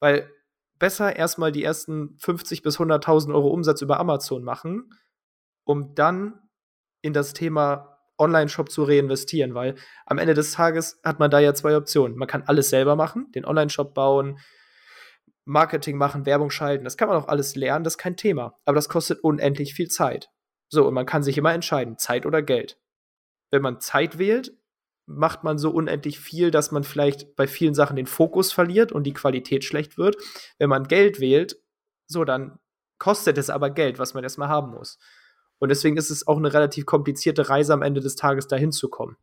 Weil 0.00 0.30
besser 0.78 1.14
erstmal 1.14 1.52
die 1.52 1.62
ersten 1.62 2.16
50 2.18 2.62
bis 2.62 2.78
100.000 2.78 3.34
Euro 3.34 3.48
Umsatz 3.48 3.82
über 3.82 4.00
Amazon 4.00 4.42
machen, 4.42 4.90
um 5.64 5.94
dann 5.94 6.40
in 7.02 7.12
das 7.12 7.34
Thema 7.34 7.95
Online-Shop 8.18 8.70
zu 8.70 8.84
reinvestieren, 8.84 9.54
weil 9.54 9.74
am 10.06 10.18
Ende 10.18 10.34
des 10.34 10.52
Tages 10.52 11.00
hat 11.04 11.18
man 11.18 11.30
da 11.30 11.38
ja 11.38 11.54
zwei 11.54 11.76
Optionen. 11.76 12.16
Man 12.16 12.28
kann 12.28 12.44
alles 12.46 12.70
selber 12.70 12.96
machen, 12.96 13.30
den 13.34 13.44
Online-Shop 13.44 13.94
bauen, 13.94 14.38
Marketing 15.44 15.96
machen, 15.96 16.26
Werbung 16.26 16.50
schalten, 16.50 16.84
das 16.84 16.96
kann 16.96 17.08
man 17.08 17.18
auch 17.18 17.28
alles 17.28 17.54
lernen, 17.54 17.84
das 17.84 17.94
ist 17.94 17.98
kein 17.98 18.16
Thema. 18.16 18.58
Aber 18.64 18.74
das 18.74 18.88
kostet 18.88 19.20
unendlich 19.20 19.74
viel 19.74 19.88
Zeit. 19.88 20.28
So, 20.68 20.86
und 20.86 20.94
man 20.94 21.06
kann 21.06 21.22
sich 21.22 21.38
immer 21.38 21.54
entscheiden, 21.54 21.98
Zeit 21.98 22.26
oder 22.26 22.42
Geld. 22.42 22.78
Wenn 23.52 23.62
man 23.62 23.80
Zeit 23.80 24.18
wählt, 24.18 24.52
macht 25.06 25.44
man 25.44 25.56
so 25.56 25.70
unendlich 25.70 26.18
viel, 26.18 26.50
dass 26.50 26.72
man 26.72 26.82
vielleicht 26.82 27.36
bei 27.36 27.46
vielen 27.46 27.74
Sachen 27.74 27.94
den 27.94 28.06
Fokus 28.06 28.52
verliert 28.52 28.90
und 28.90 29.04
die 29.04 29.12
Qualität 29.12 29.64
schlecht 29.64 29.98
wird. 29.98 30.16
Wenn 30.58 30.68
man 30.68 30.88
Geld 30.88 31.20
wählt, 31.20 31.56
so, 32.08 32.24
dann 32.24 32.58
kostet 32.98 33.38
es 33.38 33.50
aber 33.50 33.70
Geld, 33.70 34.00
was 34.00 34.14
man 34.14 34.24
erstmal 34.24 34.48
haben 34.48 34.72
muss. 34.72 34.98
Und 35.58 35.70
deswegen 35.70 35.96
ist 35.96 36.10
es 36.10 36.26
auch 36.26 36.36
eine 36.36 36.52
relativ 36.52 36.86
komplizierte 36.86 37.48
Reise 37.48 37.72
am 37.72 37.82
Ende 37.82 38.00
des 38.00 38.16
Tages 38.16 38.46
dahin 38.46 38.72
zu 38.72 38.88
kommen. 38.88 39.16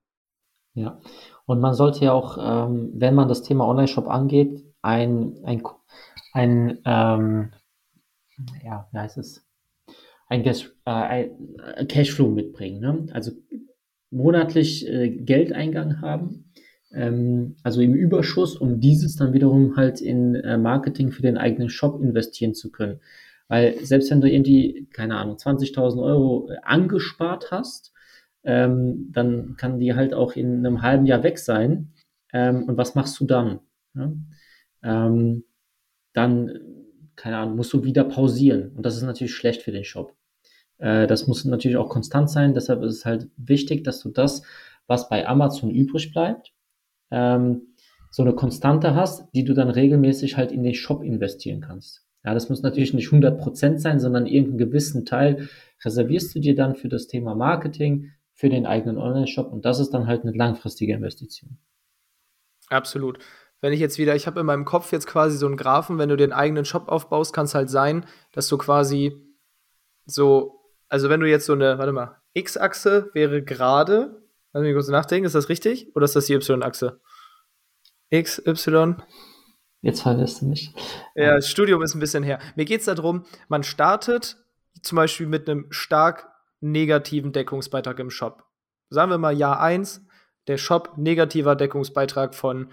Ja, 0.75 0.99
und 1.45 1.59
man 1.59 1.73
sollte 1.75 2.05
ja 2.05 2.13
auch, 2.13 2.37
ähm, 2.39 2.91
wenn 2.95 3.13
man 3.13 3.27
das 3.27 3.43
Thema 3.43 3.67
Online-Shop 3.67 4.07
angeht, 4.07 4.63
ein, 4.81 5.39
ein, 5.43 5.61
ein 6.33 6.79
ähm, 6.85 7.51
ja, 8.63 8.87
wie 8.91 8.97
heißt 8.97 9.17
es? 9.17 9.45
Ein, 10.27 10.43
Cash, 10.43 10.73
äh, 10.85 11.29
ein 11.75 11.87
Cashflow 11.87 12.29
mitbringen. 12.29 12.79
Ne? 12.79 13.05
Also 13.13 13.31
monatlich 14.09 14.87
äh, 14.87 15.09
Geldeingang 15.09 16.01
haben, 16.01 16.51
ähm, 16.93 17.55
also 17.63 17.81
im 17.81 17.93
Überschuss, 17.93 18.55
um 18.55 18.79
dieses 18.79 19.15
dann 19.15 19.33
wiederum 19.33 19.75
halt 19.75 20.01
in 20.01 20.35
äh, 20.35 20.57
Marketing 20.57 21.11
für 21.11 21.21
den 21.21 21.37
eigenen 21.37 21.69
Shop 21.69 22.01
investieren 22.01 22.53
zu 22.53 22.71
können. 22.71 22.99
Weil 23.53 23.85
selbst 23.85 24.09
wenn 24.09 24.19
du 24.19 24.27
irgendwie, 24.27 24.87
keine 24.93 25.15
Ahnung, 25.15 25.35
20.000 25.35 26.01
Euro 26.01 26.49
äh, 26.49 26.57
angespart 26.63 27.51
hast, 27.51 27.93
ähm, 28.43 29.11
dann 29.11 29.57
kann 29.57 29.77
die 29.77 29.93
halt 29.93 30.15
auch 30.15 30.35
in 30.35 30.65
einem 30.65 30.81
halben 30.81 31.05
Jahr 31.05 31.21
weg 31.21 31.37
sein. 31.37 31.93
Ähm, 32.33 32.63
und 32.63 32.77
was 32.77 32.95
machst 32.95 33.19
du 33.19 33.25
dann? 33.25 33.59
Ja? 33.93 34.11
Ähm, 34.81 35.43
dann, 36.13 36.51
keine 37.15 37.37
Ahnung, 37.37 37.55
musst 37.57 37.71
du 37.73 37.83
wieder 37.83 38.03
pausieren. 38.05 38.71
Und 38.71 38.87
das 38.87 38.97
ist 38.97 39.03
natürlich 39.03 39.35
schlecht 39.35 39.61
für 39.61 39.71
den 39.71 39.83
Shop. 39.83 40.15
Äh, 40.79 41.05
das 41.05 41.27
muss 41.27 41.45
natürlich 41.45 41.77
auch 41.77 41.89
konstant 41.89 42.31
sein. 42.31 42.55
Deshalb 42.55 42.81
ist 42.81 42.95
es 42.95 43.05
halt 43.05 43.29
wichtig, 43.37 43.83
dass 43.83 43.99
du 43.99 44.09
das, 44.09 44.41
was 44.87 45.09
bei 45.09 45.27
Amazon 45.27 45.69
übrig 45.69 46.11
bleibt, 46.11 46.53
ähm, 47.11 47.75
so 48.09 48.23
eine 48.23 48.33
Konstante 48.33 48.95
hast, 48.95 49.27
die 49.35 49.43
du 49.43 49.53
dann 49.53 49.69
regelmäßig 49.69 50.37
halt 50.37 50.51
in 50.51 50.63
den 50.63 50.73
Shop 50.73 51.03
investieren 51.03 51.61
kannst. 51.61 52.03
Ja, 52.23 52.33
das 52.33 52.49
muss 52.49 52.61
natürlich 52.61 52.93
nicht 52.93 53.09
100% 53.09 53.79
sein, 53.79 53.99
sondern 53.99 54.25
irgendeinen 54.25 54.69
gewissen 54.69 55.05
Teil 55.05 55.49
reservierst 55.83 56.33
du 56.33 56.39
dir 56.39 56.55
dann 56.55 56.75
für 56.75 56.87
das 56.87 57.07
Thema 57.07 57.35
Marketing, 57.35 58.11
für 58.33 58.49
den 58.49 58.65
eigenen 58.65 58.97
Online-Shop 58.97 59.51
und 59.51 59.65
das 59.65 59.79
ist 59.79 59.91
dann 59.91 60.07
halt 60.07 60.23
eine 60.23 60.31
langfristige 60.31 60.93
Investition. 60.93 61.57
Absolut. 62.69 63.19
Wenn 63.61 63.73
ich 63.73 63.79
jetzt 63.79 63.97
wieder, 63.97 64.15
ich 64.15 64.27
habe 64.27 64.39
in 64.39 64.45
meinem 64.45 64.65
Kopf 64.65 64.91
jetzt 64.91 65.07
quasi 65.07 65.37
so 65.37 65.45
einen 65.45 65.57
Graphen, 65.57 65.97
wenn 65.97 66.09
du 66.09 66.17
den 66.17 66.33
eigenen 66.33 66.65
Shop 66.65 66.89
aufbaust, 66.89 67.33
kann 67.33 67.45
es 67.45 67.55
halt 67.55 67.69
sein, 67.69 68.05
dass 68.31 68.47
du 68.47 68.57
quasi 68.57 69.13
so, 70.05 70.59
also 70.89 71.09
wenn 71.09 71.19
du 71.19 71.29
jetzt 71.29 71.45
so 71.45 71.53
eine, 71.53 71.77
warte 71.77 71.93
mal, 71.93 72.21
X-Achse 72.33 73.09
wäre 73.13 73.43
gerade, 73.43 74.21
lass 74.51 74.63
mich 74.63 74.73
kurz 74.73 74.89
nachdenken, 74.89 75.25
ist 75.25 75.35
das 75.35 75.49
richtig? 75.49 75.95
Oder 75.95 76.05
ist 76.05 76.15
das 76.15 76.25
die 76.25 76.33
Y-Achse? 76.33 76.99
X, 78.09 78.41
Y, 78.45 79.01
Jetzt 79.83 80.01
verwirrst 80.01 80.41
du 80.41 80.45
mich. 80.45 80.73
Ja, 81.13 81.35
das 81.35 81.49
Studium 81.49 81.81
ist 81.81 81.93
ein 81.93 81.99
bisschen 81.99 82.23
her. 82.23 82.39
Mir 82.55 82.63
geht 82.63 82.79
es 82.79 82.85
darum, 82.85 83.25
man 83.49 83.63
startet 83.63 84.37
zum 84.81 84.95
Beispiel 84.95 85.27
mit 85.27 85.47
einem 85.47 85.67
stark 85.71 86.29
negativen 86.61 87.33
Deckungsbeitrag 87.33 87.99
im 87.99 88.09
Shop. 88.09 88.45
Sagen 88.89 89.11
wir 89.11 89.17
mal 89.17 89.35
Jahr 89.35 89.59
1, 89.59 90.05
der 90.47 90.57
Shop 90.57 90.93
negativer 90.97 91.57
Deckungsbeitrag 91.57 92.33
von 92.33 92.71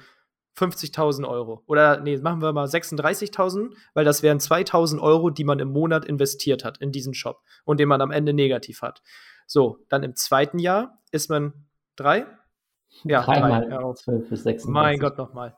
50.000 0.56 1.28
Euro. 1.28 1.64
Oder 1.66 2.00
nee, 2.00 2.16
machen 2.16 2.42
wir 2.42 2.52
mal 2.52 2.66
36.000, 2.66 3.74
weil 3.94 4.04
das 4.04 4.22
wären 4.22 4.38
2.000 4.38 5.00
Euro, 5.00 5.30
die 5.30 5.44
man 5.44 5.58
im 5.58 5.72
Monat 5.72 6.04
investiert 6.04 6.64
hat 6.64 6.78
in 6.78 6.92
diesen 6.92 7.14
Shop 7.14 7.42
und 7.64 7.80
den 7.80 7.88
man 7.88 8.00
am 8.00 8.12
Ende 8.12 8.32
negativ 8.32 8.82
hat. 8.82 9.02
So, 9.48 9.78
dann 9.88 10.04
im 10.04 10.14
zweiten 10.14 10.60
Jahr 10.60 11.02
ist 11.10 11.28
man 11.28 11.66
drei, 11.96 12.26
ja, 13.04 13.22
Dreimal 13.22 13.68
drei. 13.68 13.80
Ja. 13.80 13.94
12 13.94 14.28
bis 14.28 14.42
36. 14.42 14.68
Mein 14.72 14.98
Gott, 14.98 15.16
nochmal. 15.18 15.56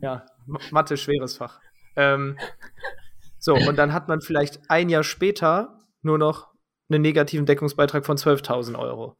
ja, 0.00 0.24
Mathe, 0.70 0.96
schweres 0.96 1.36
Fach. 1.36 1.60
Ähm, 1.96 2.38
so, 3.38 3.54
und 3.54 3.76
dann 3.76 3.92
hat 3.92 4.08
man 4.08 4.20
vielleicht 4.20 4.70
ein 4.70 4.88
Jahr 4.88 5.04
später 5.04 5.78
nur 6.02 6.18
noch 6.18 6.48
einen 6.88 7.02
negativen 7.02 7.46
Deckungsbeitrag 7.46 8.04
von 8.04 8.16
12.000 8.16 8.78
Euro. 8.78 9.16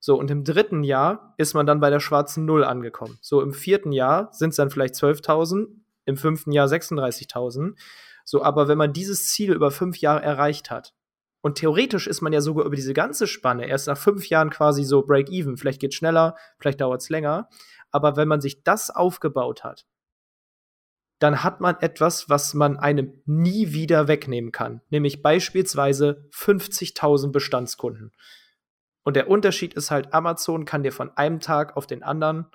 So, 0.00 0.16
und 0.16 0.30
im 0.30 0.44
dritten 0.44 0.84
Jahr 0.84 1.34
ist 1.38 1.54
man 1.54 1.66
dann 1.66 1.80
bei 1.80 1.90
der 1.90 2.00
schwarzen 2.00 2.44
Null 2.44 2.64
angekommen. 2.64 3.18
So, 3.20 3.42
im 3.42 3.52
vierten 3.52 3.92
Jahr 3.92 4.32
sind 4.32 4.50
es 4.50 4.56
dann 4.56 4.70
vielleicht 4.70 4.94
12.000, 4.94 5.66
im 6.04 6.16
fünften 6.16 6.52
Jahr 6.52 6.66
36.000. 6.66 7.74
So, 8.24 8.42
aber 8.42 8.68
wenn 8.68 8.78
man 8.78 8.92
dieses 8.92 9.28
Ziel 9.28 9.52
über 9.52 9.70
fünf 9.70 9.98
Jahre 9.98 10.22
erreicht 10.22 10.70
hat, 10.70 10.94
und 11.40 11.54
theoretisch 11.56 12.06
ist 12.08 12.20
man 12.20 12.32
ja 12.32 12.40
sogar 12.40 12.66
über 12.66 12.74
diese 12.74 12.94
ganze 12.94 13.26
Spanne 13.26 13.68
erst 13.68 13.86
nach 13.86 13.96
fünf 13.96 14.28
Jahren 14.28 14.50
quasi 14.50 14.82
so 14.82 15.02
Break-Even. 15.02 15.56
Vielleicht 15.56 15.80
geht 15.80 15.92
es 15.92 15.96
schneller, 15.96 16.36
vielleicht 16.58 16.80
dauert 16.80 17.00
es 17.00 17.10
länger. 17.10 17.48
Aber 17.90 18.16
wenn 18.16 18.28
man 18.28 18.40
sich 18.40 18.64
das 18.64 18.90
aufgebaut 18.90 19.62
hat, 19.62 19.86
dann 21.18 21.42
hat 21.42 21.60
man 21.60 21.76
etwas, 21.80 22.28
was 22.28 22.54
man 22.54 22.76
einem 22.76 23.22
nie 23.26 23.72
wieder 23.72 24.08
wegnehmen 24.08 24.52
kann. 24.52 24.82
Nämlich 24.90 25.22
beispielsweise 25.22 26.28
50.000 26.32 27.32
Bestandskunden. 27.32 28.12
Und 29.02 29.16
der 29.16 29.28
Unterschied 29.28 29.74
ist 29.74 29.90
halt, 29.90 30.12
Amazon 30.12 30.64
kann 30.64 30.82
dir 30.82 30.92
von 30.92 31.10
einem 31.16 31.40
Tag 31.40 31.76
auf 31.76 31.86
den 31.86 32.02
anderen 32.02 32.46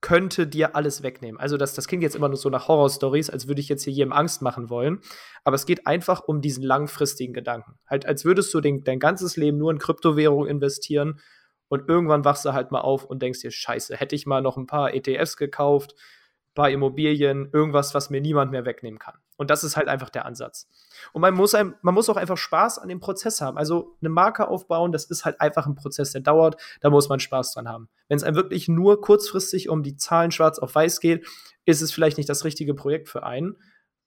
könnte 0.00 0.46
dir 0.46 0.74
alles 0.76 1.02
wegnehmen. 1.02 1.38
Also 1.38 1.56
das, 1.56 1.74
das 1.74 1.86
klingt 1.86 2.02
jetzt 2.02 2.16
immer 2.16 2.28
nur 2.28 2.38
so 2.38 2.48
nach 2.48 2.68
Horror-Stories, 2.68 3.28
als 3.28 3.48
würde 3.48 3.60
ich 3.60 3.68
jetzt 3.68 3.84
hier 3.84 3.92
jedem 3.92 4.12
Angst 4.12 4.40
machen 4.40 4.70
wollen. 4.70 5.00
Aber 5.44 5.56
es 5.56 5.66
geht 5.66 5.86
einfach 5.86 6.22
um 6.22 6.40
diesen 6.40 6.64
langfristigen 6.64 7.34
Gedanken. 7.34 7.78
Halt, 7.86 8.06
als 8.06 8.24
würdest 8.24 8.52
du 8.54 8.60
den, 8.60 8.82
dein 8.82 8.98
ganzes 8.98 9.36
Leben 9.36 9.58
nur 9.58 9.70
in 9.70 9.78
Kryptowährung 9.78 10.46
investieren 10.46 11.20
und 11.68 11.88
irgendwann 11.88 12.24
wachst 12.24 12.44
du 12.44 12.52
halt 12.52 12.72
mal 12.72 12.80
auf 12.80 13.04
und 13.04 13.20
denkst 13.22 13.40
dir, 13.40 13.50
scheiße, 13.50 13.96
hätte 13.96 14.16
ich 14.16 14.26
mal 14.26 14.40
noch 14.40 14.56
ein 14.56 14.66
paar 14.66 14.94
ETFs 14.94 15.36
gekauft, 15.36 15.94
paar 16.54 16.70
Immobilien, 16.70 17.48
irgendwas, 17.52 17.94
was 17.94 18.10
mir 18.10 18.20
niemand 18.20 18.50
mehr 18.50 18.64
wegnehmen 18.64 18.98
kann. 18.98 19.14
Und 19.36 19.50
das 19.50 19.64
ist 19.64 19.76
halt 19.76 19.88
einfach 19.88 20.10
der 20.10 20.26
Ansatz. 20.26 20.68
Und 21.12 21.22
man 21.22 21.34
muss, 21.34 21.54
einem, 21.54 21.74
man 21.82 21.94
muss 21.94 22.10
auch 22.10 22.16
einfach 22.16 22.36
Spaß 22.36 22.78
an 22.78 22.88
dem 22.88 23.00
Prozess 23.00 23.40
haben. 23.40 23.56
Also 23.56 23.96
eine 24.00 24.10
Marke 24.10 24.48
aufbauen, 24.48 24.92
das 24.92 25.04
ist 25.04 25.24
halt 25.24 25.40
einfach 25.40 25.66
ein 25.66 25.76
Prozess, 25.76 26.12
der 26.12 26.20
dauert. 26.20 26.60
Da 26.80 26.90
muss 26.90 27.08
man 27.08 27.20
Spaß 27.20 27.54
dran 27.54 27.68
haben. 27.68 27.88
Wenn 28.08 28.16
es 28.16 28.24
einem 28.24 28.36
wirklich 28.36 28.68
nur 28.68 29.00
kurzfristig 29.00 29.68
um 29.68 29.82
die 29.82 29.96
Zahlen 29.96 30.30
schwarz 30.30 30.58
auf 30.58 30.74
weiß 30.74 31.00
geht, 31.00 31.26
ist 31.64 31.80
es 31.80 31.92
vielleicht 31.92 32.18
nicht 32.18 32.28
das 32.28 32.44
richtige 32.44 32.74
Projekt 32.74 33.08
für 33.08 33.22
einen. 33.22 33.56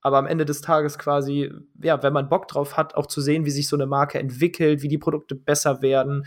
Aber 0.01 0.17
am 0.17 0.27
Ende 0.27 0.43
des 0.43 0.59
Tages 0.59 0.99
quasi, 0.99 1.49
ja, 1.81 2.03
wenn 2.03 2.11
man 2.11 2.27
Bock 2.27 2.49
drauf 2.49 2.75
hat, 2.75 2.95
auch 2.95 3.05
zu 3.05 3.21
sehen, 3.21 3.45
wie 3.45 3.51
sich 3.51 3.69
so 3.69 3.77
eine 3.77 3.85
Marke 3.85 4.19
entwickelt, 4.19 4.81
wie 4.81 4.89
die 4.89 4.97
Produkte 4.97 5.33
besser 5.33 5.81
werden, 5.81 6.25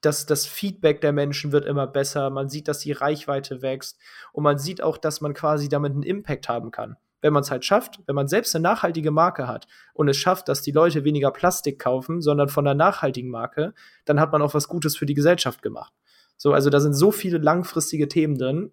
dass 0.00 0.26
das 0.26 0.46
Feedback 0.46 1.00
der 1.00 1.12
Menschen 1.12 1.52
wird 1.52 1.64
immer 1.64 1.86
besser, 1.86 2.30
man 2.30 2.48
sieht, 2.48 2.68
dass 2.68 2.78
die 2.80 2.92
Reichweite 2.92 3.62
wächst 3.62 3.98
und 4.32 4.44
man 4.44 4.58
sieht 4.58 4.82
auch, 4.82 4.96
dass 4.96 5.20
man 5.20 5.34
quasi 5.34 5.68
damit 5.68 5.92
einen 5.92 6.02
Impact 6.02 6.48
haben 6.48 6.70
kann. 6.70 6.96
Wenn 7.20 7.32
man 7.32 7.42
es 7.42 7.50
halt 7.50 7.64
schafft, 7.64 8.00
wenn 8.06 8.14
man 8.14 8.28
selbst 8.28 8.54
eine 8.54 8.62
nachhaltige 8.62 9.10
Marke 9.10 9.48
hat 9.48 9.66
und 9.92 10.08
es 10.08 10.16
schafft, 10.16 10.48
dass 10.48 10.62
die 10.62 10.70
Leute 10.70 11.02
weniger 11.02 11.32
Plastik 11.32 11.80
kaufen, 11.80 12.20
sondern 12.20 12.48
von 12.48 12.64
einer 12.66 12.76
nachhaltigen 12.76 13.30
Marke, 13.30 13.74
dann 14.04 14.20
hat 14.20 14.30
man 14.30 14.40
auch 14.40 14.54
was 14.54 14.68
Gutes 14.68 14.96
für 14.96 15.06
die 15.06 15.14
Gesellschaft 15.14 15.60
gemacht. 15.62 15.92
So, 16.36 16.52
also 16.52 16.70
da 16.70 16.78
sind 16.78 16.94
so 16.94 17.10
viele 17.10 17.38
langfristige 17.38 18.06
Themen 18.06 18.38
drin, 18.38 18.70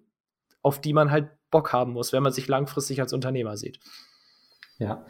auf 0.61 0.80
die 0.80 0.93
man 0.93 1.09
halt 1.09 1.30
Bock 1.49 1.73
haben 1.73 1.93
muss, 1.93 2.13
wenn 2.13 2.21
man 2.21 2.34
sich 2.34 2.47
langfristig 2.47 3.01
als 3.01 3.13
Unternehmer 3.13 3.57
sieht. 3.57 3.80
Ja, 4.78 5.05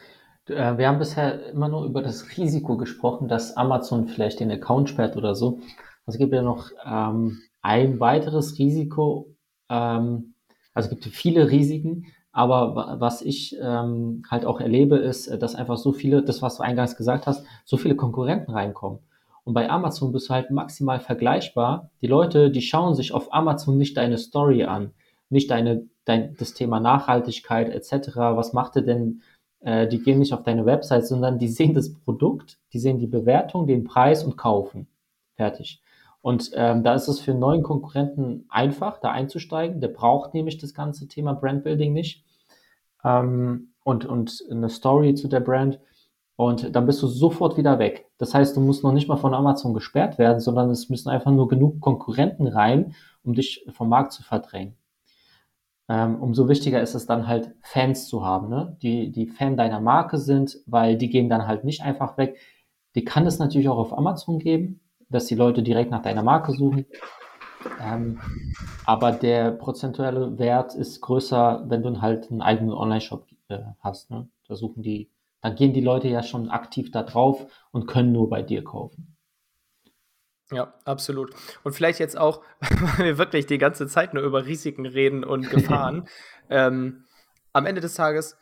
äh, 0.47 0.77
wir 0.77 0.87
haben 0.87 0.99
bisher 0.99 1.47
immer 1.47 1.67
nur 1.67 1.85
über 1.85 2.01
das 2.01 2.37
Risiko 2.37 2.77
gesprochen, 2.77 3.27
dass 3.27 3.57
Amazon 3.57 4.07
vielleicht 4.07 4.39
den 4.39 4.51
Account 4.51 4.89
sperrt 4.89 5.17
oder 5.17 5.35
so. 5.35 5.59
Es 6.05 6.17
gibt 6.17 6.33
ja 6.33 6.41
noch 6.41 6.69
ähm, 6.85 7.41
ein 7.61 7.99
weiteres 7.99 8.59
Risiko. 8.59 9.35
Ähm, 9.69 10.35
also 10.73 10.89
es 10.89 10.89
gibt 10.89 11.05
viele 11.05 11.49
Risiken, 11.49 12.07
aber 12.31 12.97
was 12.99 13.21
ich 13.21 13.55
ähm, 13.61 14.23
halt 14.29 14.45
auch 14.45 14.59
erlebe, 14.59 14.97
ist, 14.97 15.31
dass 15.41 15.55
einfach 15.55 15.77
so 15.77 15.93
viele, 15.93 16.21
das 16.21 16.41
was 16.41 16.57
du 16.57 16.63
eingangs 16.63 16.97
gesagt 16.97 17.27
hast, 17.27 17.45
so 17.63 17.77
viele 17.77 17.95
Konkurrenten 17.95 18.51
reinkommen. 18.51 18.99
Und 19.45 19.53
bei 19.53 19.69
Amazon 19.69 20.11
bist 20.11 20.29
du 20.29 20.33
halt 20.33 20.51
maximal 20.51 20.99
vergleichbar. 20.99 21.91
Die 22.01 22.07
Leute, 22.07 22.51
die 22.51 22.61
schauen 22.61 22.95
sich 22.95 23.13
auf 23.13 23.33
Amazon 23.33 23.77
nicht 23.77 23.95
deine 23.95 24.17
Story 24.17 24.63
an, 24.65 24.91
nicht 25.29 25.49
deine, 25.51 25.85
dein, 26.03 26.35
das 26.37 26.53
Thema 26.53 26.79
Nachhaltigkeit 26.79 27.69
etc., 27.69 28.15
was 28.15 28.53
macht 28.53 28.75
ihr 28.75 28.81
denn, 28.81 29.21
äh, 29.61 29.87
die 29.87 29.99
gehen 29.99 30.19
nicht 30.19 30.33
auf 30.33 30.43
deine 30.43 30.65
Website, 30.65 31.07
sondern 31.07 31.39
die 31.39 31.47
sehen 31.47 31.73
das 31.73 31.93
Produkt, 31.93 32.57
die 32.73 32.79
sehen 32.79 32.99
die 32.99 33.07
Bewertung, 33.07 33.67
den 33.67 33.83
Preis 33.83 34.23
und 34.23 34.35
kaufen. 34.35 34.87
Fertig. 35.35 35.81
Und 36.25 36.49
ähm, 36.55 36.81
da 36.81 36.95
ist 36.95 37.07
es 37.07 37.19
für 37.19 37.31
einen 37.31 37.39
neuen 37.39 37.61
Konkurrenten 37.61 38.45
einfach, 38.49 38.97
da 38.97 39.11
einzusteigen. 39.11 39.79
Der 39.79 39.89
braucht 39.89 40.33
nämlich 40.33 40.57
das 40.57 40.73
ganze 40.73 41.07
Thema 41.07 41.33
Brandbuilding 41.33 41.93
nicht 41.93 42.25
ähm, 43.03 43.73
und, 43.83 44.05
und 44.05 44.43
eine 44.49 44.69
Story 44.69 45.13
zu 45.13 45.27
der 45.27 45.41
Brand. 45.41 45.79
Und 46.35 46.75
dann 46.75 46.87
bist 46.87 47.03
du 47.03 47.05
sofort 47.05 47.57
wieder 47.57 47.77
weg. 47.77 48.09
Das 48.17 48.33
heißt, 48.33 48.57
du 48.57 48.61
musst 48.61 48.83
noch 48.83 48.91
nicht 48.91 49.07
mal 49.07 49.17
von 49.17 49.35
Amazon 49.35 49.75
gesperrt 49.75 50.17
werden, 50.17 50.39
sondern 50.39 50.71
es 50.71 50.89
müssen 50.89 51.09
einfach 51.09 51.29
nur 51.29 51.47
genug 51.47 51.79
Konkurrenten 51.79 52.47
rein, 52.47 52.95
um 53.23 53.35
dich 53.35 53.63
vom 53.69 53.89
Markt 53.89 54.11
zu 54.11 54.23
verdrängen. 54.23 54.75
Ähm, 55.87 56.19
umso 56.19 56.49
wichtiger 56.49 56.81
ist 56.81 56.95
es 56.95 57.05
dann 57.05 57.27
halt 57.27 57.53
Fans 57.61 58.07
zu 58.07 58.25
haben, 58.25 58.49
ne? 58.49 58.75
die, 58.81 59.11
die 59.11 59.27
Fan 59.27 59.57
deiner 59.57 59.79
Marke 59.79 60.17
sind, 60.17 60.57
weil 60.65 60.97
die 60.97 61.11
gehen 61.11 61.29
dann 61.29 61.45
halt 61.45 61.65
nicht 61.65 61.83
einfach 61.83 62.17
weg. 62.17 62.39
Die 62.95 63.05
kann 63.05 63.27
es 63.27 63.37
natürlich 63.37 63.69
auch 63.69 63.77
auf 63.77 63.95
Amazon 63.95 64.39
geben, 64.39 64.79
dass 65.09 65.25
die 65.25 65.35
Leute 65.35 65.63
direkt 65.63 65.91
nach 65.91 66.01
deiner 66.01 66.23
Marke 66.23 66.51
suchen. 66.51 66.85
Ähm, 67.81 68.19
aber 68.85 69.11
der 69.11 69.51
prozentuelle 69.51 70.37
Wert 70.37 70.75
ist 70.75 71.01
größer, 71.01 71.65
wenn 71.67 71.81
du 71.81 72.01
halt 72.01 72.29
einen 72.29 72.41
eigenen 72.41 72.73
Online-Shop 72.73 73.25
äh, 73.49 73.59
hast. 73.79 74.11
Ne? 74.11 74.27
Da 74.47 74.55
suchen 74.55 74.83
die 74.83 75.09
dann 75.45 75.53
gehen 75.53 75.73
die 75.73 75.81
Leute 75.81 76.07
ja 76.07 76.23
schon 76.23 76.49
aktiv 76.49 76.89
da 76.89 77.03
drauf 77.03 77.45
und 77.69 77.85
können 77.85 78.11
nur 78.11 78.31
bei 78.31 78.41
dir 78.41 78.63
kaufen. 78.63 79.15
Ja, 80.49 80.73
absolut. 80.85 81.35
Und 81.63 81.73
vielleicht 81.73 81.99
jetzt 81.99 82.17
auch, 82.17 82.41
weil 82.61 83.05
wir 83.05 83.17
wirklich 83.19 83.45
die 83.45 83.59
ganze 83.59 83.85
Zeit 83.85 84.15
nur 84.15 84.23
über 84.23 84.47
Risiken 84.47 84.87
reden 84.87 85.23
und 85.23 85.47
Gefahren. 85.51 86.07
ähm, 86.49 87.05
am 87.53 87.67
Ende 87.67 87.79
des 87.79 87.93
Tages, 87.93 88.39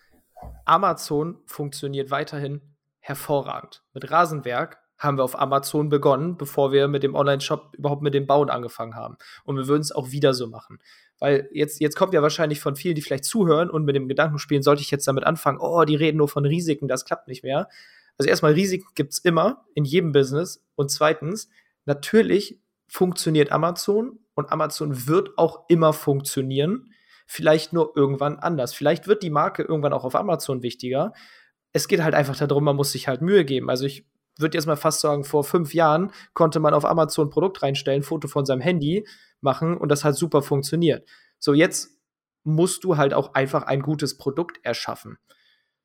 Amazon 0.64 1.42
funktioniert 1.46 2.10
weiterhin 2.10 2.62
hervorragend. 3.00 3.84
Mit 3.94 4.10
Rasenwerk 4.10 4.80
haben 4.98 5.18
wir 5.18 5.24
auf 5.24 5.40
Amazon 5.40 5.90
begonnen, 5.90 6.38
bevor 6.38 6.72
wir 6.72 6.88
mit 6.88 7.04
dem 7.04 7.16
Online-Shop 7.16 7.76
überhaupt 7.78 8.02
mit 8.02 8.14
dem 8.14 8.26
Bauen 8.26 8.50
angefangen 8.50 8.96
haben. 8.96 9.18
Und 9.44 9.58
wir 9.58 9.68
würden 9.68 9.82
es 9.82 9.92
auch 9.92 10.12
wieder 10.12 10.34
so 10.34 10.48
machen. 10.48 10.80
Weil 11.20 11.50
jetzt, 11.52 11.80
jetzt 11.80 11.96
kommt 11.96 12.14
ja 12.14 12.22
wahrscheinlich 12.22 12.60
von 12.60 12.76
vielen, 12.76 12.96
die 12.96 13.02
vielleicht 13.02 13.26
zuhören 13.26 13.70
und 13.70 13.86
mit 13.86 13.96
dem 13.96 14.08
Gedanken 14.08 14.40
spielen, 14.40 14.64
sollte 14.64 14.82
ich 14.82 14.92
jetzt 14.92 15.08
damit 15.08 15.26
anfangen, 15.26 15.60
oh, 15.60 15.84
die 15.84 15.96
reden 15.96 16.18
nur 16.18 16.28
von 16.28 16.46
Risiken, 16.46 16.88
das 16.88 17.06
klappt 17.06 17.28
nicht 17.28 17.44
mehr. 17.44 17.70
Also 18.18 18.30
erstmal, 18.30 18.54
Risiken 18.54 18.88
gibt 18.96 19.14
es 19.14 19.20
immer 19.20 19.66
in 19.74 19.86
jedem 19.86 20.12
Business. 20.12 20.64
Und 20.76 20.92
zweitens, 20.92 21.50
natürlich 21.86 22.60
funktioniert 22.88 23.52
Amazon 23.52 24.20
und 24.36 24.52
Amazon 24.52 25.08
wird 25.08 25.38
auch 25.38 25.66
immer 25.70 25.94
funktionieren. 25.94 26.94
Vielleicht 27.26 27.74
nur 27.74 27.94
irgendwann 27.96 28.38
anders. 28.38 28.74
Vielleicht 28.74 29.08
wird 29.08 29.24
die 29.24 29.30
Marke 29.30 29.64
irgendwann 29.64 29.94
auch 29.94 30.04
auf 30.04 30.16
Amazon 30.16 30.62
wichtiger. 30.62 31.14
Es 31.72 31.88
geht 31.88 32.04
halt 32.04 32.14
einfach 32.14 32.38
darum, 32.38 32.64
man 32.64 32.76
muss 32.76 32.92
sich 32.92 33.08
halt 33.08 33.22
Mühe 33.22 33.46
geben. 33.46 33.70
Also 33.70 33.86
ich 33.86 34.06
würde 34.38 34.58
jetzt 34.58 34.66
mal 34.66 34.76
fast 34.76 35.02
sagen, 35.02 35.24
vor 35.24 35.44
fünf 35.44 35.74
Jahren 35.74 36.12
konnte 36.34 36.60
man 36.60 36.74
auf 36.74 36.86
Amazon 36.86 37.28
ein 37.28 37.32
Produkt 37.32 37.62
reinstellen, 37.62 38.04
Foto 38.04 38.28
von 38.28 38.46
seinem 38.46 38.62
Handy 38.62 39.08
machen 39.42 39.78
und 39.78 39.90
das 39.90 40.04
hat 40.04 40.16
super 40.16 40.42
funktioniert. 40.42 41.08
So, 41.40 41.54
jetzt 41.54 42.00
musst 42.44 42.84
du 42.84 42.98
halt 42.98 43.14
auch 43.14 43.34
einfach 43.34 43.64
ein 43.64 43.82
gutes 43.82 44.18
Produkt 44.18 44.60
erschaffen. 44.64 45.18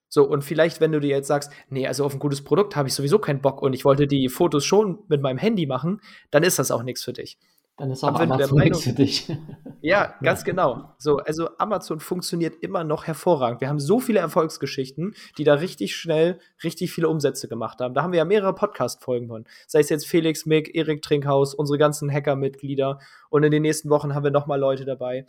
So, 0.09 0.25
und 0.25 0.43
vielleicht, 0.43 0.81
wenn 0.81 0.93
du 0.93 1.01
dir 1.01 1.11
jetzt 1.11 1.29
sagst, 1.29 1.53
nee, 1.69 1.87
also 1.87 2.05
auf 2.05 2.15
ein 2.15 2.19
gutes 2.19 2.43
Produkt 2.43 2.77
habe 2.77 2.89
ich 2.89 2.95
sowieso 2.95 3.19
keinen 3.19 3.43
Bock 3.43 3.61
und 3.61 3.75
ich 3.75 3.85
wollte 3.85 4.07
die 4.07 4.29
Fotos 4.29 4.65
schon 4.65 5.01
mit 5.09 5.21
meinem 5.21 5.39
Handy 5.39 5.67
machen, 5.67 6.01
dann 6.31 6.43
ist 6.43 6.59
das 6.59 6.71
auch 6.71 6.83
nichts 6.83 7.05
für 7.05 7.13
dich. 7.13 7.39
Dann 7.79 7.93
ist 7.93 8.03
auch 8.03 8.09
Aber 8.09 8.21
Amazon 8.21 8.59
nichts 8.59 8.83
für 8.83 8.93
dich. 8.93 9.29
Ja, 9.81 10.15
ganz 10.23 10.43
genau. 10.43 10.93
So, 10.99 11.19
also 11.19 11.51
Amazon 11.59 12.01
funktioniert 12.01 12.57
immer 12.65 12.83
noch 12.83 13.07
hervorragend. 13.07 13.61
Wir 13.61 13.69
haben 13.69 13.79
so 13.79 14.01
viele 14.01 14.19
Erfolgsgeschichten, 14.19 15.15
die 15.39 15.45
da 15.45 15.55
richtig 15.55 15.95
schnell 15.95 16.41
richtig 16.65 16.91
viele 16.91 17.09
Umsätze 17.09 17.47
gemacht 17.47 17.79
haben. 17.79 17.95
Da 17.95 18.03
haben 18.03 18.11
wir 18.11 18.19
ja 18.19 18.25
mehrere 18.25 18.57
Podcast-Folgen 18.57 19.29
von. 19.29 19.45
Sei 19.69 19.79
es 19.79 19.89
jetzt 19.89 20.09
Felix, 20.09 20.47
Mick, 20.47 20.75
Erik 20.75 21.01
Trinkhaus, 21.01 21.55
unsere 21.55 21.79
ganzen 21.79 22.13
Hacker-Mitglieder. 22.13 22.99
Und 23.31 23.45
in 23.45 23.53
den 23.53 23.63
nächsten 23.63 23.89
Wochen 23.89 24.17
haben 24.17 24.25
wir 24.25 24.33
nochmal 24.33 24.59
Leute 24.59 24.85
dabei. 24.85 25.27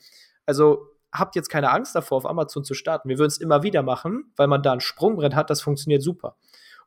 Also 0.48 0.88
habt 1.12 1.36
jetzt 1.36 1.50
keine 1.50 1.70
Angst 1.70 1.94
davor, 1.94 2.18
auf 2.18 2.26
Amazon 2.26 2.64
zu 2.64 2.74
starten. 2.74 3.08
Wir 3.08 3.20
würden 3.20 3.30
es 3.30 3.38
immer 3.38 3.62
wieder 3.62 3.84
machen, 3.84 4.32
weil 4.36 4.48
man 4.48 4.64
da 4.64 4.74
ein 4.74 4.80
Sprungbrett 4.80 5.36
hat, 5.36 5.52
das 5.52 5.62
funktioniert 5.62 6.02
super. 6.02 6.38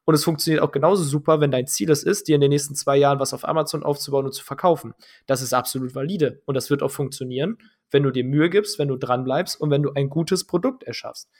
Und 0.04 0.14
es 0.14 0.24
funktioniert 0.24 0.62
auch 0.62 0.72
genauso 0.72 1.04
super, 1.04 1.40
wenn 1.40 1.50
dein 1.50 1.66
Ziel 1.66 1.90
es 1.90 2.02
ist, 2.02 2.28
dir 2.28 2.34
in 2.34 2.40
den 2.40 2.50
nächsten 2.50 2.74
zwei 2.74 2.96
Jahren 2.96 3.20
was 3.20 3.34
auf 3.34 3.46
Amazon 3.46 3.82
aufzubauen 3.82 4.24
und 4.24 4.32
zu 4.32 4.44
verkaufen. 4.44 4.94
Das 5.26 5.42
ist 5.42 5.52
absolut 5.52 5.94
valide 5.94 6.42
und 6.44 6.54
das 6.54 6.70
wird 6.70 6.82
auch 6.82 6.90
funktionieren, 6.90 7.58
wenn 7.90 8.02
du 8.02 8.10
dir 8.10 8.24
Mühe 8.24 8.50
gibst, 8.50 8.78
wenn 8.78 8.88
du 8.88 8.96
dran 8.96 9.24
bleibst 9.24 9.60
und 9.60 9.70
wenn 9.70 9.82
du 9.82 9.92
ein 9.92 10.08
gutes 10.08 10.46
Produkt 10.46 10.82
erschaffst. 10.82 11.30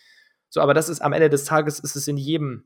So, 0.49 0.61
aber 0.61 0.75
das 0.75 0.89
ist 0.89 1.01
am 1.01 1.13
Ende 1.13 1.31
des 1.31 1.45
Tages 1.45 1.81
ist 1.81 1.97
es 1.97 2.07
in 2.07 2.17
jedem 2.17 2.65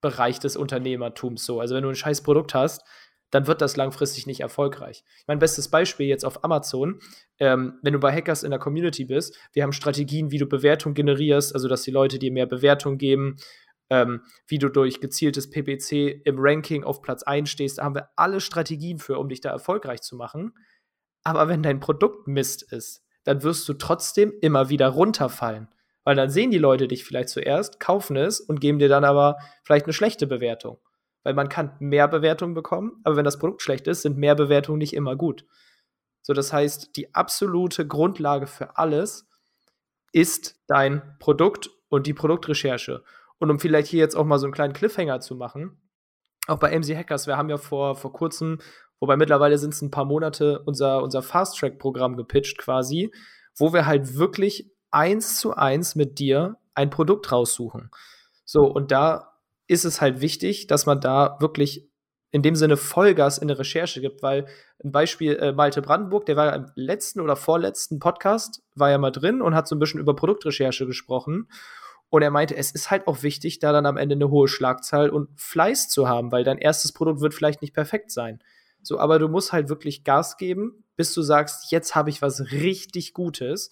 Bereich 0.00 0.38
des 0.38 0.56
Unternehmertums 0.56 1.44
so. 1.44 1.60
Also 1.60 1.74
wenn 1.74 1.82
du 1.82 1.88
ein 1.88 1.96
scheiß 1.96 2.22
Produkt 2.22 2.54
hast, 2.54 2.84
dann 3.30 3.46
wird 3.46 3.60
das 3.60 3.76
langfristig 3.76 4.26
nicht 4.26 4.40
erfolgreich. 4.40 5.04
Mein 5.26 5.38
bestes 5.38 5.68
Beispiel 5.68 6.06
jetzt 6.06 6.24
auf 6.24 6.44
Amazon, 6.44 7.00
ähm, 7.38 7.78
wenn 7.82 7.92
du 7.92 7.98
bei 7.98 8.12
Hackers 8.12 8.42
in 8.42 8.50
der 8.50 8.58
Community 8.58 9.04
bist, 9.04 9.36
wir 9.52 9.62
haben 9.62 9.72
Strategien, 9.72 10.30
wie 10.30 10.38
du 10.38 10.46
Bewertung 10.46 10.94
generierst, 10.94 11.54
also 11.54 11.68
dass 11.68 11.82
die 11.82 11.90
Leute 11.90 12.18
dir 12.18 12.32
mehr 12.32 12.46
Bewertung 12.46 12.96
geben, 12.96 13.36
ähm, 13.90 14.22
wie 14.46 14.58
du 14.58 14.68
durch 14.68 15.00
gezieltes 15.00 15.50
PPC 15.50 16.22
im 16.24 16.36
Ranking 16.38 16.84
auf 16.84 17.02
Platz 17.02 17.22
1 17.22 17.48
stehst. 17.48 17.78
Da 17.78 17.84
haben 17.84 17.94
wir 17.94 18.10
alle 18.16 18.40
Strategien 18.40 18.98
für, 18.98 19.18
um 19.18 19.28
dich 19.28 19.40
da 19.40 19.50
erfolgreich 19.50 20.02
zu 20.02 20.16
machen. 20.16 20.54
Aber 21.24 21.48
wenn 21.48 21.62
dein 21.62 21.80
Produkt 21.80 22.28
Mist 22.28 22.72
ist, 22.72 23.04
dann 23.24 23.42
wirst 23.42 23.68
du 23.68 23.74
trotzdem 23.74 24.32
immer 24.40 24.68
wieder 24.68 24.88
runterfallen. 24.88 25.68
Weil 26.04 26.16
dann 26.16 26.30
sehen 26.30 26.50
die 26.50 26.58
Leute 26.58 26.88
dich 26.88 27.04
vielleicht 27.04 27.28
zuerst, 27.28 27.80
kaufen 27.80 28.16
es 28.16 28.40
und 28.40 28.60
geben 28.60 28.78
dir 28.78 28.88
dann 28.88 29.04
aber 29.04 29.36
vielleicht 29.64 29.84
eine 29.84 29.92
schlechte 29.92 30.26
Bewertung. 30.26 30.78
Weil 31.22 31.34
man 31.34 31.48
kann 31.48 31.76
mehr 31.80 32.08
Bewertungen 32.08 32.54
bekommen, 32.54 33.00
aber 33.04 33.16
wenn 33.16 33.24
das 33.24 33.38
Produkt 33.38 33.60
schlecht 33.60 33.86
ist, 33.86 34.02
sind 34.02 34.16
mehr 34.16 34.34
Bewertungen 34.34 34.78
nicht 34.78 34.94
immer 34.94 35.16
gut. 35.16 35.44
So, 36.22 36.32
das 36.32 36.52
heißt, 36.52 36.96
die 36.96 37.14
absolute 37.14 37.86
Grundlage 37.86 38.46
für 38.46 38.78
alles 38.78 39.28
ist 40.12 40.60
dein 40.66 41.16
Produkt 41.18 41.70
und 41.88 42.06
die 42.06 42.14
Produktrecherche. 42.14 43.02
Und 43.38 43.50
um 43.50 43.58
vielleicht 43.58 43.88
hier 43.88 44.00
jetzt 44.00 44.16
auch 44.16 44.24
mal 44.24 44.38
so 44.38 44.46
einen 44.46 44.54
kleinen 44.54 44.72
Cliffhanger 44.72 45.20
zu 45.20 45.36
machen, 45.36 45.80
auch 46.46 46.58
bei 46.58 46.76
MC 46.76 46.96
Hackers, 46.96 47.26
wir 47.26 47.36
haben 47.36 47.50
ja 47.50 47.58
vor, 47.58 47.94
vor 47.94 48.12
kurzem, 48.12 48.58
wobei 49.00 49.16
mittlerweile 49.16 49.58
sind 49.58 49.74
es 49.74 49.82
ein 49.82 49.90
paar 49.90 50.06
Monate, 50.06 50.62
unser, 50.64 51.02
unser 51.02 51.22
Fast-Track-Programm 51.22 52.16
gepitcht 52.16 52.58
quasi, 52.58 53.12
wo 53.56 53.72
wir 53.72 53.86
halt 53.86 54.16
wirklich 54.16 54.70
eins 54.90 55.38
zu 55.38 55.54
eins 55.54 55.94
mit 55.94 56.18
dir 56.18 56.56
ein 56.74 56.90
Produkt 56.90 57.30
raussuchen. 57.30 57.90
So, 58.44 58.64
und 58.64 58.90
da 58.90 59.34
ist 59.66 59.84
es 59.84 60.00
halt 60.00 60.20
wichtig, 60.20 60.66
dass 60.66 60.86
man 60.86 61.00
da 61.00 61.36
wirklich 61.40 61.88
in 62.30 62.42
dem 62.42 62.56
Sinne 62.56 62.76
Vollgas 62.76 63.38
in 63.38 63.48
der 63.48 63.58
Recherche 63.58 64.00
gibt, 64.00 64.22
weil 64.22 64.46
ein 64.82 64.92
Beispiel 64.92 65.36
äh, 65.36 65.52
Malte 65.52 65.82
Brandenburg, 65.82 66.26
der 66.26 66.36
war 66.36 66.46
ja 66.46 66.54
im 66.54 66.66
letzten 66.74 67.20
oder 67.20 67.36
vorletzten 67.36 67.98
Podcast, 67.98 68.62
war 68.74 68.90
ja 68.90 68.98
mal 68.98 69.10
drin 69.10 69.40
und 69.40 69.54
hat 69.54 69.66
so 69.66 69.74
ein 69.74 69.78
bisschen 69.78 70.00
über 70.00 70.14
Produktrecherche 70.14 70.86
gesprochen. 70.86 71.48
Und 72.10 72.22
er 72.22 72.30
meinte, 72.30 72.56
es 72.56 72.72
ist 72.72 72.90
halt 72.90 73.06
auch 73.06 73.22
wichtig, 73.22 73.58
da 73.58 73.72
dann 73.72 73.86
am 73.86 73.96
Ende 73.96 74.14
eine 74.14 74.30
hohe 74.30 74.48
Schlagzahl 74.48 75.10
und 75.10 75.28
Fleiß 75.38 75.88
zu 75.88 76.08
haben, 76.08 76.32
weil 76.32 76.44
dein 76.44 76.58
erstes 76.58 76.92
Produkt 76.92 77.20
wird 77.20 77.34
vielleicht 77.34 77.60
nicht 77.60 77.74
perfekt 77.74 78.10
sein. 78.10 78.42
So, 78.82 78.98
aber 78.98 79.18
du 79.18 79.28
musst 79.28 79.52
halt 79.52 79.68
wirklich 79.68 80.04
Gas 80.04 80.36
geben, 80.36 80.84
bis 80.96 81.12
du 81.12 81.22
sagst, 81.22 81.70
jetzt 81.70 81.94
habe 81.94 82.10
ich 82.10 82.22
was 82.22 82.50
richtig 82.52 83.12
Gutes. 83.12 83.70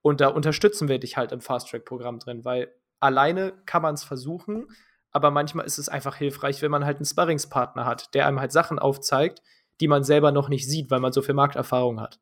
Und 0.00 0.20
da 0.20 0.28
unterstützen 0.28 0.88
wir 0.88 0.98
dich 0.98 1.16
halt 1.16 1.32
im 1.32 1.40
Fast-Track-Programm 1.40 2.18
drin, 2.18 2.44
weil 2.44 2.72
alleine 3.00 3.52
kann 3.66 3.82
man 3.82 3.94
es 3.94 4.04
versuchen, 4.04 4.68
aber 5.10 5.30
manchmal 5.30 5.66
ist 5.66 5.78
es 5.78 5.88
einfach 5.88 6.16
hilfreich, 6.16 6.62
wenn 6.62 6.70
man 6.70 6.84
halt 6.84 6.98
einen 6.98 7.06
Sparringspartner 7.06 7.84
hat, 7.84 8.14
der 8.14 8.26
einem 8.26 8.40
halt 8.40 8.52
Sachen 8.52 8.78
aufzeigt, 8.78 9.42
die 9.80 9.88
man 9.88 10.04
selber 10.04 10.32
noch 10.32 10.48
nicht 10.48 10.68
sieht, 10.68 10.90
weil 10.90 11.00
man 11.00 11.12
so 11.12 11.22
viel 11.22 11.34
Markterfahrung 11.34 12.00
hat. 12.00 12.20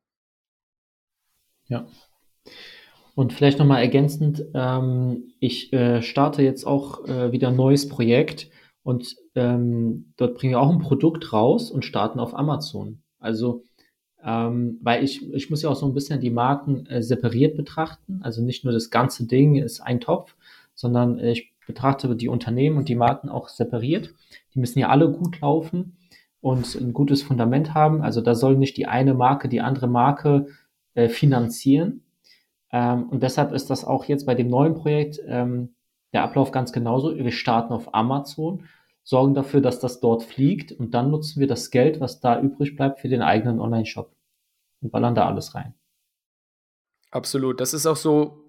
Ja. 1.67 1.87
Und 3.15 3.33
vielleicht 3.33 3.59
nochmal 3.59 3.83
ergänzend, 3.83 4.45
ähm, 4.55 5.33
ich 5.39 5.73
äh, 5.73 6.03
starte 6.03 6.43
jetzt 6.43 6.67
auch 6.67 7.07
äh, 7.07 7.31
wieder 7.31 7.49
ein 7.49 7.57
neues 7.57 7.89
Projekt 7.89 8.51
und 8.83 9.17
ähm, 9.35 10.13
dort 10.17 10.35
bringen 10.35 10.53
wir 10.53 10.61
auch 10.61 10.71
ein 10.71 10.81
Produkt 10.81 11.33
raus 11.33 11.71
und 11.71 11.85
starten 11.85 12.19
auf 12.19 12.37
Amazon. 12.37 13.03
Also, 13.21 13.65
ähm, 14.23 14.79
weil 14.83 15.05
ich, 15.05 15.33
ich 15.33 15.49
muss 15.49 15.63
ja 15.63 15.71
auch 15.71 15.77
so 15.77 15.87
ein 15.87 15.95
bisschen 15.95 16.21
die 16.21 16.31
Marken 16.31 16.87
äh, 16.87 17.03
separiert 17.03 17.57
betrachten. 17.57 18.21
Also 18.23 18.43
nicht 18.43 18.65
nur 18.65 18.73
das 18.73 18.91
ganze 18.91 19.27
Ding 19.27 19.57
ist 19.57 19.81
ein 19.81 20.01
Topf, 20.01 20.35
sondern 20.75 21.19
ich 21.19 21.53
betrachte 21.67 22.15
die 22.17 22.29
Unternehmen 22.29 22.77
und 22.77 22.89
die 22.89 22.95
Marken 22.97 23.29
auch 23.29 23.49
separiert. 23.49 24.13
Die 24.55 24.59
müssen 24.59 24.81
ja 24.81 24.89
alle 24.89 25.11
gut 25.11 25.41
laufen 25.41 25.97
und 26.41 26.75
ein 26.75 26.93
gutes 26.93 27.23
Fundament 27.23 27.75
haben. 27.75 28.03
Also 28.03 28.21
da 28.21 28.35
soll 28.35 28.57
nicht 28.57 28.77
die 28.77 28.87
eine 28.87 29.15
Marke 29.15 29.49
die 29.49 29.61
andere 29.61 29.87
Marke 29.87 30.49
äh, 30.95 31.09
finanzieren, 31.09 32.03
ähm, 32.75 33.09
und 33.09 33.23
deshalb 33.23 33.53
ist 33.53 33.71
das 33.71 33.85
auch 33.85 34.07
jetzt 34.07 34.27
bei 34.27 34.35
dem 34.35 34.49
neuen 34.49 34.75
Projekt 34.75 35.21
ähm, 35.29 35.77
der 36.13 36.25
Ablauf 36.25 36.51
ganz 36.51 36.73
genauso. 36.73 37.17
Wir 37.17 37.31
starten 37.31 37.73
auf 37.73 37.95
Amazon, 37.95 38.67
sorgen 39.05 39.33
dafür, 39.33 39.61
dass 39.61 39.79
das 39.79 40.01
dort 40.01 40.25
fliegt 40.25 40.73
und 40.73 40.93
dann 40.93 41.13
nutzen 41.13 41.39
wir 41.39 41.47
das 41.47 41.71
Geld, 41.71 42.01
was 42.01 42.19
da 42.19 42.41
übrig 42.41 42.75
bleibt, 42.75 42.99
für 42.99 43.09
den 43.09 43.23
eigenen 43.23 43.61
Online-Shop 43.61 44.13
und 44.81 44.91
ballern 44.91 45.15
da 45.15 45.29
alles 45.29 45.55
rein. 45.55 45.75
Absolut. 47.13 47.61
Das 47.61 47.75
ist 47.75 47.87
auch 47.87 47.95
so 47.95 48.45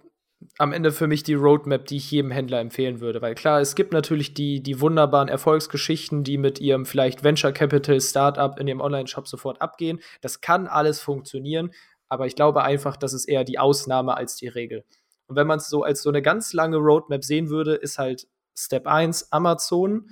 am 0.57 0.73
Ende 0.73 0.91
für 0.91 1.05
mich 1.05 1.21
die 1.21 1.35
Roadmap, 1.35 1.85
die 1.85 1.97
ich 1.97 2.09
jedem 2.09 2.31
Händler 2.31 2.59
empfehlen 2.59 3.01
würde. 3.01 3.21
Weil 3.21 3.35
klar, 3.35 3.61
es 3.61 3.75
gibt 3.75 3.93
natürlich 3.93 4.33
die, 4.33 4.63
die 4.63 4.81
wunderbaren 4.81 5.29
Erfolgsgeschichten, 5.29 6.23
die 6.23 6.39
mit 6.39 6.59
ihrem 6.59 6.87
vielleicht 6.87 7.23
Venture 7.23 7.51
Capital 7.51 8.01
Startup 8.01 8.59
in 8.59 8.67
ihrem 8.67 8.81
Online-Shop 8.81 9.27
sofort 9.27 9.61
abgehen. 9.61 9.99
Das 10.21 10.41
kann 10.41 10.65
alles 10.65 10.99
funktionieren, 10.99 11.71
aber 12.09 12.27
ich 12.27 12.35
glaube 12.35 12.63
einfach, 12.63 12.97
das 12.97 13.13
ist 13.13 13.25
eher 13.25 13.43
die 13.43 13.59
Ausnahme 13.59 14.15
als 14.15 14.35
die 14.35 14.47
Regel. 14.47 14.83
Und 15.27 15.35
wenn 15.35 15.47
man 15.47 15.57
es 15.57 15.69
so 15.69 15.83
als 15.83 16.01
so 16.01 16.09
eine 16.09 16.21
ganz 16.21 16.53
lange 16.53 16.77
Roadmap 16.77 17.23
sehen 17.23 17.49
würde, 17.49 17.75
ist 17.75 17.97
halt 17.97 18.27
Step 18.55 18.87
1 18.87 19.31
Amazon. 19.31 20.09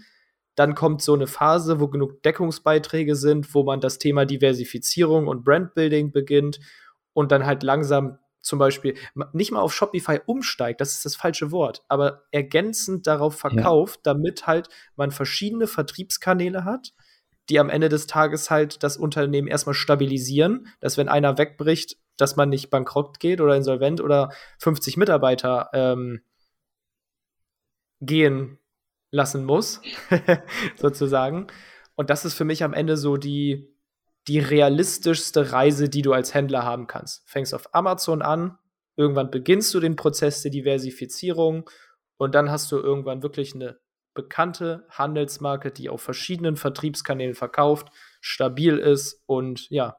Dann 0.56 0.76
kommt 0.76 1.02
so 1.02 1.14
eine 1.14 1.28
Phase, 1.28 1.80
wo 1.80 1.88
genug 1.88 2.22
Deckungsbeiträge 2.24 3.16
sind, 3.16 3.54
wo 3.56 3.64
man 3.64 3.80
das 3.80 4.00
Thema 4.00 4.26
Diversifizierung 4.26 5.28
und 5.28 5.44
Brandbuilding 5.44 6.12
beginnt 6.12 6.60
und 7.14 7.32
dann 7.32 7.46
halt 7.46 7.64
langsam 7.64 8.20
zum 8.44 8.60
Beispiel 8.60 8.96
nicht 9.32 9.52
mal 9.52 9.62
auf 9.62 9.74
Shopify 9.74 10.20
umsteigt, 10.26 10.82
das 10.82 10.94
ist 10.94 11.06
das 11.06 11.16
falsche 11.16 11.52
Wort, 11.52 11.84
aber 11.88 12.24
ergänzend 12.32 13.08
darauf 13.08 13.36
verkauft, 13.36 14.02
ja. 14.06 14.14
damit 14.14 14.46
halt 14.46 14.68
man 14.98 15.12
verschiedene 15.12 15.66
Vertriebskanäle 15.66 16.66
hat, 16.66 16.94
die 17.50 17.60
am 17.60 17.70
Ende 17.70 17.90
des 17.90 18.08
Tages 18.08 18.50
halt 18.50 18.84
das 18.84 18.98
Unternehmen 18.98 19.48
erstmal 19.48 19.74
stabilisieren, 19.74 20.68
dass 20.80 20.98
wenn 20.98 21.10
einer 21.10 21.38
wegbricht, 21.38 21.98
dass 22.18 22.36
man 22.36 22.50
nicht 22.50 22.70
bankrott 22.70 23.20
geht 23.20 23.42
oder 23.42 23.56
insolvent 23.56 24.02
oder 24.02 24.32
50 24.60 24.98
Mitarbeiter 24.98 25.70
ähm, 25.74 26.22
gehen 28.00 28.60
lassen 29.12 29.46
muss, 29.46 29.82
sozusagen. 30.76 31.48
Und 31.96 32.10
das 32.10 32.26
ist 32.26 32.34
für 32.34 32.46
mich 32.46 32.64
am 32.64 32.74
Ende 32.74 32.98
so 32.98 33.18
die, 33.18 33.74
die 34.28 34.40
realistischste 34.40 35.52
Reise, 35.52 35.90
die 35.90 36.02
du 36.02 36.14
als 36.14 36.34
Händler 36.34 36.64
haben 36.64 36.88
kannst. 36.88 37.28
Fängst 37.30 37.54
auf 37.54 37.74
Amazon 37.76 38.22
an, 38.22 38.58
irgendwann 38.96 39.32
beginnst 39.32 39.74
du 39.74 39.80
den 39.80 39.96
Prozess 39.96 40.42
der 40.42 40.52
Diversifizierung 40.52 41.70
und 42.18 42.36
dann 42.36 42.50
hast 42.50 42.72
du 42.72 42.78
irgendwann 42.78 43.22
wirklich 43.22 43.54
eine 43.54 43.80
bekannte 44.14 44.86
Handelsmarke, 44.90 45.72
die 45.72 45.90
auf 45.90 46.02
verschiedenen 46.02 46.56
Vertriebskanälen 46.56 47.36
verkauft, 47.36 47.90
stabil 48.22 48.78
ist 48.78 49.22
und 49.26 49.70
ja, 49.70 49.98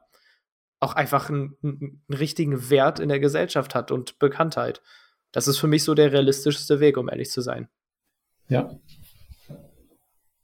auch 0.79 0.93
einfach 0.93 1.29
einen, 1.29 1.57
einen, 1.63 2.03
richtigen 2.09 2.69
Wert 2.69 2.99
in 2.99 3.09
der 3.09 3.19
Gesellschaft 3.19 3.75
hat 3.75 3.91
und 3.91 4.19
Bekanntheit. 4.19 4.81
Das 5.31 5.47
ist 5.47 5.57
für 5.57 5.67
mich 5.67 5.83
so 5.83 5.93
der 5.93 6.11
realistischste 6.11 6.79
Weg, 6.79 6.97
um 6.97 7.09
ehrlich 7.09 7.31
zu 7.31 7.41
sein. 7.41 7.67
Ja. 8.47 8.79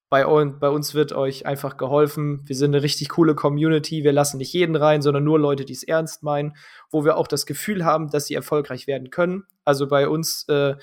Bei, 0.09 0.25
bei 0.25 0.69
uns 0.69 0.95
wird 0.95 1.13
euch 1.13 1.47
einfach 1.47 1.77
geholfen. 1.77 2.43
Wir 2.47 2.55
sind 2.55 2.75
eine 2.75 2.83
richtig 2.83 3.09
coole 3.09 3.35
Community. 3.35 4.05
Wir 4.05 4.13
lassen 4.13 4.39
nicht 4.39 4.53
jeden 4.53 4.77
rein, 4.77 5.03
sondern 5.03 5.25
nur 5.25 5.39
Leute, 5.39 5.65
die 5.65 5.73
es 5.73 5.83
ernst 5.83 6.23
meinen, 6.23 6.57
wo 6.91 7.05
wir 7.05 7.17
auch 7.17 7.27
das 7.27 7.45
Gefühl 7.45 7.85
haben, 7.85 8.09
dass 8.11 8.27
sie 8.27 8.35
erfolgreich 8.35 8.87
werden 8.87 9.11
können. 9.11 9.45
Also 9.65 9.89
bei 9.89 10.09
uns, 10.09 10.47
äh, 10.49 10.77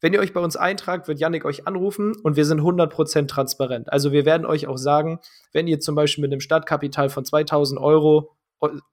wenn 0.00 0.12
ihr 0.12 0.20
euch 0.20 0.32
bei 0.32 0.40
uns 0.40 0.56
eintragt, 0.56 1.06
wird 1.06 1.20
Yannick 1.20 1.44
euch 1.44 1.68
anrufen 1.68 2.14
und 2.22 2.36
wir 2.36 2.44
sind 2.44 2.60
100% 2.60 3.28
transparent. 3.28 3.92
Also 3.92 4.10
wir 4.10 4.24
werden 4.24 4.44
euch 4.44 4.66
auch 4.66 4.76
sagen, 4.76 5.20
wenn 5.52 5.68
ihr 5.68 5.78
zum 5.78 5.94
Beispiel 5.94 6.22
mit 6.22 6.32
einem 6.32 6.40
Startkapital 6.40 7.10
von 7.10 7.24
2000 7.24 7.80
Euro 7.80 8.36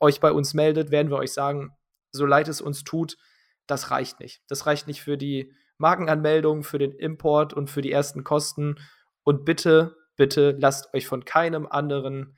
euch 0.00 0.20
bei 0.20 0.32
uns 0.32 0.54
meldet, 0.54 0.90
werden 0.90 1.10
wir 1.10 1.18
euch 1.18 1.32
sagen, 1.32 1.76
so 2.12 2.24
leid 2.24 2.48
es 2.48 2.60
uns 2.60 2.84
tut, 2.84 3.16
das 3.66 3.90
reicht 3.90 4.20
nicht. 4.20 4.42
Das 4.48 4.66
reicht 4.66 4.86
nicht 4.86 5.02
für 5.02 5.16
die 5.16 5.52
Markenanmeldung, 5.78 6.62
für 6.62 6.78
den 6.78 6.92
Import 6.92 7.52
und 7.52 7.68
für 7.68 7.82
die 7.82 7.92
ersten 7.92 8.22
Kosten. 8.22 8.76
Und 9.24 9.44
bitte, 9.44 9.96
bitte 10.16 10.56
lasst 10.58 10.92
euch 10.94 11.06
von 11.06 11.24
keinem 11.24 11.66
anderen 11.66 12.36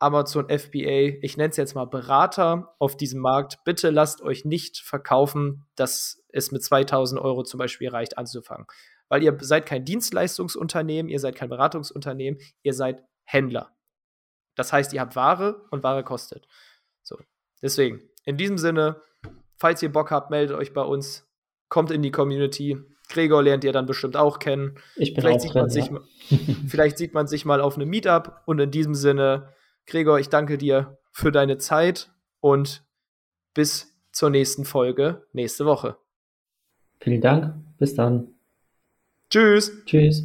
Amazon 0.00 0.48
FBA, 0.48 1.18
ich 1.22 1.36
nenne 1.36 1.50
es 1.50 1.56
jetzt 1.56 1.74
mal 1.74 1.86
Berater 1.86 2.74
auf 2.78 2.96
diesem 2.96 3.20
Markt, 3.20 3.64
bitte 3.64 3.90
lasst 3.90 4.22
euch 4.22 4.44
nicht 4.44 4.78
verkaufen, 4.78 5.66
dass 5.74 6.22
es 6.28 6.52
mit 6.52 6.62
2000 6.62 7.20
Euro 7.20 7.42
zum 7.42 7.58
Beispiel 7.58 7.88
reicht 7.88 8.16
anzufangen. 8.16 8.66
Weil 9.08 9.22
ihr 9.22 9.36
seid 9.40 9.66
kein 9.66 9.84
Dienstleistungsunternehmen, 9.84 11.10
ihr 11.10 11.18
seid 11.18 11.34
kein 11.34 11.48
Beratungsunternehmen, 11.48 12.40
ihr 12.62 12.74
seid 12.74 13.02
Händler. 13.24 13.74
Das 14.54 14.72
heißt, 14.72 14.92
ihr 14.92 15.00
habt 15.00 15.16
Ware 15.16 15.66
und 15.70 15.82
Ware 15.82 16.04
kostet. 16.04 16.46
So. 17.02 17.16
Deswegen, 17.62 18.02
in 18.24 18.36
diesem 18.36 18.58
Sinne, 18.58 19.02
falls 19.56 19.82
ihr 19.82 19.90
Bock 19.90 20.10
habt, 20.10 20.30
meldet 20.30 20.56
euch 20.56 20.72
bei 20.72 20.82
uns, 20.82 21.26
kommt 21.68 21.90
in 21.90 22.02
die 22.02 22.10
Community. 22.10 22.78
Gregor 23.08 23.42
lernt 23.42 23.64
ihr 23.64 23.72
dann 23.72 23.86
bestimmt 23.86 24.16
auch 24.16 24.38
kennen. 24.38 24.78
Ich 24.96 25.14
bin 25.14 25.22
vielleicht 25.22 25.38
auch 25.38 25.42
sieht 25.42 25.54
drin, 25.54 25.62
man 25.62 25.70
sich, 25.70 25.86
ja. 25.86 26.56
vielleicht 26.68 26.98
sieht 26.98 27.14
man 27.14 27.26
sich 27.26 27.44
mal 27.44 27.60
auf 27.60 27.76
einem 27.76 27.88
Meetup. 27.88 28.42
Und 28.46 28.58
in 28.58 28.70
diesem 28.70 28.94
Sinne, 28.94 29.52
Gregor, 29.86 30.18
ich 30.20 30.28
danke 30.28 30.58
dir 30.58 30.98
für 31.10 31.32
deine 31.32 31.58
Zeit 31.58 32.10
und 32.40 32.84
bis 33.54 33.96
zur 34.12 34.30
nächsten 34.30 34.64
Folge 34.64 35.26
nächste 35.32 35.64
Woche. 35.64 35.96
Vielen 37.00 37.20
Dank. 37.20 37.54
Bis 37.78 37.94
dann. 37.94 38.34
Tschüss. 39.30 39.72
Tschüss. 39.84 40.24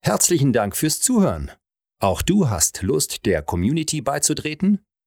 Herzlichen 0.00 0.52
Dank 0.52 0.76
fürs 0.76 1.00
Zuhören. 1.00 1.50
Auch 1.98 2.22
du 2.22 2.48
hast 2.48 2.82
Lust, 2.82 3.26
der 3.26 3.42
Community 3.42 4.00
beizutreten? 4.00 4.80